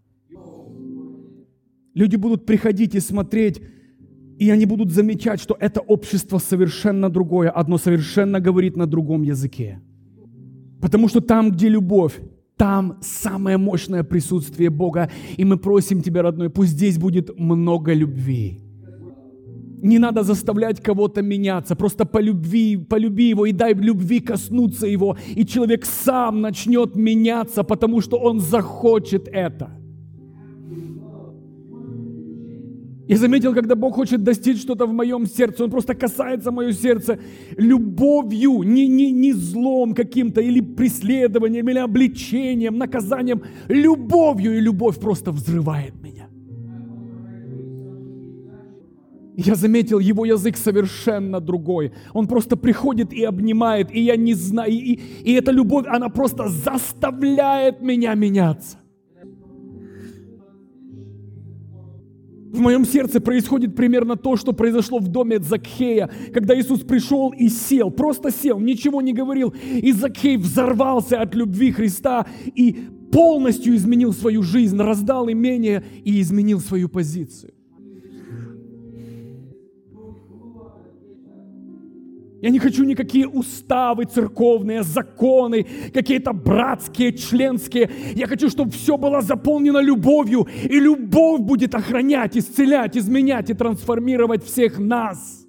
Люди 2.00 2.16
будут 2.16 2.46
приходить 2.46 2.96
и 2.96 3.02
смотреть, 3.02 3.62
и 4.40 4.50
они 4.50 4.66
будут 4.66 4.90
замечать, 4.90 5.42
что 5.42 5.58
это 5.60 5.82
общество 5.82 6.38
совершенно 6.38 7.10
другое, 7.10 7.50
одно 7.50 7.78
совершенно 7.78 8.40
говорит 8.40 8.78
на 8.78 8.86
другом 8.86 9.24
языке. 9.24 9.82
Потому 10.82 11.10
что 11.10 11.20
там, 11.20 11.52
где 11.52 11.68
любовь, 11.68 12.14
там 12.56 13.00
самое 13.02 13.58
мощное 13.58 14.04
присутствие 14.04 14.70
Бога. 14.70 15.12
И 15.36 15.44
мы 15.44 15.58
просим 15.58 16.02
Тебя, 16.02 16.22
родной, 16.22 16.50
пусть 16.50 16.72
здесь 16.72 16.98
будет 16.98 17.38
много 17.38 17.94
любви. 17.94 18.62
Не 19.82 20.00
надо 20.00 20.24
заставлять 20.24 20.82
кого-то 20.82 21.22
меняться, 21.22 21.76
просто 21.76 22.06
полюби, 22.06 22.78
полюби 22.78 23.28
его 23.28 23.46
и 23.46 23.52
дай 23.52 23.74
любви 23.74 24.22
коснуться 24.22 24.88
его, 24.88 25.18
и 25.36 25.46
человек 25.46 25.86
сам 25.86 26.40
начнет 26.40 26.96
меняться, 26.96 27.64
потому 27.64 28.00
что 28.00 28.18
он 28.18 28.40
захочет 28.40 29.28
это. 29.28 29.79
Я 33.10 33.18
заметил, 33.18 33.56
когда 33.56 33.74
Бог 33.74 33.96
хочет 33.96 34.24
достичь 34.24 34.62
что-то 34.62 34.86
в 34.86 34.94
моем 34.94 35.26
сердце, 35.26 35.64
Он 35.64 35.72
просто 35.72 35.96
касается 35.96 36.52
мое 36.52 36.74
сердце 36.74 37.18
любовью, 37.58 38.62
не, 38.62 38.88
не, 38.88 39.12
не 39.12 39.34
злом 39.34 39.96
каким-то, 39.96 40.42
или 40.42 40.62
преследованием, 40.62 41.68
или 41.70 41.80
обличением, 41.80 42.78
наказанием, 42.78 43.42
любовью, 43.68 44.56
и 44.56 44.60
любовь 44.60 45.00
просто 45.00 45.32
взрывает 45.32 45.96
меня. 46.04 46.28
Я 49.36 49.56
заметил, 49.56 49.98
его 49.98 50.26
язык 50.26 50.56
совершенно 50.56 51.40
другой. 51.40 51.92
Он 52.14 52.28
просто 52.28 52.58
приходит 52.58 53.12
и 53.12 53.24
обнимает, 53.24 53.92
и 53.92 54.02
я 54.02 54.18
не 54.18 54.36
знаю, 54.36 54.72
и, 54.72 55.00
и 55.24 55.34
эта 55.34 55.50
любовь, 55.52 55.88
она 55.88 56.10
просто 56.10 56.48
заставляет 56.48 57.82
меня 57.82 58.14
меняться. 58.14 58.78
В 62.52 62.60
моем 62.60 62.84
сердце 62.84 63.22
происходит 63.22 63.76
примерно 63.76 64.16
то, 64.16 64.36
что 64.36 64.54
произошло 64.54 64.98
в 64.98 65.08
доме 65.08 65.40
Закхея, 65.40 66.10
когда 66.34 66.60
Иисус 66.60 66.82
пришел 66.82 67.30
и 67.32 67.48
сел, 67.48 67.92
просто 67.92 68.32
сел, 68.32 68.60
ничего 68.60 69.02
не 69.02 69.14
говорил. 69.14 69.54
И 69.72 69.92
Закхей 69.92 70.36
взорвался 70.38 71.22
от 71.22 71.36
любви 71.36 71.72
Христа 71.72 72.26
и 72.56 72.88
полностью 73.12 73.76
изменил 73.76 74.14
свою 74.14 74.42
жизнь, 74.42 74.78
раздал 74.78 75.30
имение 75.30 75.84
и 76.04 76.20
изменил 76.20 76.60
свою 76.60 76.90
позицию. 76.90 77.54
Я 82.42 82.50
не 82.52 82.60
хочу 82.60 82.86
никакие 82.86 83.28
уставы 83.28 84.06
церковные, 84.06 84.84
законы, 84.84 85.66
какие-то 85.94 86.32
братские, 86.32 87.12
членские. 87.14 87.90
Я 88.16 88.28
хочу, 88.28 88.50
чтобы 88.50 88.72
все 88.72 88.98
было 88.98 89.22
заполнено 89.22 89.80
любовью, 89.80 90.48
и 90.64 90.80
любовь 90.80 91.42
будет 91.42 91.76
охранять, 91.76 92.38
исцелять, 92.38 92.96
изменять 92.96 93.50
и 93.50 93.54
трансформировать 93.54 94.46
всех 94.46 94.80
нас. 94.80 95.46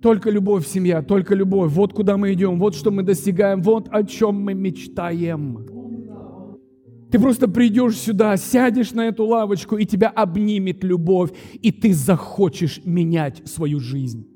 Только 0.00 0.30
любовь, 0.30 0.66
семья, 0.66 1.02
только 1.02 1.34
любовь. 1.34 1.72
Вот 1.72 1.92
куда 1.92 2.16
мы 2.16 2.32
идем, 2.32 2.58
вот 2.58 2.74
что 2.74 2.90
мы 2.90 3.02
достигаем, 3.02 3.62
вот 3.62 3.88
о 3.90 4.04
чем 4.04 4.42
мы 4.42 4.54
мечтаем. 4.54 5.77
Ты 7.10 7.18
просто 7.18 7.48
придешь 7.48 7.96
сюда, 7.96 8.36
сядешь 8.36 8.92
на 8.92 9.06
эту 9.06 9.24
лавочку, 9.24 9.76
и 9.76 9.86
тебя 9.86 10.08
обнимет 10.08 10.84
любовь, 10.84 11.30
и 11.62 11.72
ты 11.72 11.94
захочешь 11.94 12.80
менять 12.84 13.42
свою 13.46 13.80
жизнь. 13.80 14.26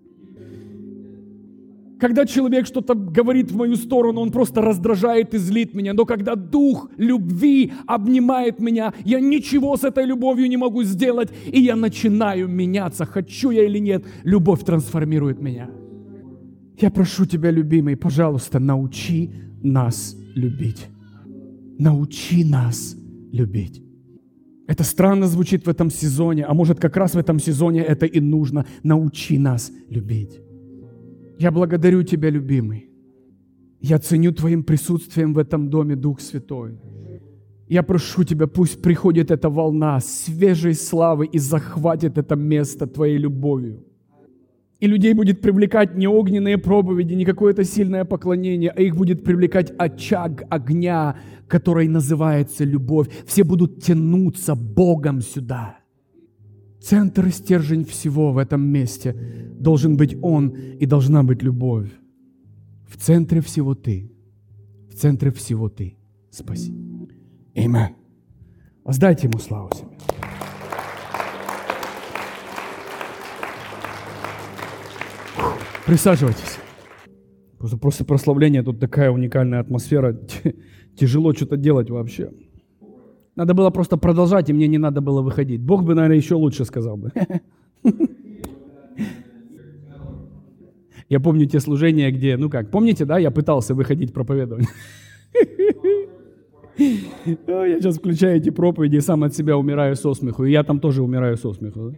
Когда 2.00 2.26
человек 2.26 2.66
что-то 2.66 2.94
говорит 2.94 3.52
в 3.52 3.56
мою 3.56 3.76
сторону, 3.76 4.22
он 4.22 4.32
просто 4.32 4.60
раздражает 4.60 5.34
и 5.34 5.38
злит 5.38 5.72
меня. 5.72 5.92
Но 5.92 6.04
когда 6.04 6.34
дух 6.34 6.90
любви 6.96 7.72
обнимает 7.86 8.58
меня, 8.58 8.92
я 9.04 9.20
ничего 9.20 9.76
с 9.76 9.84
этой 9.84 10.04
любовью 10.04 10.48
не 10.48 10.56
могу 10.56 10.82
сделать, 10.82 11.28
и 11.46 11.60
я 11.60 11.76
начинаю 11.76 12.48
меняться, 12.48 13.04
хочу 13.04 13.50
я 13.50 13.64
или 13.66 13.78
нет, 13.78 14.04
любовь 14.24 14.64
трансформирует 14.64 15.40
меня. 15.40 15.70
Я 16.80 16.90
прошу 16.90 17.24
тебя, 17.26 17.52
любимый, 17.52 17.96
пожалуйста, 17.96 18.58
научи 18.58 19.30
нас 19.62 20.16
любить 20.34 20.88
научи 21.78 22.44
нас 22.44 22.96
любить. 23.32 23.82
Это 24.66 24.84
странно 24.84 25.26
звучит 25.26 25.66
в 25.66 25.68
этом 25.68 25.90
сезоне, 25.90 26.44
а 26.44 26.54
может 26.54 26.80
как 26.80 26.96
раз 26.96 27.14
в 27.14 27.18
этом 27.18 27.38
сезоне 27.38 27.82
это 27.82 28.06
и 28.06 28.20
нужно. 28.20 28.64
Научи 28.82 29.38
нас 29.38 29.72
любить. 29.90 30.40
Я 31.38 31.50
благодарю 31.50 32.02
Тебя, 32.04 32.30
любимый. 32.30 32.88
Я 33.80 33.98
ценю 33.98 34.32
Твоим 34.32 34.62
присутствием 34.62 35.34
в 35.34 35.38
этом 35.38 35.68
доме, 35.68 35.96
Дух 35.96 36.20
Святой. 36.20 36.78
Я 37.68 37.82
прошу 37.82 38.24
Тебя, 38.24 38.46
пусть 38.46 38.80
приходит 38.80 39.30
эта 39.30 39.50
волна 39.50 40.00
свежей 40.00 40.74
славы 40.74 41.26
и 41.26 41.38
захватит 41.38 42.16
это 42.18 42.36
место 42.36 42.86
Твоей 42.86 43.18
любовью. 43.18 43.84
И 44.82 44.88
людей 44.88 45.14
будет 45.14 45.40
привлекать 45.40 45.94
не 45.94 46.08
огненные 46.08 46.58
проповеди, 46.58 47.14
не 47.14 47.24
какое-то 47.24 47.62
сильное 47.62 48.04
поклонение, 48.04 48.70
а 48.70 48.80
их 48.80 48.96
будет 48.96 49.22
привлекать 49.22 49.72
очаг 49.78 50.42
огня, 50.50 51.14
который 51.46 51.86
называется 51.86 52.64
любовь. 52.64 53.06
Все 53.24 53.44
будут 53.44 53.80
тянуться 53.80 54.56
Богом 54.56 55.20
сюда. 55.20 55.76
Центр 56.80 57.26
и 57.26 57.30
стержень 57.30 57.84
всего 57.84 58.32
в 58.32 58.38
этом 58.38 58.60
месте 58.60 59.14
должен 59.56 59.96
быть 59.96 60.16
Он 60.20 60.48
и 60.80 60.84
должна 60.84 61.22
быть 61.22 61.44
любовь. 61.44 61.92
В 62.88 62.96
центре 62.96 63.40
всего 63.40 63.76
Ты. 63.76 64.10
В 64.90 64.94
центре 64.96 65.30
всего 65.30 65.68
Ты. 65.68 65.96
Спаси. 66.30 66.74
Аминь. 67.54 67.94
Воздайте 68.82 69.28
Ему 69.28 69.38
славу 69.38 69.70
себе. 69.76 70.11
Присаживайтесь. 75.86 76.58
Просто 77.58 77.76
после 77.76 78.06
прославления 78.06 78.62
тут 78.62 78.80
такая 78.80 79.10
уникальная 79.10 79.60
атмосфера. 79.60 80.18
Тяжело 80.96 81.32
что-то 81.32 81.56
делать 81.56 81.90
вообще. 81.90 82.30
Надо 83.36 83.54
было 83.54 83.70
просто 83.70 83.96
продолжать, 83.96 84.50
и 84.50 84.52
мне 84.52 84.68
не 84.68 84.78
надо 84.78 85.00
было 85.00 85.22
выходить. 85.22 85.62
Бог 85.62 85.84
бы, 85.84 85.94
наверное, 85.94 86.18
еще 86.18 86.34
лучше 86.34 86.64
сказал 86.64 86.96
бы. 86.96 87.12
Я 91.08 91.20
помню 91.20 91.46
те 91.46 91.60
служения, 91.60 92.10
где, 92.10 92.36
ну 92.36 92.48
как, 92.50 92.70
помните, 92.70 93.04
да, 93.04 93.18
я 93.18 93.30
пытался 93.30 93.74
выходить 93.74 94.12
проповедовать. 94.12 94.66
Я 96.78 97.80
сейчас 97.80 97.98
включаю 97.98 98.36
эти 98.38 98.50
проповеди 98.50 98.96
и 98.96 99.00
сам 99.00 99.22
от 99.24 99.34
себя 99.34 99.56
умираю 99.56 99.94
со 99.96 100.14
смеху. 100.14 100.44
И 100.44 100.52
я 100.52 100.62
там 100.62 100.80
тоже 100.80 101.02
умираю 101.02 101.36
со 101.36 101.52
смеху. 101.52 101.94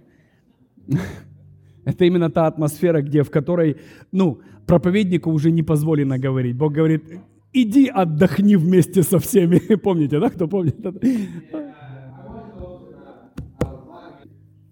Это 1.84 2.04
именно 2.04 2.30
та 2.30 2.46
атмосфера, 2.46 3.02
где, 3.02 3.22
в 3.22 3.30
которой, 3.30 3.76
ну, 4.12 4.40
проповеднику 4.66 5.30
уже 5.30 5.50
не 5.50 5.62
позволено 5.62 6.18
говорить. 6.18 6.56
Бог 6.56 6.72
говорит, 6.72 7.04
иди 7.52 7.88
отдохни 7.88 8.56
вместе 8.56 9.02
со 9.02 9.18
всеми. 9.18 9.58
Помните, 9.82 10.20
да, 10.20 10.30
кто 10.30 10.48
помнит? 10.48 10.76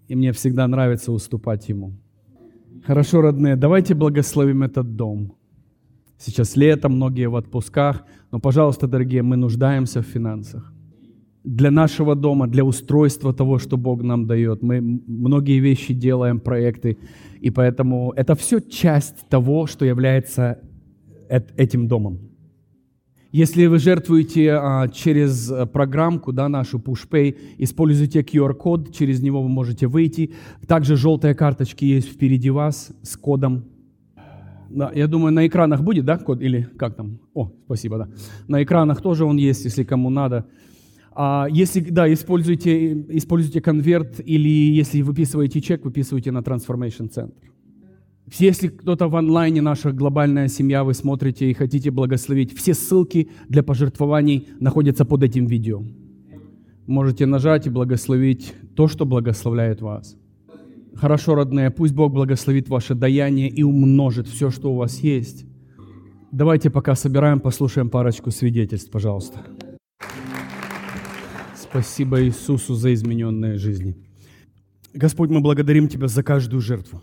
И 0.07 0.15
мне 0.15 0.31
всегда 0.31 0.67
нравится 0.67 1.11
уступать 1.11 1.69
Ему. 1.69 1.93
Хорошо, 2.85 3.21
родные, 3.21 3.55
давайте 3.55 3.93
благословим 3.93 4.63
этот 4.63 4.95
дом. 4.95 5.33
Сейчас 6.17 6.57
лето, 6.57 6.89
многие 6.89 7.27
в 7.29 7.35
отпусках, 7.35 8.03
но, 8.31 8.39
пожалуйста, 8.39 8.87
дорогие, 8.87 9.23
мы 9.23 9.37
нуждаемся 9.37 10.01
в 10.01 10.05
финансах. 10.05 10.72
Для 11.43 11.71
нашего 11.71 12.15
дома, 12.15 12.47
для 12.47 12.63
устройства 12.63 13.33
того, 13.33 13.59
что 13.59 13.77
Бог 13.77 14.01
нам 14.01 14.27
дает. 14.27 14.63
Мы 14.63 14.81
многие 15.07 15.59
вещи 15.59 15.93
делаем, 15.93 16.39
проекты, 16.39 16.97
и 17.41 17.49
поэтому 17.49 18.13
это 18.15 18.35
все 18.35 18.59
часть 18.61 19.27
того, 19.29 19.67
что 19.67 19.85
является 19.85 20.59
этим 21.57 21.87
домом. 21.87 22.33
Если 23.33 23.65
вы 23.65 23.79
жертвуете 23.79 24.51
а, 24.51 24.87
через 24.89 25.51
э, 25.51 25.65
программку, 25.65 26.31
да, 26.31 26.47
нашу 26.49 26.77
PushPay, 26.77 27.35
используйте 27.57 28.21
QR-код, 28.21 28.93
через 28.95 29.23
него 29.23 29.41
вы 29.41 29.49
можете 29.49 29.87
выйти. 29.87 30.35
Также 30.67 30.95
желтые 30.95 31.33
карточки 31.33 31.83
есть 31.83 32.09
впереди 32.09 32.51
вас 32.51 32.91
с 33.01 33.17
кодом. 33.17 33.65
Да, 34.69 34.91
я 34.93 35.07
думаю, 35.07 35.33
на 35.33 35.47
экранах 35.47 35.81
будет, 35.81 36.05
да, 36.05 36.19
код 36.19 36.43
или 36.43 36.69
как 36.77 36.95
там? 36.95 37.19
О, 37.33 37.51
спасибо, 37.65 37.97
да. 37.97 38.09
На 38.47 38.61
экранах 38.61 39.01
тоже 39.01 39.25
он 39.25 39.37
есть, 39.37 39.65
если 39.65 39.83
кому 39.83 40.11
надо. 40.11 40.45
А 41.15 41.47
если, 41.49 41.81
да, 41.81 42.11
используйте, 42.11 42.93
используйте 43.09 43.61
конверт 43.61 44.19
или 44.25 44.49
если 44.49 45.01
выписываете 45.01 45.61
чек, 45.61 45.85
выписывайте 45.85 46.31
на 46.31 46.39
Transformation 46.39 47.09
Center. 47.09 47.33
Если 48.39 48.69
кто-то 48.69 49.09
в 49.09 49.15
онлайне, 49.15 49.61
наша 49.61 49.91
глобальная 49.91 50.47
семья, 50.47 50.83
вы 50.83 50.93
смотрите 50.93 51.51
и 51.51 51.53
хотите 51.53 51.91
благословить, 51.91 52.57
все 52.57 52.73
ссылки 52.73 53.29
для 53.47 53.61
пожертвований 53.63 54.47
находятся 54.59 55.05
под 55.05 55.23
этим 55.23 55.45
видео. 55.45 55.83
Можете 56.87 57.25
нажать 57.25 57.67
и 57.67 57.69
благословить 57.69 58.53
то, 58.75 58.87
что 58.87 59.05
благословляет 59.05 59.81
вас. 59.81 60.17
Хорошо, 60.95 61.35
родные, 61.35 61.69
пусть 61.69 61.93
Бог 61.93 62.11
благословит 62.13 62.69
ваше 62.69 62.95
даяние 62.95 63.49
и 63.49 63.61
умножит 63.63 64.27
все, 64.27 64.49
что 64.49 64.71
у 64.71 64.77
вас 64.77 64.99
есть. 64.99 65.45
Давайте 66.31 66.69
пока 66.69 66.95
собираем, 66.95 67.39
послушаем 67.39 67.89
парочку 67.89 68.31
свидетельств, 68.31 68.89
пожалуйста. 68.89 69.41
Спасибо 71.73 72.23
Иисусу 72.23 72.75
за 72.75 72.93
измененные 72.93 73.57
жизни. 73.57 73.95
Господь, 74.93 75.31
мы 75.31 75.41
благодарим 75.41 75.87
Тебя 75.87 76.07
за 76.07 76.21
каждую 76.23 76.61
жертву 76.61 77.01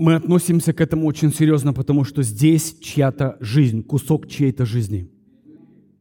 мы 0.00 0.14
относимся 0.14 0.72
к 0.72 0.80
этому 0.80 1.06
очень 1.06 1.30
серьезно, 1.30 1.74
потому 1.74 2.04
что 2.04 2.22
здесь 2.22 2.78
чья-то 2.80 3.36
жизнь, 3.38 3.82
кусок 3.82 4.26
чьей-то 4.28 4.64
жизни. 4.64 5.10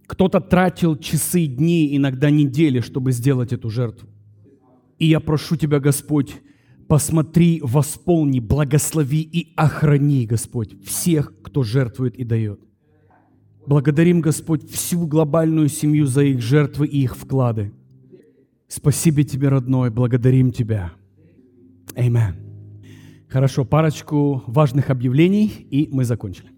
Кто-то 0.07 0.39
тратил 0.39 0.95
часы, 0.95 1.47
дни, 1.47 1.97
иногда 1.97 2.29
недели, 2.29 2.79
чтобы 2.79 3.11
сделать 3.11 3.51
эту 3.51 3.69
жертву. 3.69 4.07
И 4.99 5.05
я 5.07 5.19
прошу 5.19 5.57
Тебя, 5.57 5.81
Господь, 5.81 6.33
посмотри, 6.87 7.59
восполни, 7.61 8.39
благослови 8.39 9.19
и 9.21 9.51
охрани, 9.57 10.25
Господь, 10.25 10.81
всех, 10.85 11.33
кто 11.41 11.63
жертвует 11.63 12.15
и 12.15 12.23
дает. 12.23 12.61
Благодарим, 13.69 14.19
Господь, 14.21 14.67
всю 14.67 15.05
глобальную 15.05 15.67
семью 15.67 16.07
за 16.07 16.23
их 16.23 16.41
жертвы 16.41 16.87
и 16.87 17.03
их 17.03 17.15
вклады. 17.15 17.71
Спасибо 18.67 19.21
Тебе, 19.21 19.49
родной, 19.49 19.91
благодарим 19.91 20.51
Тебя. 20.51 20.93
Аминь. 21.95 22.33
Хорошо, 23.27 23.65
парочку 23.65 24.41
важных 24.47 24.89
объявлений, 24.89 25.67
и 25.69 25.87
мы 25.91 26.03
закончили. 26.03 26.49